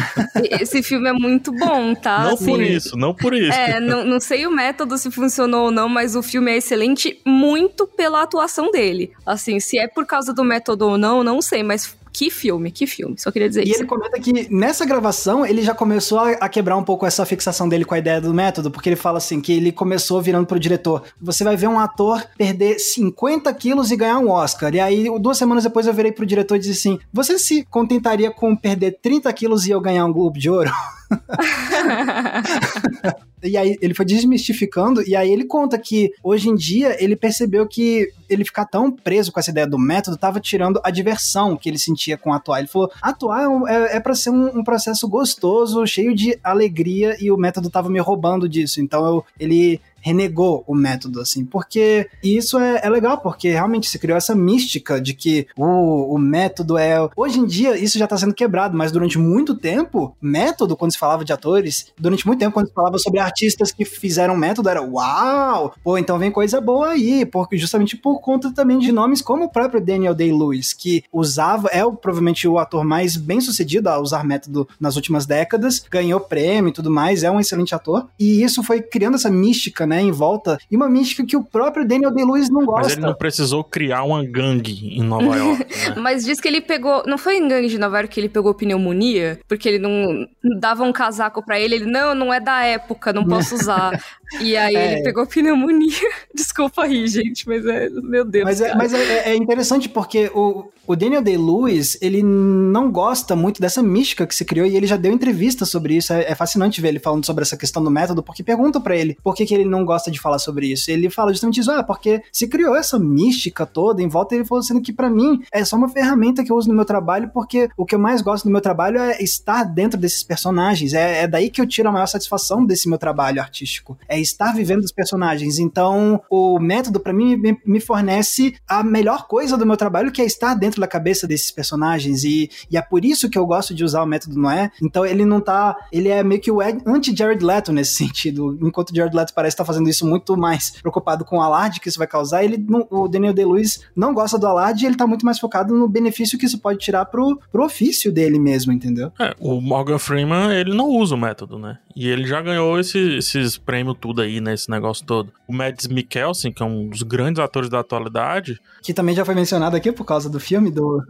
Esse 0.61 0.81
filme 0.81 1.09
é 1.09 1.13
muito 1.13 1.51
bom, 1.51 1.93
tá? 1.93 2.23
Não 2.23 2.33
assim, 2.33 2.45
por 2.45 2.61
isso, 2.61 2.97
não 2.97 3.13
por 3.13 3.33
isso. 3.33 3.57
É, 3.57 3.79
não, 3.79 4.05
não 4.05 4.19
sei 4.19 4.47
o 4.47 4.51
método 4.51 4.97
se 4.97 5.11
funcionou 5.11 5.65
ou 5.65 5.71
não, 5.71 5.89
mas 5.89 6.15
o 6.15 6.23
filme 6.23 6.51
é 6.51 6.57
excelente 6.57 7.19
muito 7.25 7.85
pela 7.85 8.21
atuação 8.23 8.71
dele. 8.71 9.11
Assim, 9.25 9.59
se 9.59 9.77
é 9.77 9.87
por 9.87 10.05
causa 10.05 10.33
do 10.33 10.43
método 10.43 10.87
ou 10.87 10.97
não, 10.97 11.23
não 11.23 11.41
sei, 11.41 11.63
mas 11.63 11.95
que 12.11 12.29
filme, 12.29 12.71
que 12.71 12.85
filme. 12.85 13.15
Só 13.17 13.31
queria 13.31 13.47
dizer 13.47 13.61
e 13.61 13.69
isso. 13.69 13.79
E 13.79 13.81
ele 13.81 13.87
comenta 13.87 14.19
que 14.19 14.53
nessa 14.53 14.85
gravação 14.85 15.45
ele 15.45 15.61
já 15.61 15.73
começou 15.73 16.19
a, 16.19 16.31
a, 16.31 16.49
quebrar 16.49 16.77
um 16.77 16.83
pouco 16.83 17.05
essa 17.05 17.25
fixação 17.25 17.67
dele 17.67 17.85
com 17.85 17.95
a 17.95 17.99
ideia 17.99 18.19
do 18.19 18.33
método, 18.33 18.69
porque 18.69 18.89
ele 18.89 18.95
fala 18.95 19.17
assim: 19.17 19.41
que 19.41 19.53
ele 19.53 19.71
começou 19.71 20.21
virando 20.21 20.45
pro 20.45 20.59
diretor. 20.59 21.03
Você 21.21 21.43
vai 21.43 21.55
ver 21.55 21.67
um 21.67 21.79
ator 21.79 22.23
perder 22.37 22.79
50 22.79 23.53
quilos 23.53 23.91
e 23.91 23.95
ganhar 23.95 24.19
um 24.19 24.29
Oscar. 24.29 24.73
E 24.73 24.79
aí, 24.79 25.07
duas 25.19 25.37
semanas 25.37 25.63
depois, 25.63 25.87
eu 25.87 25.93
virei 25.93 26.11
pro 26.11 26.25
diretor 26.25 26.55
e 26.55 26.59
disse 26.59 26.71
assim: 26.71 26.99
Você 27.13 27.37
se 27.39 27.63
contentaria 27.63 28.31
com 28.31 28.55
perder 28.55 28.99
30 29.01 29.31
quilos 29.33 29.65
e 29.65 29.71
eu 29.71 29.81
ganhar 29.81 30.05
um 30.05 30.13
Globo 30.13 30.37
de 30.37 30.49
Ouro? 30.49 30.71
E 33.43 33.57
aí 33.57 33.77
ele 33.81 33.93
foi 33.93 34.05
desmistificando, 34.05 35.01
e 35.07 35.15
aí 35.15 35.31
ele 35.31 35.45
conta 35.45 35.77
que 35.77 36.11
hoje 36.23 36.49
em 36.49 36.55
dia 36.55 36.95
ele 37.03 37.15
percebeu 37.15 37.67
que 37.67 38.11
ele 38.29 38.45
ficar 38.45 38.65
tão 38.65 38.91
preso 38.91 39.31
com 39.31 39.39
essa 39.39 39.49
ideia 39.49 39.65
do 39.65 39.79
método 39.79 40.15
tava 40.15 40.39
tirando 40.39 40.79
a 40.83 40.91
diversão 40.91 41.57
que 41.57 41.67
ele 41.67 41.79
sentia 41.79 42.17
com 42.17 42.33
atuar. 42.33 42.59
Ele 42.59 42.67
falou: 42.67 42.91
atuar 43.01 43.47
é, 43.67 43.73
é, 43.73 43.97
é 43.97 43.99
para 43.99 44.13
ser 44.13 44.29
um, 44.29 44.59
um, 44.59 44.63
processo 44.63 45.07
gostoso, 45.07 45.85
cheio 45.87 46.15
de 46.15 46.37
alegria, 46.43 47.17
e 47.19 47.31
o 47.31 47.37
método 47.37 47.69
tava 47.69 47.89
me 47.89 47.99
roubando 47.99 48.47
disso. 48.47 48.79
Então 48.79 49.05
eu, 49.05 49.25
ele 49.39 49.81
renegou 50.01 50.63
o 50.67 50.75
método, 50.75 51.21
assim, 51.21 51.45
porque 51.45 52.09
isso 52.23 52.59
é, 52.59 52.81
é, 52.83 52.89
legal, 52.89 53.19
porque 53.19 53.49
realmente 53.49 53.89
se 53.89 53.99
criou 53.99 54.17
essa 54.17 54.35
mística 54.35 54.99
de 54.99 55.13
que 55.13 55.47
o, 55.57 56.15
o 56.15 56.17
método 56.17 56.77
é. 56.77 56.97
Hoje 57.15 57.39
em 57.39 57.45
dia, 57.45 57.77
isso 57.77 57.97
já 57.97 58.07
tá 58.07 58.17
sendo 58.17 58.33
quebrado, 58.33 58.77
mas 58.77 58.91
durante 58.91 59.17
muito 59.17 59.55
tempo, 59.55 60.15
método, 60.21 60.75
quando 60.75 60.91
se 60.91 60.97
falava 60.97 61.23
de 61.23 61.31
atores, 61.31 61.87
durante 61.97 62.25
muito 62.25 62.39
tempo, 62.39 62.53
quando 62.53 62.67
se 62.67 62.73
falava 62.73 62.97
sobre 62.97 63.19
artistas 63.19 63.71
que 63.71 63.85
fizeram 63.85 64.35
método, 64.35 64.69
era 64.69 64.81
uau! 64.81 65.73
Pô, 65.83 65.97
então 65.97 66.17
vem 66.17 66.31
coisa 66.31 66.59
boa 66.59 66.89
aí, 66.89 67.25
porque 67.25 67.57
justamente 67.57 67.95
por 67.95 68.19
conta 68.19 68.51
também 68.51 68.79
de 68.79 68.91
nomes 68.91 69.21
como 69.21 69.45
o 69.45 69.49
próprio 69.49 69.81
Daniel 69.81 70.13
Day-Lewis, 70.13 70.73
que 70.73 71.03
usava, 71.11 71.69
é 71.69 71.85
o, 71.85 71.93
provavelmente 71.93 72.47
o 72.47 72.57
ator 72.57 72.83
mais 72.83 73.15
bem 73.15 73.39
sucedido 73.39 73.89
a 73.89 73.99
usar 73.99 74.23
método 74.23 74.67
nas 74.79 74.95
últimas 74.95 75.25
décadas, 75.25 75.83
ganhou 75.89 76.19
prêmio 76.19 76.69
e 76.69 76.73
tudo 76.73 76.89
mais, 76.89 77.23
é 77.23 77.31
um 77.31 77.39
excelente 77.39 77.75
ator, 77.75 78.07
e 78.19 78.43
isso 78.43 78.63
foi 78.63 78.81
criando 78.81 79.15
essa 79.15 79.29
mística, 79.29 79.85
né, 79.91 80.01
em 80.01 80.11
volta, 80.11 80.57
e 80.71 80.77
uma 80.77 80.87
mística 80.87 81.25
que 81.25 81.35
o 81.35 81.43
próprio 81.43 81.85
Daniel 81.85 82.13
Day-Lewis 82.13 82.49
não 82.49 82.65
gosta. 82.65 82.83
Mas 82.83 82.91
ele 82.93 83.01
não 83.01 83.13
precisou 83.13 83.61
criar 83.61 84.03
uma 84.03 84.23
gangue 84.23 84.97
em 84.97 85.03
Nova 85.03 85.35
York. 85.35 85.59
Né? 85.59 85.95
Mas 85.99 86.23
diz 86.23 86.39
que 86.39 86.47
ele 86.47 86.61
pegou, 86.61 87.03
não 87.05 87.17
foi 87.17 87.35
em 87.35 87.45
gangue 87.45 87.67
de 87.67 87.77
Nova 87.77 87.97
York 87.97 88.13
que 88.13 88.19
ele 88.21 88.29
pegou 88.29 88.53
pneumonia, 88.53 89.41
porque 89.49 89.67
ele 89.67 89.79
não 89.79 90.25
dava 90.59 90.83
um 90.83 90.93
casaco 90.93 91.43
para 91.43 91.59
ele, 91.59 91.75
ele 91.75 91.85
não, 91.85 92.15
não 92.15 92.33
é 92.33 92.39
da 92.39 92.63
época, 92.63 93.11
não 93.11 93.25
posso 93.25 93.55
usar. 93.59 94.01
E 94.39 94.55
aí 94.55 94.75
é. 94.75 94.93
ele 94.93 95.03
pegou 95.03 95.25
pneumonia. 95.27 95.91
Desculpa 96.33 96.83
aí, 96.83 97.07
gente, 97.07 97.47
mas 97.47 97.65
é, 97.65 97.89
meu 97.89 98.23
Deus. 98.23 98.45
Mas, 98.45 98.61
é, 98.61 98.75
mas 98.75 98.93
é, 98.93 99.31
é, 99.31 99.35
interessante 99.35 99.89
porque 99.89 100.31
o, 100.33 100.69
o 100.87 100.95
Daniel 100.95 101.21
Day-Lewis, 101.21 101.97
ele 102.01 102.23
não 102.23 102.91
gosta 102.91 103.35
muito 103.35 103.61
dessa 103.61 103.83
mística 103.83 104.25
que 104.25 104.33
se 104.33 104.45
criou 104.45 104.65
e 104.65 104.75
ele 104.75 104.87
já 104.87 104.95
deu 104.95 105.11
entrevista 105.11 105.65
sobre 105.65 105.97
isso. 105.97 106.13
É, 106.13 106.31
é 106.31 106.35
fascinante 106.35 106.79
ver 106.79 106.89
ele 106.89 106.99
falando 106.99 107.25
sobre 107.25 107.41
essa 107.43 107.57
questão 107.57 107.83
do 107.83 107.91
método, 107.91 108.23
porque 108.23 108.43
pergunta 108.43 108.79
para 108.79 108.95
ele 108.95 109.17
por 109.23 109.35
que, 109.35 109.45
que 109.45 109.53
ele 109.53 109.65
não 109.65 109.83
gosta 109.83 110.09
de 110.09 110.19
falar 110.19 110.39
sobre 110.39 110.67
isso. 110.67 110.89
Ele 110.89 111.09
fala 111.09 111.31
justamente 111.31 111.59
isso, 111.59 111.71
ah, 111.71 111.83
porque 111.83 112.23
se 112.31 112.47
criou 112.47 112.75
essa 112.75 112.97
mística 112.97 113.65
toda 113.65 114.01
em 114.01 114.07
volta, 114.07 114.35
ele 114.35 114.45
falou 114.45 114.63
sendo 114.63 114.81
que 114.81 114.93
para 114.93 115.09
mim 115.09 115.43
é 115.51 115.65
só 115.65 115.75
uma 115.75 115.89
ferramenta 115.89 116.43
que 116.43 116.51
eu 116.51 116.55
uso 116.55 116.69
no 116.69 116.75
meu 116.75 116.85
trabalho, 116.85 117.29
porque 117.33 117.69
o 117.75 117.85
que 117.85 117.95
eu 117.95 117.99
mais 117.99 118.21
gosto 118.21 118.45
do 118.45 118.51
meu 118.51 118.61
trabalho 118.61 118.99
é 118.99 119.21
estar 119.21 119.63
dentro 119.63 119.99
desses 119.99 120.23
personagens. 120.23 120.93
É, 120.93 121.23
é 121.23 121.27
daí 121.27 121.49
que 121.49 121.59
eu 121.59 121.67
tiro 121.67 121.89
a 121.89 121.91
maior 121.91 122.07
satisfação 122.07 122.65
desse 122.65 122.87
meu 122.87 122.97
trabalho 122.97 123.41
artístico. 123.41 123.97
É 124.07 124.20
estar 124.21 124.53
vivendo 124.53 124.83
os 124.83 124.91
personagens. 124.91 125.59
Então, 125.59 126.21
o 126.29 126.59
método 126.59 126.99
para 126.99 127.13
mim 127.13 127.35
me, 127.65 127.79
fornece 127.79 128.55
a 128.67 128.83
melhor 128.83 129.27
coisa 129.27 129.57
do 129.57 129.65
meu 129.65 129.77
trabalho, 129.77 130.11
que 130.11 130.21
é 130.21 130.25
estar 130.25 130.53
dentro 130.53 130.79
da 130.79 130.87
cabeça 130.87 131.27
desses 131.27 131.51
personagens. 131.51 132.23
E, 132.23 132.49
e 132.69 132.77
é 132.77 132.81
por 132.81 133.03
isso 133.03 133.29
que 133.29 133.37
eu 133.37 133.45
gosto 133.45 133.73
de 133.73 133.83
usar 133.83 134.03
o 134.03 134.05
método 134.05 134.39
Noé. 134.39 134.71
Então, 134.81 135.05
ele 135.05 135.25
não 135.25 135.41
tá. 135.41 135.75
Ele 135.91 136.09
é 136.09 136.23
meio 136.23 136.41
que 136.41 136.51
o 136.51 136.59
anti-Jared 136.61 137.43
Leto 137.43 137.71
nesse 137.71 137.95
sentido. 137.95 138.57
Enquanto 138.61 138.91
o 138.91 138.95
Jared 138.95 139.15
Leto 139.15 139.33
parece 139.33 139.53
estar 139.53 139.63
tá 139.63 139.67
fazendo 139.67 139.89
isso 139.89 140.05
muito 140.05 140.37
mais 140.37 140.71
preocupado 140.81 141.25
com 141.25 141.37
o 141.37 141.41
alarde 141.41 141.79
que 141.79 141.89
isso 141.89 141.97
vai 141.97 142.07
causar, 142.07 142.43
ele 142.43 142.57
não, 142.57 142.87
o 142.89 143.07
Daniel 143.07 143.33
Day-Lewis 143.33 143.81
não 143.95 144.13
gosta 144.13 144.37
do 144.37 144.47
alarde 144.47 144.83
e 144.83 144.87
ele 144.87 144.95
tá 144.95 145.07
muito 145.07 145.25
mais 145.25 145.39
focado 145.39 145.73
no 145.75 145.87
benefício 145.87 146.37
que 146.37 146.45
isso 146.45 146.59
pode 146.59 146.79
tirar 146.79 147.05
pro, 147.05 147.39
pro 147.51 147.65
ofício 147.65 148.11
dele 148.11 148.39
mesmo, 148.39 148.71
entendeu? 148.71 149.11
É, 149.19 149.35
o 149.39 149.61
Morgan 149.61 149.97
Freeman, 149.97 150.53
ele 150.53 150.73
não 150.73 150.89
usa 150.89 151.15
o 151.15 151.17
método, 151.17 151.57
né? 151.57 151.77
E 151.95 152.07
ele 152.07 152.25
já 152.25 152.41
ganhou 152.41 152.79
esse, 152.79 153.17
esses 153.17 153.57
prêmios 153.57 153.97
tudo 153.99 154.10
aí, 154.19 154.41
né? 154.41 154.53
Esse 154.53 154.69
negócio 154.69 155.05
todo. 155.05 155.31
O 155.47 155.53
Mads 155.53 155.87
Mikkelsen, 155.87 156.51
que 156.51 156.63
é 156.63 156.65
um 156.65 156.89
dos 156.89 157.03
grandes 157.03 157.39
atores 157.39 157.69
da 157.69 157.79
atualidade. 157.79 158.59
Que 158.81 158.93
também 158.93 159.15
já 159.15 159.23
foi 159.23 159.35
mencionado 159.35 159.75
aqui 159.75 159.91
por 159.91 160.05
causa 160.05 160.29
do 160.29 160.39
filme 160.39 160.71
do. 160.71 161.01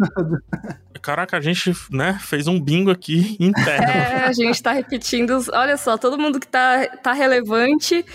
Caraca, 1.02 1.38
a 1.38 1.42
gente, 1.42 1.74
né, 1.90 2.20
fez 2.22 2.48
um 2.48 2.62
bingo 2.62 2.92
aqui 2.92 3.36
interno. 3.42 3.88
É, 3.88 4.26
a 4.26 4.34
gente 4.34 4.62
tá 4.62 4.72
repetindo. 4.72 5.42
Olha 5.54 5.78
só, 5.78 5.98
todo 5.98 6.18
mundo 6.18 6.40
que 6.40 6.48
tá, 6.48 6.86
tá 7.02 7.14
relevante 7.14 8.06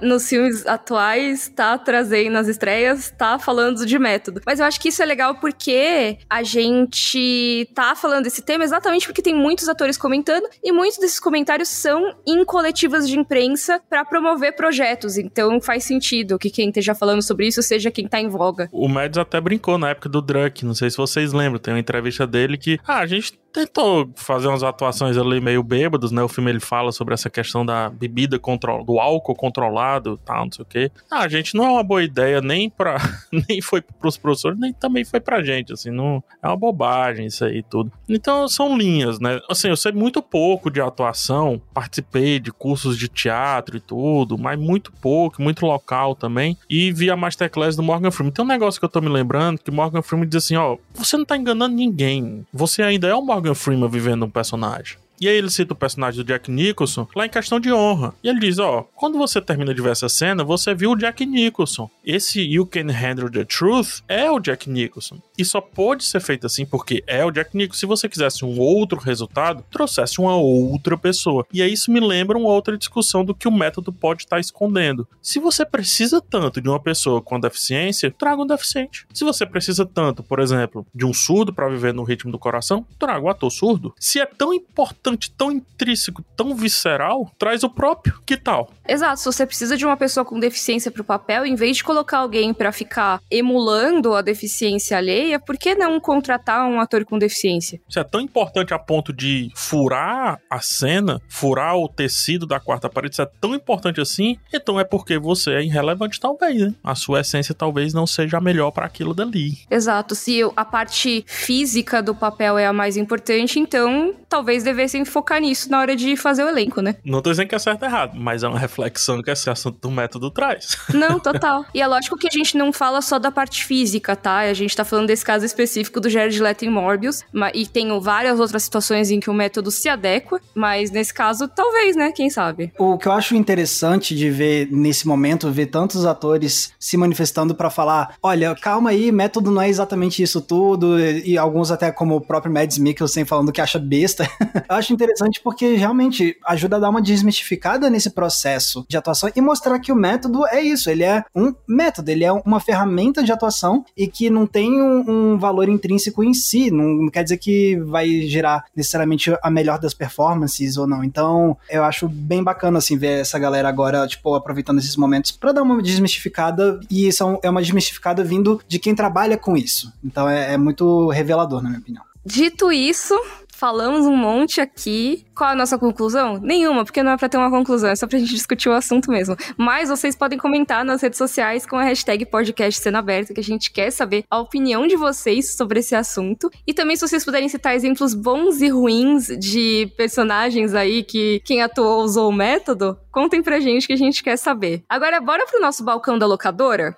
nos 0.00 0.28
filmes 0.28 0.66
atuais 0.66 1.48
tá 1.48 1.76
trazendo 1.78 2.30
nas 2.30 2.46
estreias, 2.46 3.12
tá 3.16 3.38
falando 3.38 3.84
de 3.84 3.98
método. 3.98 4.40
Mas 4.46 4.60
eu 4.60 4.66
acho 4.66 4.80
que 4.80 4.88
isso 4.88 5.02
é 5.02 5.06
legal 5.06 5.36
porque 5.36 6.18
a 6.28 6.42
gente 6.42 7.68
tá 7.74 7.94
falando 7.94 8.24
desse 8.24 8.42
tema 8.42 8.64
exatamente 8.64 9.06
porque 9.06 9.22
tem 9.22 9.34
muitos 9.34 9.68
atores 9.68 9.96
comentando 9.96 10.48
e 10.62 10.70
muitos 10.70 10.98
desses 10.98 11.18
comentários 11.18 11.68
são 11.68 12.14
em 12.26 12.44
coletivas 12.44 13.08
de 13.08 13.18
imprensa 13.18 13.80
para 13.88 14.04
promover 14.04 14.35
projetos. 14.52 15.16
Então 15.16 15.60
faz 15.60 15.84
sentido 15.84 16.38
que 16.38 16.50
quem 16.50 16.68
esteja 16.68 16.94
falando 16.94 17.22
sobre 17.22 17.46
isso 17.46 17.62
seja 17.62 17.90
quem 17.90 18.06
tá 18.06 18.20
em 18.20 18.28
voga. 18.28 18.68
O 18.72 18.88
Mads 18.88 19.18
até 19.18 19.40
brincou 19.40 19.78
na 19.78 19.90
época 19.90 20.08
do 20.08 20.20
Druck, 20.20 20.64
não 20.64 20.74
sei 20.74 20.90
se 20.90 20.96
vocês 20.96 21.32
lembram, 21.32 21.58
tem 21.58 21.74
uma 21.74 21.80
entrevista 21.80 22.26
dele 22.26 22.56
que, 22.56 22.78
ah, 22.86 22.98
a 22.98 23.06
gente 23.06 23.38
tentou 23.56 24.12
fazer 24.16 24.48
umas 24.48 24.62
atuações 24.62 25.16
ali 25.16 25.40
meio 25.40 25.62
bêbados, 25.62 26.12
né? 26.12 26.22
O 26.22 26.28
filme 26.28 26.50
ele 26.50 26.60
fala 26.60 26.92
sobre 26.92 27.14
essa 27.14 27.30
questão 27.30 27.64
da 27.64 27.88
bebida 27.88 28.38
control, 28.38 28.84
do 28.84 28.98
álcool 28.98 29.34
controlado, 29.34 30.18
tal, 30.18 30.44
não 30.44 30.52
sei 30.52 30.62
o 30.62 30.66
quê. 30.66 30.90
Ah, 31.10 31.20
a 31.20 31.28
gente 31.28 31.54
não 31.54 31.64
é 31.64 31.70
uma 31.70 31.82
boa 31.82 32.02
ideia 32.02 32.42
nem 32.42 32.68
para 32.68 32.98
nem 33.48 33.62
foi 33.62 33.80
pros 33.80 34.18
professores, 34.18 34.58
nem 34.58 34.74
também 34.74 35.06
foi 35.06 35.20
pra 35.20 35.42
gente, 35.42 35.72
assim, 35.72 35.90
não 35.90 36.22
é 36.42 36.46
uma 36.46 36.56
bobagem 36.56 37.26
isso 37.26 37.46
aí 37.46 37.62
tudo. 37.62 37.90
Então 38.06 38.46
são 38.46 38.76
linhas, 38.76 39.18
né? 39.18 39.40
Assim, 39.48 39.68
eu 39.68 39.76
sei 39.76 39.90
muito 39.90 40.20
pouco 40.22 40.70
de 40.70 40.82
atuação, 40.82 41.60
participei 41.72 42.38
de 42.38 42.52
cursos 42.52 42.98
de 42.98 43.08
teatro 43.08 43.78
e 43.78 43.80
tudo, 43.80 44.15
mas 44.38 44.58
muito 44.58 44.92
pouco, 44.92 45.42
muito 45.42 45.66
local 45.66 46.14
também, 46.14 46.56
e 46.70 46.92
vi 46.92 47.10
a 47.10 47.16
masterclass 47.16 47.76
do 47.76 47.82
Morgan 47.82 48.10
Freeman. 48.10 48.32
Tem 48.32 48.44
um 48.44 48.48
negócio 48.48 48.80
que 48.80 48.84
eu 48.84 48.88
tô 48.88 49.00
me 49.00 49.08
lembrando 49.08 49.58
que 49.58 49.70
Morgan 49.70 50.02
Freeman 50.02 50.28
diz 50.28 50.44
assim, 50.44 50.56
ó, 50.56 50.76
você 50.94 51.16
não 51.16 51.24
tá 51.24 51.36
enganando 51.36 51.74
ninguém. 51.74 52.46
Você 52.52 52.82
ainda 52.82 53.06
é 53.08 53.14
o 53.14 53.22
Morgan 53.22 53.54
Freeman 53.54 53.88
vivendo 53.90 54.24
um 54.24 54.30
personagem. 54.30 54.96
E 55.20 55.28
aí 55.28 55.36
ele 55.36 55.50
cita 55.50 55.72
o 55.72 55.76
personagem 55.76 56.22
do 56.22 56.26
Jack 56.26 56.50
Nicholson 56.50 57.06
lá 57.14 57.26
em 57.26 57.30
questão 57.30 57.58
de 57.58 57.72
honra. 57.72 58.14
E 58.22 58.28
ele 58.28 58.40
diz, 58.40 58.58
ó, 58.58 58.86
quando 58.94 59.18
você 59.18 59.40
termina 59.40 59.74
de 59.74 59.82
ver 59.82 59.92
essa 59.92 60.08
cena, 60.08 60.44
você 60.44 60.74
viu 60.74 60.92
o 60.92 60.96
Jack 60.96 61.24
Nicholson. 61.24 61.90
Esse 62.04 62.40
You 62.40 62.66
Can 62.66 62.90
Handle 62.90 63.30
the 63.30 63.44
Truth 63.44 64.02
é 64.08 64.30
o 64.30 64.38
Jack 64.38 64.68
Nicholson. 64.68 65.18
E 65.38 65.44
só 65.44 65.60
pode 65.60 66.04
ser 66.04 66.20
feito 66.20 66.46
assim 66.46 66.66
porque 66.66 67.02
é 67.06 67.24
o 67.24 67.30
Jack 67.30 67.56
Nicholson. 67.56 67.80
Se 67.80 67.86
você 67.86 68.08
quisesse 68.08 68.44
um 68.44 68.58
outro 68.58 68.98
resultado, 68.98 69.64
trouxesse 69.70 70.20
uma 70.20 70.36
outra 70.36 70.96
pessoa. 70.96 71.46
E 71.52 71.62
aí 71.62 71.72
isso 71.72 71.90
me 71.90 72.00
lembra 72.00 72.38
uma 72.38 72.50
outra 72.50 72.76
discussão 72.76 73.24
do 73.24 73.34
que 73.34 73.48
o 73.48 73.52
método 73.52 73.92
pode 73.92 74.22
estar 74.22 74.38
escondendo. 74.38 75.08
Se 75.22 75.38
você 75.38 75.64
precisa 75.64 76.20
tanto 76.20 76.60
de 76.60 76.68
uma 76.68 76.80
pessoa 76.80 77.22
com 77.22 77.40
deficiência, 77.40 78.10
traga 78.10 78.42
um 78.42 78.46
deficiente. 78.46 79.06
Se 79.12 79.24
você 79.24 79.46
precisa 79.46 79.86
tanto, 79.86 80.22
por 80.22 80.40
exemplo, 80.40 80.86
de 80.94 81.04
um 81.04 81.12
surdo 81.12 81.52
para 81.52 81.68
viver 81.68 81.94
no 81.94 82.04
ritmo 82.04 82.30
do 82.30 82.38
coração, 82.38 82.86
traga 82.98 83.24
um 83.24 83.28
ator 83.28 83.50
surdo. 83.50 83.94
Se 83.98 84.20
é 84.20 84.26
tão 84.26 84.52
importante, 84.52 85.05
tão 85.14 85.52
intrínseco, 85.52 86.24
tão 86.34 86.54
visceral, 86.54 87.30
traz 87.38 87.62
o 87.62 87.68
próprio. 87.68 88.18
Que 88.24 88.36
tal? 88.36 88.70
Exato. 88.88 89.20
Se 89.20 89.26
você 89.26 89.46
precisa 89.46 89.76
de 89.76 89.84
uma 89.84 89.96
pessoa 89.96 90.24
com 90.24 90.40
deficiência 90.40 90.90
para 90.90 91.02
o 91.02 91.04
papel, 91.04 91.44
em 91.44 91.54
vez 91.54 91.76
de 91.76 91.84
colocar 91.84 92.18
alguém 92.18 92.54
para 92.54 92.72
ficar 92.72 93.20
emulando 93.30 94.14
a 94.14 94.22
deficiência 94.22 94.96
alheia, 94.96 95.38
por 95.38 95.58
que 95.58 95.74
não 95.74 96.00
contratar 96.00 96.66
um 96.66 96.80
ator 96.80 97.04
com 97.04 97.18
deficiência? 97.18 97.80
Isso 97.88 97.98
é 97.98 98.04
tão 98.04 98.20
importante 98.20 98.72
a 98.72 98.78
ponto 98.78 99.12
de 99.12 99.50
furar 99.54 100.40
a 100.50 100.60
cena, 100.60 101.20
furar 101.28 101.76
o 101.76 101.88
tecido 101.88 102.46
da 102.46 102.58
quarta 102.58 102.88
parede, 102.88 103.14
isso 103.14 103.22
é 103.22 103.30
tão 103.40 103.54
importante 103.54 104.00
assim, 104.00 104.38
então 104.52 104.80
é 104.80 104.84
porque 104.84 105.18
você 105.18 105.52
é 105.52 105.62
irrelevante, 105.62 106.18
talvez, 106.18 106.60
né? 106.60 106.74
A 106.82 106.94
sua 106.94 107.20
essência 107.20 107.54
talvez 107.54 107.92
não 107.92 108.06
seja 108.06 108.38
a 108.38 108.40
melhor 108.40 108.70
para 108.70 108.86
aquilo 108.86 109.12
dali. 109.12 109.58
Exato. 109.70 110.14
Se 110.14 110.40
a 110.56 110.64
parte 110.64 111.24
física 111.26 112.02
do 112.02 112.14
papel 112.14 112.58
é 112.58 112.66
a 112.66 112.72
mais 112.72 112.96
importante, 112.96 113.58
então 113.58 114.14
talvez 114.28 114.62
devessem 114.96 115.04
focar 115.04 115.40
nisso 115.40 115.70
na 115.70 115.80
hora 115.80 115.94
de 115.94 116.16
fazer 116.16 116.44
o 116.44 116.48
elenco, 116.48 116.80
né? 116.80 116.96
Não 117.04 117.20
tô 117.20 117.30
dizendo 117.30 117.48
que 117.48 117.54
é 117.54 117.58
certo 117.58 117.82
ou 117.82 117.88
errado, 117.88 118.12
mas 118.14 118.42
é 118.42 118.48
uma 118.48 118.58
reflexão 118.58 119.22
que 119.22 119.30
esse 119.30 119.50
assunto 119.50 119.78
do 119.80 119.90
método 119.90 120.30
traz. 120.30 120.76
Não, 120.94 121.18
total. 121.18 121.64
e 121.74 121.80
é 121.80 121.86
lógico 121.86 122.16
que 122.16 122.26
a 122.26 122.30
gente 122.30 122.56
não 122.56 122.72
fala 122.72 123.02
só 123.02 123.18
da 123.18 123.30
parte 123.30 123.64
física, 123.64 124.16
tá? 124.16 124.38
A 124.38 124.54
gente 124.54 124.74
tá 124.74 124.84
falando 124.84 125.08
desse 125.08 125.24
caso 125.24 125.44
específico 125.44 126.00
do 126.00 126.08
Jared 126.08 126.40
Leto 126.40 126.64
em 126.64 126.70
Morbius, 126.70 127.24
e 127.54 127.66
tem 127.66 127.98
várias 128.00 128.40
outras 128.40 128.62
situações 128.62 129.10
em 129.10 129.20
que 129.20 129.28
o 129.28 129.34
método 129.34 129.70
se 129.70 129.88
adequa, 129.88 130.40
mas 130.54 130.90
nesse 130.90 131.12
caso, 131.12 131.48
talvez, 131.48 131.96
né? 131.96 132.12
Quem 132.12 132.30
sabe? 132.30 132.72
O 132.78 132.96
que 132.96 133.08
eu 133.08 133.12
acho 133.12 133.34
interessante 133.34 134.14
de 134.14 134.30
ver 134.30 134.68
nesse 134.70 135.06
momento, 135.06 135.50
ver 135.50 135.66
tantos 135.66 136.06
atores 136.06 136.72
se 136.78 136.96
manifestando 136.96 137.54
para 137.54 137.70
falar: 137.70 138.14
olha, 138.22 138.54
calma 138.54 138.90
aí, 138.90 139.10
método 139.12 139.50
não 139.50 139.62
é 139.62 139.68
exatamente 139.68 140.22
isso 140.22 140.40
tudo, 140.40 140.98
e 140.98 141.36
alguns 141.36 141.70
até 141.70 141.90
como 141.90 142.16
o 142.16 142.20
próprio 142.20 142.52
Mads 142.52 142.78
Mikkelsen 142.78 143.24
falando 143.24 143.52
que 143.52 143.60
acha 143.60 143.78
besta. 143.78 144.28
eu 144.68 144.76
acho 144.76 144.85
interessante 144.92 145.40
porque 145.42 145.74
realmente 145.74 146.36
ajuda 146.44 146.76
a 146.76 146.78
dar 146.80 146.90
uma 146.90 147.02
desmistificada 147.02 147.90
nesse 147.90 148.10
processo 148.10 148.84
de 148.88 148.96
atuação 148.96 149.30
e 149.34 149.40
mostrar 149.40 149.78
que 149.78 149.92
o 149.92 149.96
método 149.96 150.46
é 150.46 150.60
isso, 150.60 150.90
ele 150.90 151.04
é 151.04 151.24
um 151.34 151.54
método, 151.66 152.10
ele 152.10 152.24
é 152.24 152.32
uma 152.32 152.60
ferramenta 152.60 153.22
de 153.22 153.32
atuação 153.32 153.84
e 153.96 154.06
que 154.06 154.30
não 154.30 154.46
tem 154.46 154.80
um, 154.80 155.04
um 155.34 155.38
valor 155.38 155.68
intrínseco 155.68 156.22
em 156.22 156.34
si, 156.34 156.70
não, 156.70 156.84
não 156.84 157.10
quer 157.10 157.22
dizer 157.22 157.38
que 157.38 157.76
vai 157.76 158.22
gerar 158.22 158.64
necessariamente 158.74 159.34
a 159.42 159.50
melhor 159.50 159.78
das 159.78 159.94
performances 159.94 160.76
ou 160.76 160.86
não. 160.86 161.04
Então, 161.04 161.56
eu 161.70 161.84
acho 161.84 162.08
bem 162.08 162.42
bacana 162.42 162.78
assim 162.78 162.96
ver 162.96 163.20
essa 163.20 163.38
galera 163.38 163.68
agora, 163.68 164.06
tipo, 164.06 164.34
aproveitando 164.34 164.78
esses 164.78 164.96
momentos 164.96 165.30
para 165.30 165.52
dar 165.52 165.62
uma 165.62 165.82
desmistificada 165.82 166.80
e 166.90 167.10
são, 167.12 167.38
é 167.42 167.50
uma 167.50 167.62
desmistificada 167.62 168.22
vindo 168.24 168.60
de 168.66 168.78
quem 168.78 168.94
trabalha 168.94 169.36
com 169.36 169.56
isso. 169.56 169.92
Então 170.04 170.28
é, 170.28 170.54
é 170.54 170.56
muito 170.56 171.08
revelador, 171.10 171.62
na 171.62 171.68
minha 171.68 171.80
opinião. 171.80 172.04
Dito 172.24 172.72
isso, 172.72 173.14
falamos 173.56 174.06
um 174.06 174.16
monte 174.16 174.60
aqui. 174.60 175.24
Qual 175.34 175.50
a 175.50 175.54
nossa 175.54 175.78
conclusão? 175.78 176.38
Nenhuma, 176.38 176.84
porque 176.84 177.02
não 177.02 177.12
é 177.12 177.16
pra 177.16 177.28
ter 177.28 177.36
uma 177.36 177.50
conclusão, 177.50 177.90
é 177.90 177.96
só 177.96 178.06
pra 178.06 178.18
gente 178.18 178.34
discutir 178.34 178.68
o 178.68 178.72
assunto 178.72 179.10
mesmo. 179.10 179.36
Mas 179.56 179.88
vocês 179.88 180.14
podem 180.14 180.38
comentar 180.38 180.84
nas 180.84 181.02
redes 181.02 181.18
sociais 181.18 181.66
com 181.66 181.76
a 181.76 181.82
hashtag 181.82 182.26
podcast 182.26 182.80
Cena 182.80 182.98
Aberta, 182.98 183.34
que 183.34 183.40
a 183.40 183.44
gente 183.44 183.70
quer 183.70 183.90
saber 183.90 184.24
a 184.30 184.38
opinião 184.38 184.86
de 184.86 184.96
vocês 184.96 185.54
sobre 185.54 185.80
esse 185.80 185.94
assunto. 185.94 186.50
E 186.66 186.74
também 186.74 186.96
se 186.96 187.06
vocês 187.06 187.24
puderem 187.24 187.48
citar 187.48 187.74
exemplos 187.74 188.14
bons 188.14 188.60
e 188.60 188.68
ruins 188.68 189.28
de 189.38 189.90
personagens 189.96 190.74
aí 190.74 191.02
que 191.02 191.40
quem 191.44 191.62
atuou 191.62 192.02
usou 192.02 192.28
o 192.28 192.32
método, 192.32 192.98
contem 193.10 193.42
pra 193.42 193.60
gente 193.60 193.86
que 193.86 193.92
a 193.92 193.96
gente 193.96 194.22
quer 194.22 194.36
saber. 194.36 194.82
Agora, 194.88 195.20
bora 195.20 195.46
pro 195.46 195.60
nosso 195.60 195.82
balcão 195.82 196.18
da 196.18 196.26
locadora? 196.26 196.96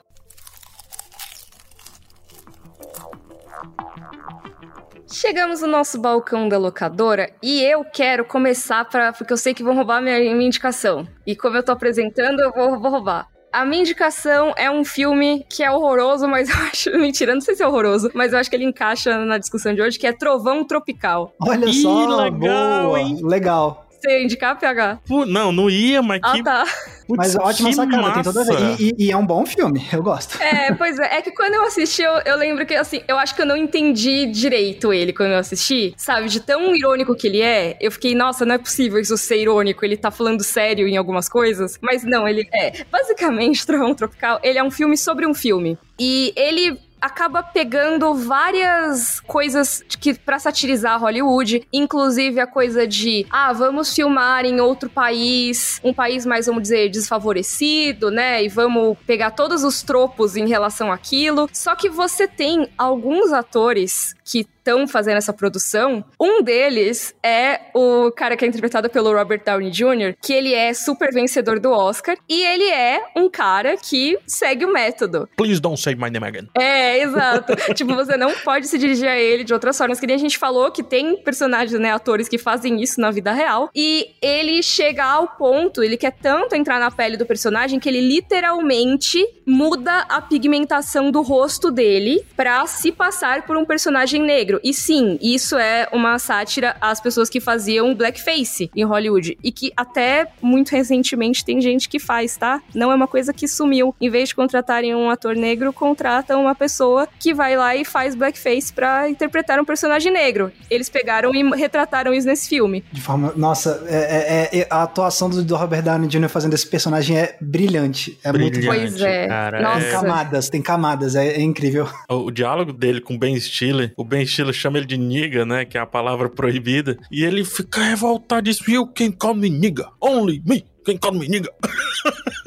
Chegamos 5.10 5.62
no 5.62 5.68
nosso 5.68 5.98
balcão 5.98 6.48
da 6.48 6.58
locadora 6.58 7.30
e 7.42 7.62
eu 7.62 7.82
quero 7.84 8.24
começar 8.24 8.84
para 8.84 9.12
porque 9.12 9.32
eu 9.32 9.38
sei 9.38 9.54
que 9.54 9.62
vão 9.62 9.74
roubar 9.74 10.02
minha, 10.02 10.18
minha 10.18 10.46
indicação. 10.46 11.08
E 11.26 11.34
como 11.34 11.56
eu 11.56 11.62
tô 11.62 11.72
apresentando, 11.72 12.40
eu 12.40 12.52
vou, 12.52 12.78
vou 12.78 12.90
roubar. 12.90 13.26
A 13.50 13.64
minha 13.64 13.80
indicação 13.80 14.52
é 14.56 14.70
um 14.70 14.84
filme 14.84 15.46
que 15.48 15.62
é 15.62 15.70
horroroso, 15.70 16.28
mas 16.28 16.50
eu 16.50 16.56
acho. 16.56 16.90
Mentira, 16.98 17.34
não 17.34 17.40
sei 17.40 17.54
se 17.54 17.62
é 17.62 17.66
horroroso, 17.66 18.10
mas 18.14 18.32
eu 18.32 18.38
acho 18.38 18.50
que 18.50 18.56
ele 18.56 18.64
encaixa 18.64 19.18
na 19.24 19.38
discussão 19.38 19.74
de 19.74 19.80
hoje, 19.80 19.98
que 19.98 20.06
é 20.06 20.12
Trovão 20.12 20.64
Tropical. 20.64 21.32
Olha 21.40 21.66
Ih, 21.66 21.82
só, 21.82 22.22
legal, 22.22 22.84
boa, 22.88 23.00
hein? 23.00 23.18
legal. 23.22 23.87
Você 23.98 24.10
ia 24.10 24.22
indicar, 24.22 24.58
PH? 24.58 25.00
Pô, 25.06 25.26
não, 25.26 25.50
não 25.50 25.68
ia, 25.68 26.00
mas 26.00 26.20
ah, 26.22 26.32
que... 26.32 26.42
tá. 26.42 26.64
Putz, 27.08 27.16
Mas 27.16 27.36
ótima 27.36 27.72
sacada, 27.72 28.02
massa. 28.02 28.14
tem 28.14 28.22
toda 28.22 28.40
a 28.42 28.44
ver. 28.44 28.76
E, 28.78 28.90
e, 28.90 29.06
e, 29.06 29.10
é 29.10 29.16
um 29.16 29.24
bom 29.24 29.46
filme, 29.46 29.82
eu 29.90 30.02
gosto. 30.02 30.40
É, 30.42 30.74
pois 30.74 30.98
é. 30.98 31.16
É 31.16 31.22
que 31.22 31.30
quando 31.30 31.54
eu 31.54 31.64
assisti, 31.64 32.02
eu, 32.02 32.12
eu, 32.26 32.36
lembro 32.36 32.66
que, 32.66 32.74
assim, 32.74 33.00
eu 33.08 33.18
acho 33.18 33.34
que 33.34 33.40
eu 33.40 33.46
não 33.46 33.56
entendi 33.56 34.26
direito 34.26 34.92
ele 34.92 35.14
quando 35.14 35.30
eu 35.30 35.38
assisti. 35.38 35.94
Sabe, 35.96 36.28
de 36.28 36.38
tão 36.38 36.76
irônico 36.76 37.16
que 37.16 37.26
ele 37.26 37.40
é, 37.40 37.78
eu 37.80 37.90
fiquei, 37.90 38.14
nossa, 38.14 38.44
não 38.44 38.56
é 38.56 38.58
possível 38.58 39.00
isso 39.00 39.16
ser 39.16 39.40
irônico. 39.40 39.82
Ele 39.86 39.96
tá 39.96 40.10
falando 40.10 40.44
sério 40.44 40.86
em 40.86 40.98
algumas 40.98 41.30
coisas. 41.30 41.78
Mas 41.80 42.04
não, 42.04 42.28
ele 42.28 42.46
é. 42.52 42.84
Basicamente, 42.92 43.64
Trovão 43.66 43.94
Tropical, 43.94 44.38
ele 44.42 44.58
é 44.58 44.62
um 44.62 44.70
filme 44.70 44.96
sobre 44.98 45.26
um 45.26 45.32
filme. 45.32 45.78
E 45.98 46.34
ele 46.36 46.78
acaba 47.00 47.42
pegando 47.42 48.14
várias 48.14 49.20
coisas 49.20 49.82
que 50.00 50.14
para 50.14 50.38
satirizar 50.38 51.00
Hollywood, 51.00 51.66
inclusive 51.72 52.40
a 52.40 52.46
coisa 52.46 52.86
de, 52.86 53.26
ah, 53.30 53.52
vamos 53.52 53.94
filmar 53.94 54.44
em 54.44 54.60
outro 54.60 54.88
país, 54.88 55.80
um 55.82 55.92
país 55.92 56.24
mais, 56.26 56.46
vamos 56.46 56.62
dizer, 56.62 56.88
desfavorecido, 56.90 58.10
né? 58.10 58.44
E 58.44 58.48
vamos 58.48 58.96
pegar 59.06 59.30
todos 59.30 59.64
os 59.64 59.82
tropos 59.82 60.36
em 60.36 60.48
relação 60.48 60.92
àquilo. 60.92 61.48
Só 61.52 61.74
que 61.74 61.88
você 61.88 62.26
tem 62.26 62.68
alguns 62.76 63.32
atores 63.32 64.14
que 64.28 64.40
estão 64.68 64.86
fazendo 64.86 65.16
essa 65.16 65.32
produção. 65.32 66.04
Um 66.20 66.42
deles 66.42 67.14
é 67.22 67.60
o 67.74 68.12
cara 68.12 68.36
que 68.36 68.44
é 68.44 68.48
interpretado 68.48 68.90
pelo 68.90 69.12
Robert 69.12 69.42
Downey 69.44 69.70
Jr., 69.70 70.14
que 70.20 70.32
ele 70.32 70.52
é 70.52 70.74
super 70.74 71.10
vencedor 71.12 71.58
do 71.58 71.70
Oscar 71.70 72.16
e 72.28 72.44
ele 72.44 72.68
é 72.68 73.02
um 73.16 73.30
cara 73.30 73.76
que 73.78 74.18
segue 74.26 74.66
o 74.66 74.72
método. 74.72 75.26
Please 75.36 75.60
don't 75.60 75.80
say 75.80 75.94
my 75.94 76.10
name 76.10 76.26
again. 76.26 76.48
É, 76.54 76.98
exato. 77.02 77.54
tipo, 77.74 77.94
você 77.94 78.16
não 78.18 78.34
pode 78.44 78.68
se 78.68 78.76
dirigir 78.76 79.08
a 79.08 79.18
ele 79.18 79.42
de 79.42 79.54
outras 79.54 79.76
formas. 79.78 79.98
Que 79.98 80.06
nem 80.06 80.16
a 80.16 80.18
gente 80.18 80.36
falou 80.36 80.70
que 80.70 80.82
tem 80.82 81.16
personagens, 81.22 81.80
né, 81.80 81.90
atores 81.90 82.28
que 82.28 82.36
fazem 82.36 82.82
isso 82.82 83.00
na 83.00 83.10
vida 83.10 83.32
real. 83.32 83.70
E 83.74 84.08
ele 84.20 84.62
chega 84.62 85.04
ao 85.04 85.28
ponto, 85.28 85.82
ele 85.82 85.96
quer 85.96 86.12
tanto 86.12 86.54
entrar 86.54 86.78
na 86.78 86.90
pele 86.90 87.16
do 87.16 87.24
personagem 87.24 87.80
que 87.80 87.88
ele 87.88 88.00
literalmente 88.02 89.24
muda 89.46 90.04
a 90.08 90.20
pigmentação 90.20 91.10
do 91.10 91.22
rosto 91.22 91.70
dele 91.70 92.22
pra 92.36 92.66
se 92.66 92.92
passar 92.92 93.42
por 93.46 93.56
um 93.56 93.64
personagem 93.64 94.17
negro. 94.22 94.60
E 94.62 94.72
sim, 94.72 95.18
isso 95.20 95.56
é 95.56 95.88
uma 95.92 96.18
sátira 96.18 96.76
às 96.80 97.00
pessoas 97.00 97.28
que 97.28 97.40
faziam 97.40 97.94
blackface 97.94 98.70
em 98.74 98.84
Hollywood. 98.84 99.38
E 99.42 99.52
que 99.52 99.72
até 99.76 100.28
muito 100.40 100.70
recentemente 100.70 101.44
tem 101.44 101.60
gente 101.60 101.88
que 101.88 101.98
faz, 101.98 102.36
tá? 102.36 102.60
Não 102.74 102.90
é 102.90 102.94
uma 102.94 103.06
coisa 103.06 103.32
que 103.32 103.48
sumiu. 103.48 103.94
Em 104.00 104.10
vez 104.10 104.30
de 104.30 104.34
contratarem 104.34 104.94
um 104.94 105.10
ator 105.10 105.34
negro, 105.34 105.72
contratam 105.72 106.42
uma 106.42 106.54
pessoa 106.54 107.08
que 107.18 107.34
vai 107.34 107.56
lá 107.56 107.74
e 107.74 107.84
faz 107.84 108.14
blackface 108.14 108.72
para 108.72 109.08
interpretar 109.08 109.60
um 109.60 109.64
personagem 109.64 110.12
negro. 110.12 110.52
Eles 110.70 110.88
pegaram 110.88 111.34
e 111.34 111.42
retrataram 111.56 112.12
isso 112.12 112.26
nesse 112.26 112.48
filme. 112.48 112.84
De 112.92 113.00
forma. 113.00 113.32
Nossa, 113.36 113.84
é, 113.88 114.48
é, 114.52 114.60
é 114.60 114.66
a 114.70 114.82
atuação 114.82 115.28
do, 115.30 115.42
do, 115.42 115.56
Robert 115.56 115.82
Downey 115.82 116.08
Jr. 116.08 116.28
fazendo 116.28 116.54
esse 116.54 116.66
personagem 116.66 117.18
é 117.18 117.36
brilhante. 117.40 118.18
É 118.22 118.32
brilhante, 118.32 118.66
muito 118.66 118.78
Pois 118.78 119.00
é. 119.00 119.26
Cara, 119.26 119.60
Nossa. 119.60 119.80
Tem 119.80 119.90
camadas, 119.90 120.48
tem 120.48 120.62
camadas, 120.62 121.14
é, 121.14 121.28
é 121.28 121.40
incrível. 121.40 121.88
O, 122.08 122.26
o, 122.26 122.30
diálogo 122.30 122.72
dele 122.72 123.00
com 123.00 123.18
Ben 123.18 123.38
Stiller, 123.38 123.92
o 123.96 124.04
Ben 124.08 124.26
Stiller 124.26 124.54
chama 124.54 124.78
ele 124.78 124.86
de 124.86 124.96
nigga, 124.96 125.44
né? 125.44 125.64
Que 125.64 125.76
é 125.76 125.80
a 125.80 125.86
palavra 125.86 126.28
proibida. 126.28 126.98
E 127.10 127.24
ele 127.24 127.44
fica 127.44 127.82
revoltado 127.82 128.48
e 128.48 128.72
You 128.72 128.86
can 128.86 129.12
call 129.12 129.34
me 129.34 129.50
nigga, 129.50 129.88
only 130.00 130.42
me 130.44 130.64
quem 130.84 130.96
come 130.96 131.20
menina? 131.20 131.48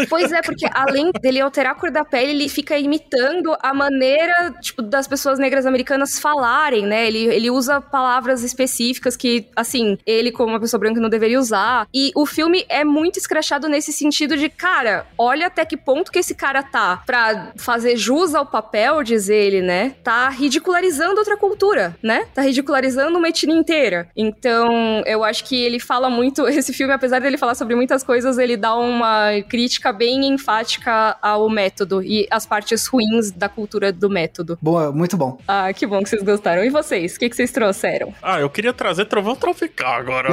Pois 0.10 0.32
é, 0.32 0.42
porque 0.42 0.66
além 0.74 1.12
dele 1.22 1.40
alterar 1.40 1.74
a 1.74 1.76
cor 1.76 1.92
da 1.92 2.04
pele, 2.04 2.32
ele 2.32 2.50
fica 2.50 2.78
imitando 2.78 3.56
a 3.62 3.74
maneira, 3.74 4.54
tipo, 4.62 4.82
das 4.82 5.08
pessoas 5.08 5.38
negras 5.38 5.66
americanas 5.66 6.20
falarem, 6.20 6.86
né? 6.86 7.08
Ele, 7.08 7.26
ele 7.26 7.50
usa 7.50 7.82
palavras 7.82 8.44
específicas 8.44 9.16
que, 9.16 9.46
assim, 9.56 9.98
ele 10.06 10.32
como 10.32 10.54
uma 10.54 10.60
pessoa 10.60 10.80
branca 10.80 11.00
não 11.00 11.10
deveria 11.10 11.40
usar. 11.40 11.88
E 11.94 12.12
o 12.16 12.26
filme 12.26 12.66
é 12.70 12.84
muito 12.84 13.18
escrachado 13.18 13.68
nesse 13.70 13.94
sentido 13.94 14.36
de, 14.38 14.50
cara, 14.50 15.06
olha 15.18 15.48
até 15.48 15.66
que 15.66 15.78
ponto 15.78 16.12
que 16.12 16.20
esse 16.20 16.36
cara 16.36 16.64
tá 16.64 17.04
pra 17.06 17.52
fazer 17.58 17.96
jus 17.96 18.34
ao 18.34 18.46
papel, 18.46 19.04
diz 19.04 19.30
ele, 19.30 19.62
né? 19.62 19.96
Tá 20.04 20.30
ridicularizando 20.30 21.20
outra 21.20 21.38
cultura, 21.38 21.96
né? 22.02 22.28
Tá 22.34 22.42
ridicularizando 22.42 23.18
uma 23.18 23.30
etnia 23.30 23.56
inteira. 23.56 24.10
Então, 24.16 25.04
eu 25.06 25.24
acho 25.24 25.44
que 25.44 25.56
ele 25.64 25.80
fala 25.80 26.10
muito, 26.10 26.48
esse 26.50 26.74
filme, 26.74 26.94
apesar 26.94 27.20
dele 27.20 27.38
falar 27.38 27.56
sobre 27.56 27.76
muitas 27.76 28.04
coisas, 28.04 28.31
ele 28.38 28.58
dá 28.58 28.76
uma 28.76 29.42
crítica 29.50 29.92
bem 29.92 30.28
enfática 30.28 31.18
ao 31.22 31.50
método 31.50 32.02
e 32.04 32.28
as 32.30 32.46
partes 32.46 32.88
ruins 32.88 33.32
da 33.32 33.50
cultura 33.50 33.92
do 33.92 34.10
método. 34.10 34.58
Boa, 34.62 34.92
muito 34.92 35.18
bom. 35.18 35.38
Ah, 35.48 35.72
que 35.74 35.86
bom 35.86 36.04
que 36.04 36.10
vocês 36.10 36.24
gostaram. 36.24 36.64
E 36.64 36.70
vocês? 36.70 37.16
O 37.16 37.20
que, 37.20 37.30
que 37.30 37.36
vocês 37.36 37.52
trouxeram? 37.52 38.14
Ah, 38.22 38.40
eu 38.40 38.50
queria 38.50 38.74
trazer 38.74 39.06
Trovão 39.06 39.36
Tropical 39.36 39.94
agora, 39.94 40.30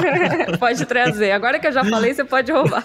pode 0.58 0.84
trazer. 0.86 1.32
Agora 1.32 1.58
que 1.58 1.66
eu 1.66 1.72
já 1.72 1.84
falei, 1.84 2.14
você 2.14 2.24
pode 2.24 2.50
roubar. 2.52 2.84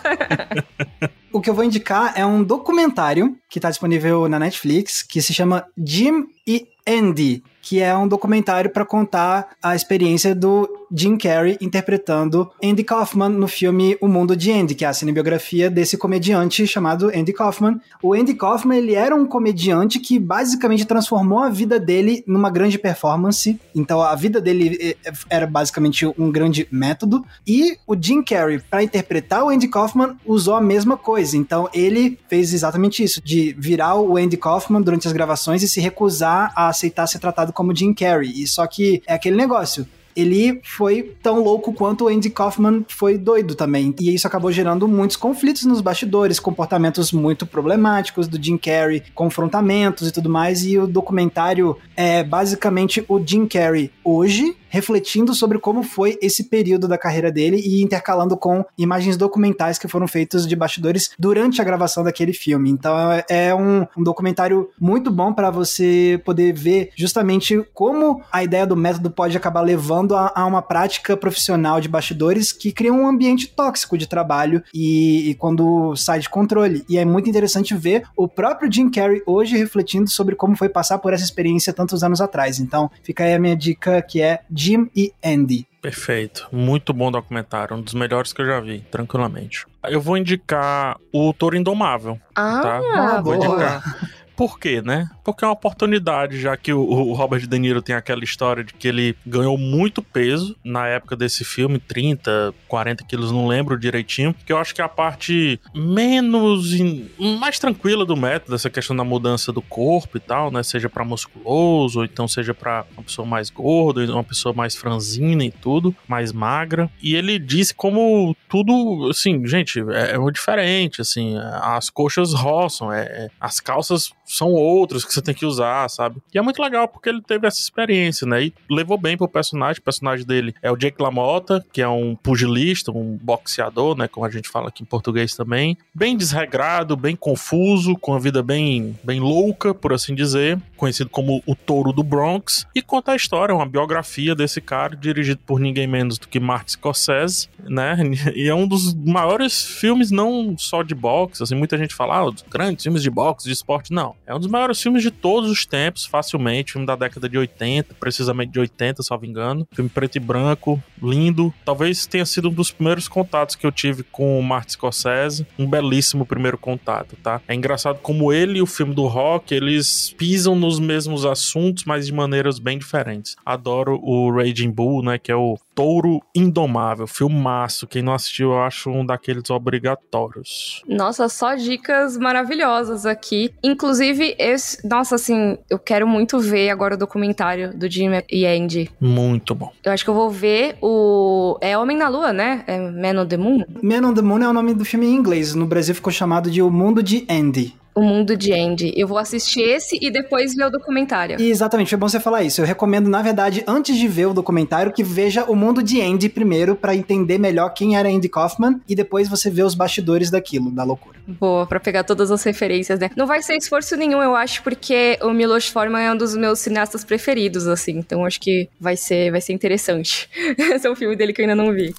o 1.32 1.42
que 1.42 1.50
eu 1.50 1.54
vou 1.54 1.64
indicar 1.64 2.14
é 2.16 2.26
um 2.26 2.44
documentário 2.44 3.38
que 3.50 3.60
está 3.60 3.70
disponível 3.70 4.28
na 4.30 4.40
Netflix 4.40 5.04
que 5.04 5.22
se 5.22 5.34
chama 5.34 5.66
Jim 5.78 6.26
e 6.48 6.68
Andy 6.88 7.44
que 7.66 7.82
é 7.82 7.98
um 7.98 8.08
documentário 8.08 8.70
para 8.70 8.86
contar 8.86 9.56
a 9.62 9.76
experiência 9.76 10.36
do 10.36 10.70
Jim 10.96 11.18
Carrey 11.18 11.58
interpretando 11.60 12.48
Andy 12.64 12.84
Kaufman 12.84 13.30
no 13.30 13.48
filme 13.48 13.98
O 14.00 14.08
Mundo 14.08 14.36
de 14.36 14.52
Andy, 14.52 14.76
que 14.76 14.86
é 14.86 14.88
a 14.88 14.94
cinebiografia 14.94 15.68
desse 15.68 15.98
comediante 15.98 16.68
chamado 16.68 17.08
Andy 17.08 17.34
Kaufman. 17.34 17.82
O 18.04 18.14
Andy 18.14 18.36
Kaufman, 18.36 18.78
ele 18.78 18.94
era 18.94 19.16
um 19.16 19.26
comediante 19.26 20.00
que 20.00 20.20
basicamente 20.20 20.86
transformou 20.86 21.40
a 21.40 21.50
vida 21.50 21.80
dele 21.80 22.24
numa 22.28 22.52
grande 22.52 22.78
performance. 22.78 23.60
Então 23.74 24.00
a 24.00 24.14
vida 24.14 24.40
dele 24.40 24.78
eh, 24.80 25.12
era 25.28 25.48
basicamente 25.48 26.06
um 26.06 26.32
grande 26.32 26.68
método 26.72 27.26
e 27.48 27.80
o 27.88 27.96
Jim 28.00 28.22
Carrey 28.22 28.60
para 28.60 28.84
interpretar 28.84 29.44
o 29.44 29.50
Andy 29.50 29.68
Kaufman 29.68 30.16
usou 30.24 30.54
a 30.54 30.62
mesma 30.62 30.98
coisa. 30.98 31.36
Então 31.36 31.68
ele 31.74 32.20
fez 32.30 32.54
exatamente 32.54 33.04
isso, 33.04 33.20
de 33.24 33.56
virar 33.58 33.96
o 33.96 34.18
Andy 34.18 34.38
Kaufman 34.38 34.84
durante 34.84 35.08
as 35.08 35.14
gravações 35.14 35.64
e 35.64 35.68
se 35.68 35.82
recusar 35.82 36.54
a 36.56 36.68
aceitar 36.68 37.08
ser 37.08 37.18
tratado 37.18 37.55
como 37.56 37.76
Jim 37.76 37.94
Carrey. 37.94 38.32
E 38.36 38.46
só 38.46 38.68
que 38.68 39.02
é 39.08 39.16
aquele 39.16 39.36
negócio 39.36 39.88
ele 40.16 40.62
foi 40.64 41.14
tão 41.22 41.44
louco 41.44 41.74
quanto 41.74 42.06
o 42.06 42.08
Andy 42.08 42.30
Kaufman 42.30 42.86
foi 42.88 43.18
doido 43.18 43.54
também. 43.54 43.94
E 44.00 44.16
isso 44.16 44.26
acabou 44.26 44.52
gerando 44.52 44.88
muitos 44.88 45.18
conflitos 45.18 45.66
nos 45.66 45.82
bastidores, 45.82 46.40
comportamentos 46.40 47.12
muito 47.12 47.46
problemáticos 47.46 48.28
do 48.28 48.42
Jim 48.42 48.58
Carrey, 48.58 49.04
confrontamentos 49.14 50.08
e 50.08 50.12
tudo 50.12 50.30
mais. 50.30 50.66
E 50.66 50.80
o 50.80 50.88
documentário 50.88 51.78
é 51.98 52.24
basicamente 52.24 53.04
o 53.10 53.22
Jim 53.24 53.46
Carrey 53.46 53.92
hoje 54.04 54.56
refletindo 54.70 55.34
sobre 55.34 55.60
como 55.60 55.84
foi 55.84 56.18
esse 56.22 56.46
período 56.46 56.88
da 56.88 56.98
carreira 56.98 57.32
dele 57.32 57.62
e 57.64 57.82
intercalando 57.82 58.38
com 58.38 58.66
imagens 58.78 59.18
documentais 59.18 59.78
que 59.78 59.88
foram 59.88 60.08
feitas 60.08 60.48
de 60.48 60.56
bastidores 60.56 61.12
durante 61.18 61.62
a 61.62 61.64
gravação 61.64 62.04
daquele 62.04 62.34
filme. 62.34 62.70
Então 62.70 63.12
é, 63.12 63.26
é 63.30 63.56
um, 63.56 63.86
um 63.98 64.04
documentário 64.04 64.70
muito 64.80 65.12
bom 65.12 65.34
para 65.34 65.50
você 65.50 66.22
poder 66.26 66.54
ver 66.54 66.92
justamente 66.96 67.66
como 67.74 68.22
a 68.32 68.44
ideia 68.44 68.66
do 68.66 68.76
método 68.76 69.10
pode 69.10 69.38
acabar 69.38 69.62
levando 69.62 70.16
a, 70.16 70.32
a 70.36 70.46
uma 70.46 70.62
prática 70.62 71.16
profissional 71.16 71.80
de 71.80 71.88
bastidores 71.88 72.52
que 72.52 72.72
cria 72.72 72.94
um 72.94 73.08
ambiente 73.08 73.48
tóxico 73.48 73.98
de 73.98 74.08
trabalho 74.08 74.64
e, 74.74 75.30
e 75.30 75.36
quando 75.36 75.96
sai 75.96 76.20
de 76.20 76.30
controle. 76.30 76.84
E 76.90 76.98
é 76.98 77.06
muito 77.06 77.30
interessante 77.30 77.76
ver 77.76 78.04
o 78.16 78.28
próprio 78.28 78.72
Jim 78.72 78.90
Carrey 78.90 79.22
hoje 79.26 79.58
refletindo 79.58 80.10
sobre 80.10 80.36
como 80.36 80.56
foi 80.56 80.70
passar 80.70 80.98
por 81.00 81.14
essa 81.14 81.24
experiência 81.24 81.74
tantos 81.74 82.04
anos 82.04 82.22
atrás. 82.22 82.60
Então, 82.60 82.90
fica 83.04 83.24
aí 83.24 83.34
a 83.34 83.40
minha 83.40 83.56
dica 83.56 84.02
que 84.02 84.22
é 84.22 84.42
Jim 84.56 84.90
e 84.96 85.12
Andy. 85.24 85.68
Perfeito. 85.82 86.48
Muito 86.52 86.94
bom 86.94 87.12
documentário. 87.12 87.76
Um 87.76 87.82
dos 87.82 87.94
melhores 87.94 88.34
que 88.34 88.42
eu 88.42 88.46
já 88.46 88.60
vi, 88.60 88.80
tranquilamente. 88.90 89.66
Eu 89.84 90.02
vou 90.02 90.18
indicar 90.18 90.98
o 91.14 91.34
Toro 91.34 91.56
Indomável. 91.56 92.20
Ah, 92.36 92.62
tá? 92.62 93.22
Vou 93.22 93.36
Vou 93.36 93.36
indicar. 93.36 93.84
Por 94.36 94.60
quê, 94.60 94.82
né? 94.82 95.10
Porque 95.24 95.44
é 95.44 95.48
uma 95.48 95.54
oportunidade, 95.54 96.40
já 96.40 96.58
que 96.58 96.74
o, 96.74 96.82
o, 96.82 97.14
Robert 97.14 97.48
De 97.48 97.58
Niro 97.58 97.82
tem 97.82 97.96
aquela 97.96 98.24
história 98.24 98.64
de 98.64 98.74
que 98.74 98.88
ele 98.88 99.16
ganhou 99.26 99.58
muito 99.58 100.02
peso 100.02 100.56
na 100.64 100.88
época 100.88 101.16
desse 101.16 101.46
filme, 101.46 101.80
30, 101.80 102.54
40 102.68 103.04
quilos, 103.06 103.32
não 103.32 103.48
lembro 103.48 103.80
direitinho, 103.80 104.36
que 104.46 104.52
eu 104.52 104.58
acho 104.58 104.76
que 104.76 104.82
é 104.82 104.84
a 104.84 104.90
parte 104.90 105.60
menos, 105.74 106.74
in, 106.74 107.10
mais 107.40 107.58
tranquila 107.60 108.06
do 108.06 108.18
método, 108.18 108.56
essa 108.56 108.70
questão 108.70 108.96
da 108.96 109.04
mudança 109.04 109.52
do 109.52 109.62
corpo 109.62 110.18
e 110.18 110.20
tal, 110.20 110.52
né? 110.52 110.62
Seja 110.64 110.90
para 110.90 111.06
musculoso, 111.06 112.00
ou 112.00 112.06
então 112.06 112.28
seja 112.28 112.54
para 112.54 112.86
uma 112.94 113.04
pessoa 113.04 113.26
mais 113.26 113.50
gorda, 113.50 114.04
uma 114.12 114.24
pessoa 114.24 114.54
mais 114.54 114.76
franzina 114.76 115.46
e 115.46 115.52
tudo, 115.52 115.96
mais 116.08 116.34
magra. 116.34 116.90
E 117.02 117.16
ele 117.16 117.40
disse 117.40 117.74
como 117.74 118.36
tudo, 118.50 119.10
assim, 119.10 119.46
gente, 119.48 119.80
é, 119.92 120.12
é 120.12 120.18
muito 120.18 120.36
diferente, 120.36 121.02
assim, 121.02 121.36
as 121.62 121.90
coxas 121.90 122.34
roçam, 122.34 122.92
é, 122.92 123.04
é 123.04 123.30
as 123.40 123.60
calças 123.60 124.12
são 124.26 124.52
outros 124.52 125.06
que 125.06 125.14
você 125.14 125.22
tem 125.22 125.34
que 125.34 125.46
usar, 125.46 125.90
sabe? 125.90 126.22
E 126.34 126.38
é 126.38 126.42
muito 126.42 126.62
legal 126.62 126.88
porque 126.88 127.10
ele 127.10 127.22
teve 127.22 127.48
essa 127.48 127.60
experiência, 127.60 128.28
né? 128.28 128.46
E 128.46 128.54
levou 128.70 128.98
bem 128.98 129.16
pro 129.18 129.28
personagem. 129.28 129.80
O 129.80 129.84
personagem 129.84 130.26
dele 130.26 130.54
é 130.62 130.72
o 130.72 130.76
Jake 130.76 131.02
LaMotta, 131.02 131.66
que 131.72 131.82
é 131.82 131.88
um 131.88 132.16
pugilista, 132.16 132.92
um 132.92 133.18
boxeador, 133.22 133.98
né? 133.98 134.08
Como 134.08 134.26
a 134.26 134.30
gente 134.30 134.50
fala 134.50 134.70
aqui 134.70 134.84
em 134.84 134.86
português 134.86 135.36
também. 135.36 135.78
Bem 135.94 136.18
desregrado, 136.18 136.98
bem 136.98 137.16
confuso, 137.16 137.96
com 137.96 138.14
a 138.14 138.20
vida 138.20 138.42
bem, 138.42 138.98
bem 139.04 139.20
louca, 139.20 139.74
por 139.74 139.94
assim 139.94 140.16
dizer. 140.16 140.60
Conhecido 140.76 141.10
como 141.10 141.44
o 141.46 141.56
Touro 141.56 141.94
do 141.94 142.04
Bronx. 142.04 142.66
E 142.74 142.82
conta 142.82 143.12
a 143.12 143.16
história, 143.16 143.54
uma 143.54 143.66
biografia 143.66 144.36
desse 144.36 144.60
cara, 144.60 144.96
dirigido 144.96 145.42
por 145.46 145.60
ninguém 145.60 145.88
menos 145.88 146.18
do 146.18 146.28
que 146.28 146.40
Martin 146.40 146.74
Scorsese, 146.74 147.50
né? 147.64 147.98
E 148.36 148.50
é 148.50 148.56
um 148.56 148.68
dos 148.68 148.94
maiores 148.94 149.64
filmes, 149.64 150.12
não 150.12 150.58
só 150.58 150.84
de 150.84 150.94
boxe, 150.94 151.42
assim, 151.42 151.56
muita 151.56 151.78
gente 151.78 151.94
fala, 151.94 152.20
ah, 152.20 152.32
grandes 152.50 152.84
filmes 152.84 153.02
de 153.02 153.10
boxe, 153.10 153.46
de 153.46 153.54
esporte, 153.54 153.94
não. 153.94 154.16
É 154.28 154.34
um 154.34 154.40
dos 154.40 154.50
maiores 154.50 154.82
filmes 154.82 155.04
de 155.04 155.12
todos 155.12 155.50
os 155.50 155.66
tempos, 155.66 156.06
facilmente. 156.06 156.72
Filme 156.74 156.88
da 156.88 156.96
década 156.96 157.30
de 157.30 157.38
80, 157.38 157.96
precisamente 158.00 158.52
de 158.52 158.60
80, 158.60 159.04
salvo 159.04 159.26
engano. 159.26 159.68
Filme 159.72 159.90
preto 159.90 160.16
e 160.16 160.20
branco, 160.20 160.82
lindo. 161.02 161.54
Talvez 161.64 162.08
tenha 162.08 162.26
sido 162.26 162.50
um 162.50 162.54
dos 162.54 162.72
primeiros 162.72 163.08
contatos 163.08 163.56
que 163.56 163.66
eu 163.66 163.72
tive 163.72 164.04
com 164.04 164.40
o 164.40 164.44
Martin 164.44 164.74
Scorsese. 164.74 165.46
Um 165.60 165.68
belíssimo 165.68 166.26
primeiro 166.26 166.58
contato, 166.58 167.16
tá? 167.22 167.40
É 167.48 167.54
engraçado 167.54 168.00
como 168.02 168.34
ele 168.34 168.60
e 168.60 168.62
o 168.62 168.66
filme 168.66 168.96
do 168.96 169.06
Rock, 169.06 169.54
eles 169.54 170.14
pisam 170.18 170.56
nos 170.56 170.80
mesmos 170.80 171.26
assuntos, 171.26 171.84
mas 171.86 172.08
de 172.08 172.14
maneiras 172.14 172.58
bem 172.58 172.78
diferentes. 172.78 173.36
Adoro 173.46 174.00
o 174.02 174.32
Raging 174.32 174.72
Bull, 174.72 175.04
né? 175.04 175.20
Que 175.20 175.32
é 175.32 175.36
o 175.36 175.58
Touro 175.76 176.22
Indomável. 176.34 177.06
Filmaço. 177.06 177.86
Quem 177.86 178.02
não 178.02 178.14
assistiu, 178.14 178.52
eu 178.52 178.64
acho 178.64 178.90
um 178.90 179.06
daqueles 179.06 179.50
obrigatórios. 179.50 180.82
Nossa, 180.88 181.28
só 181.28 181.54
dicas 181.56 182.18
maravilhosas 182.18 183.06
aqui. 183.06 183.54
Inclusive, 183.62 184.36
esse. 184.40 184.88
Nossa, 184.88 185.16
assim, 185.16 185.58
eu 185.70 185.78
quero 185.78 186.08
muito 186.08 186.40
ver 186.40 186.70
agora 186.70 186.96
o 186.96 186.98
documentário 186.98 187.78
do 187.78 187.90
Jim 187.92 188.10
e 188.32 188.46
Andy. 188.46 188.90
Muito 189.00 189.54
bom. 189.54 189.72
Eu 189.84 189.92
acho 189.92 190.04
que 190.04 190.10
eu 190.10 190.16
vou 190.16 190.30
ver 190.30 190.78
o. 190.82 191.58
É 191.62 191.78
Homem 191.78 191.98
na 191.98 192.08
Lua, 192.08 192.32
né? 192.32 192.64
É 192.66 192.80
Man 192.80 193.22
on 193.22 193.28
the 193.28 193.38
Moon? 193.38 193.64
Man 193.84 194.08
on 194.08 194.14
the 194.14 194.22
Moon 194.22 194.42
é 194.42 194.48
o 194.48 194.54
nome 194.54 194.74
do 194.74 194.86
filme 194.86 195.06
em 195.06 195.14
inglês. 195.14 195.54
No 195.54 195.66
Brasil 195.66 195.94
ficou 195.94 196.12
chamado 196.12 196.50
de 196.50 196.62
O 196.62 196.72
Mundo 196.72 197.04
de 197.04 197.26
Andy. 197.30 197.76
O 197.96 198.02
Mundo 198.02 198.36
de 198.36 198.54
Andy. 198.54 198.94
Eu 198.96 199.08
vou 199.08 199.18
assistir 199.18 199.62
esse 199.62 199.98
e 200.02 200.12
depois 200.12 200.54
ver 200.54 200.66
o 200.66 200.70
documentário. 200.70 201.42
Exatamente, 201.42 201.90
foi 201.90 201.98
bom 201.98 202.10
você 202.10 202.20
falar 202.20 202.44
isso. 202.44 202.62
Eu 202.62 202.66
recomendo, 202.66 203.10
na 203.10 203.22
verdade, 203.22 203.64
antes 203.66 203.96
de 203.96 204.08
ver 204.08 204.26
o 204.26 204.34
documentário, 204.34 204.92
que 204.92 205.04
veja 205.04 205.46
o 205.46 205.56
Mundo 205.56 205.82
de 205.82 206.02
Andy 206.02 206.28
primeiro, 206.28 206.76
para 206.76 206.94
entender 206.94 207.38
melhor 207.38 207.70
quem 207.70 207.96
era 207.96 208.10
Andy 208.10 208.28
Kaufman, 208.28 208.82
e 208.88 208.96
depois 208.96 209.30
você 209.30 209.50
vê 209.50 209.64
os 209.64 209.74
bastidores 209.74 210.30
daquilo, 210.30 210.70
da 210.70 210.84
loucura. 210.84 211.18
Boa, 211.26 211.66
pra 211.66 211.80
pegar 211.80 212.04
todas 212.04 212.32
as 212.32 212.44
referências, 212.44 213.00
né? 213.00 213.10
Não 213.16 213.26
vai 213.26 213.42
ser 213.42 213.56
esforço 213.56 213.96
nenhum, 213.96 214.22
eu 214.22 214.36
acho, 214.36 214.62
porque 214.62 215.18
o 215.22 215.32
Milos 215.32 215.68
Forman 215.68 216.02
é 216.02 216.12
um 216.12 216.18
dos 216.18 216.36
meus 216.36 216.60
cineastas 216.60 217.06
preferidos, 217.06 217.68
assim. 217.68 217.94
Então 217.98 218.26
acho 218.26 218.40
que 218.40 218.70
vai 218.80 218.98
ser, 218.98 219.32
vai 219.32 219.40
ser 219.40 219.54
interessante. 219.54 220.30
Esse 220.58 220.86
é 220.86 220.92
um 220.92 220.96
filme 220.96 221.16
dele 221.16 221.32
que 221.34 221.42
eu 221.42 221.44
ainda 221.44 221.56
não 221.56 221.72
vi. 221.72 221.96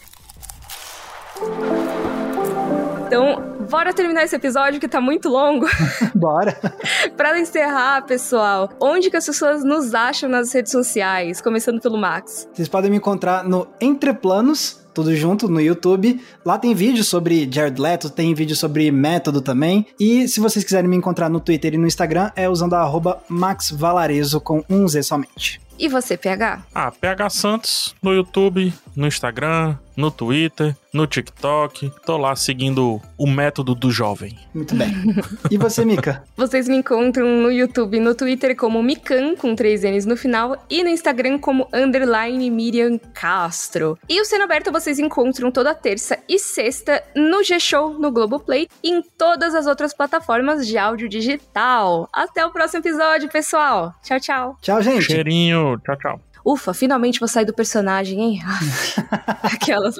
Então, 3.06 3.40
bora 3.70 3.94
terminar 3.94 4.24
esse 4.24 4.34
episódio 4.34 4.80
que 4.80 4.88
tá 4.88 5.00
muito 5.00 5.28
longo. 5.28 5.64
Bora. 6.12 6.58
pra 7.16 7.38
encerrar, 7.38 8.02
pessoal, 8.02 8.68
onde 8.80 9.10
que 9.10 9.16
as 9.16 9.24
pessoas 9.24 9.62
nos 9.62 9.94
acham 9.94 10.28
nas 10.28 10.52
redes 10.52 10.72
sociais? 10.72 11.40
Começando 11.40 11.80
pelo 11.80 11.96
Max. 11.96 12.48
Vocês 12.52 12.66
podem 12.66 12.90
me 12.90 12.96
encontrar 12.96 13.44
no 13.44 13.68
Entreplanos, 13.80 14.80
tudo 14.92 15.14
junto 15.14 15.48
no 15.48 15.60
YouTube. 15.60 16.20
Lá 16.44 16.58
tem 16.58 16.74
vídeo 16.74 17.04
sobre 17.04 17.48
Jared 17.48 17.80
Leto, 17.80 18.10
tem 18.10 18.34
vídeo 18.34 18.56
sobre 18.56 18.90
método 18.90 19.40
também. 19.40 19.86
E 20.00 20.26
se 20.26 20.40
vocês 20.40 20.64
quiserem 20.64 20.90
me 20.90 20.96
encontrar 20.96 21.28
no 21.28 21.38
Twitter 21.38 21.74
e 21.74 21.78
no 21.78 21.86
Instagram, 21.86 22.32
é 22.34 22.48
usando 22.48 22.74
a 22.74 22.80
arroba 22.80 23.22
maxvalarezo 23.28 24.40
com 24.40 24.64
um 24.68 24.88
Z 24.88 25.04
somente. 25.04 25.60
E 25.78 25.88
você, 25.88 26.16
PH? 26.16 26.62
Ah, 26.74 26.90
PH 26.90 27.30
Santos 27.30 27.94
no 28.02 28.12
YouTube, 28.12 28.74
no 28.96 29.06
Instagram, 29.06 29.76
no 29.96 30.10
Twitter, 30.10 30.76
no 30.92 31.06
TikTok. 31.06 31.90
Tô 32.04 32.16
lá 32.16 32.36
seguindo 32.36 33.00
o 33.16 33.26
método 33.26 33.74
do 33.74 33.90
jovem. 33.90 34.36
Muito 34.54 34.74
bem. 34.74 34.92
E 35.50 35.56
você, 35.56 35.84
Mika? 35.84 36.22
Vocês 36.36 36.68
me 36.68 36.76
encontram 36.76 37.26
no 37.26 37.50
YouTube 37.50 37.96
e 37.96 38.00
no 38.00 38.14
Twitter 38.14 38.54
como 38.56 38.82
Mikan, 38.82 39.34
com 39.36 39.54
três 39.54 39.82
N's 39.82 40.04
no 40.04 40.16
final, 40.16 40.56
e 40.68 40.82
no 40.82 40.90
Instagram 40.90 41.38
como 41.38 41.68
underline 41.72 42.50
Miriam 42.50 42.98
Castro. 43.14 43.98
E 44.08 44.20
o 44.20 44.24
Cena 44.24 44.44
Aberto 44.44 44.70
vocês 44.70 44.98
encontram 44.98 45.50
toda 45.50 45.74
terça 45.74 46.18
e 46.28 46.38
sexta 46.38 47.02
no 47.14 47.42
G-Show, 47.42 47.98
no 47.98 48.10
Globoplay 48.10 48.68
e 48.82 48.90
em 48.90 49.02
todas 49.02 49.54
as 49.54 49.66
outras 49.66 49.94
plataformas 49.94 50.66
de 50.66 50.76
áudio 50.76 51.08
digital. 51.08 52.08
Até 52.12 52.44
o 52.44 52.50
próximo 52.50 52.80
episódio, 52.80 53.28
pessoal. 53.28 53.94
Tchau, 54.02 54.20
tchau. 54.20 54.56
Tchau, 54.60 54.82
gente. 54.82 55.04
Cheirinho. 55.04 55.78
Tchau, 55.84 55.96
tchau. 55.96 56.20
Ufa, 56.46 56.72
finalmente 56.72 57.18
vou 57.18 57.26
sair 57.26 57.44
do 57.44 57.52
personagem, 57.52 58.20
hein? 58.20 58.40
Aquelas. 59.42 59.96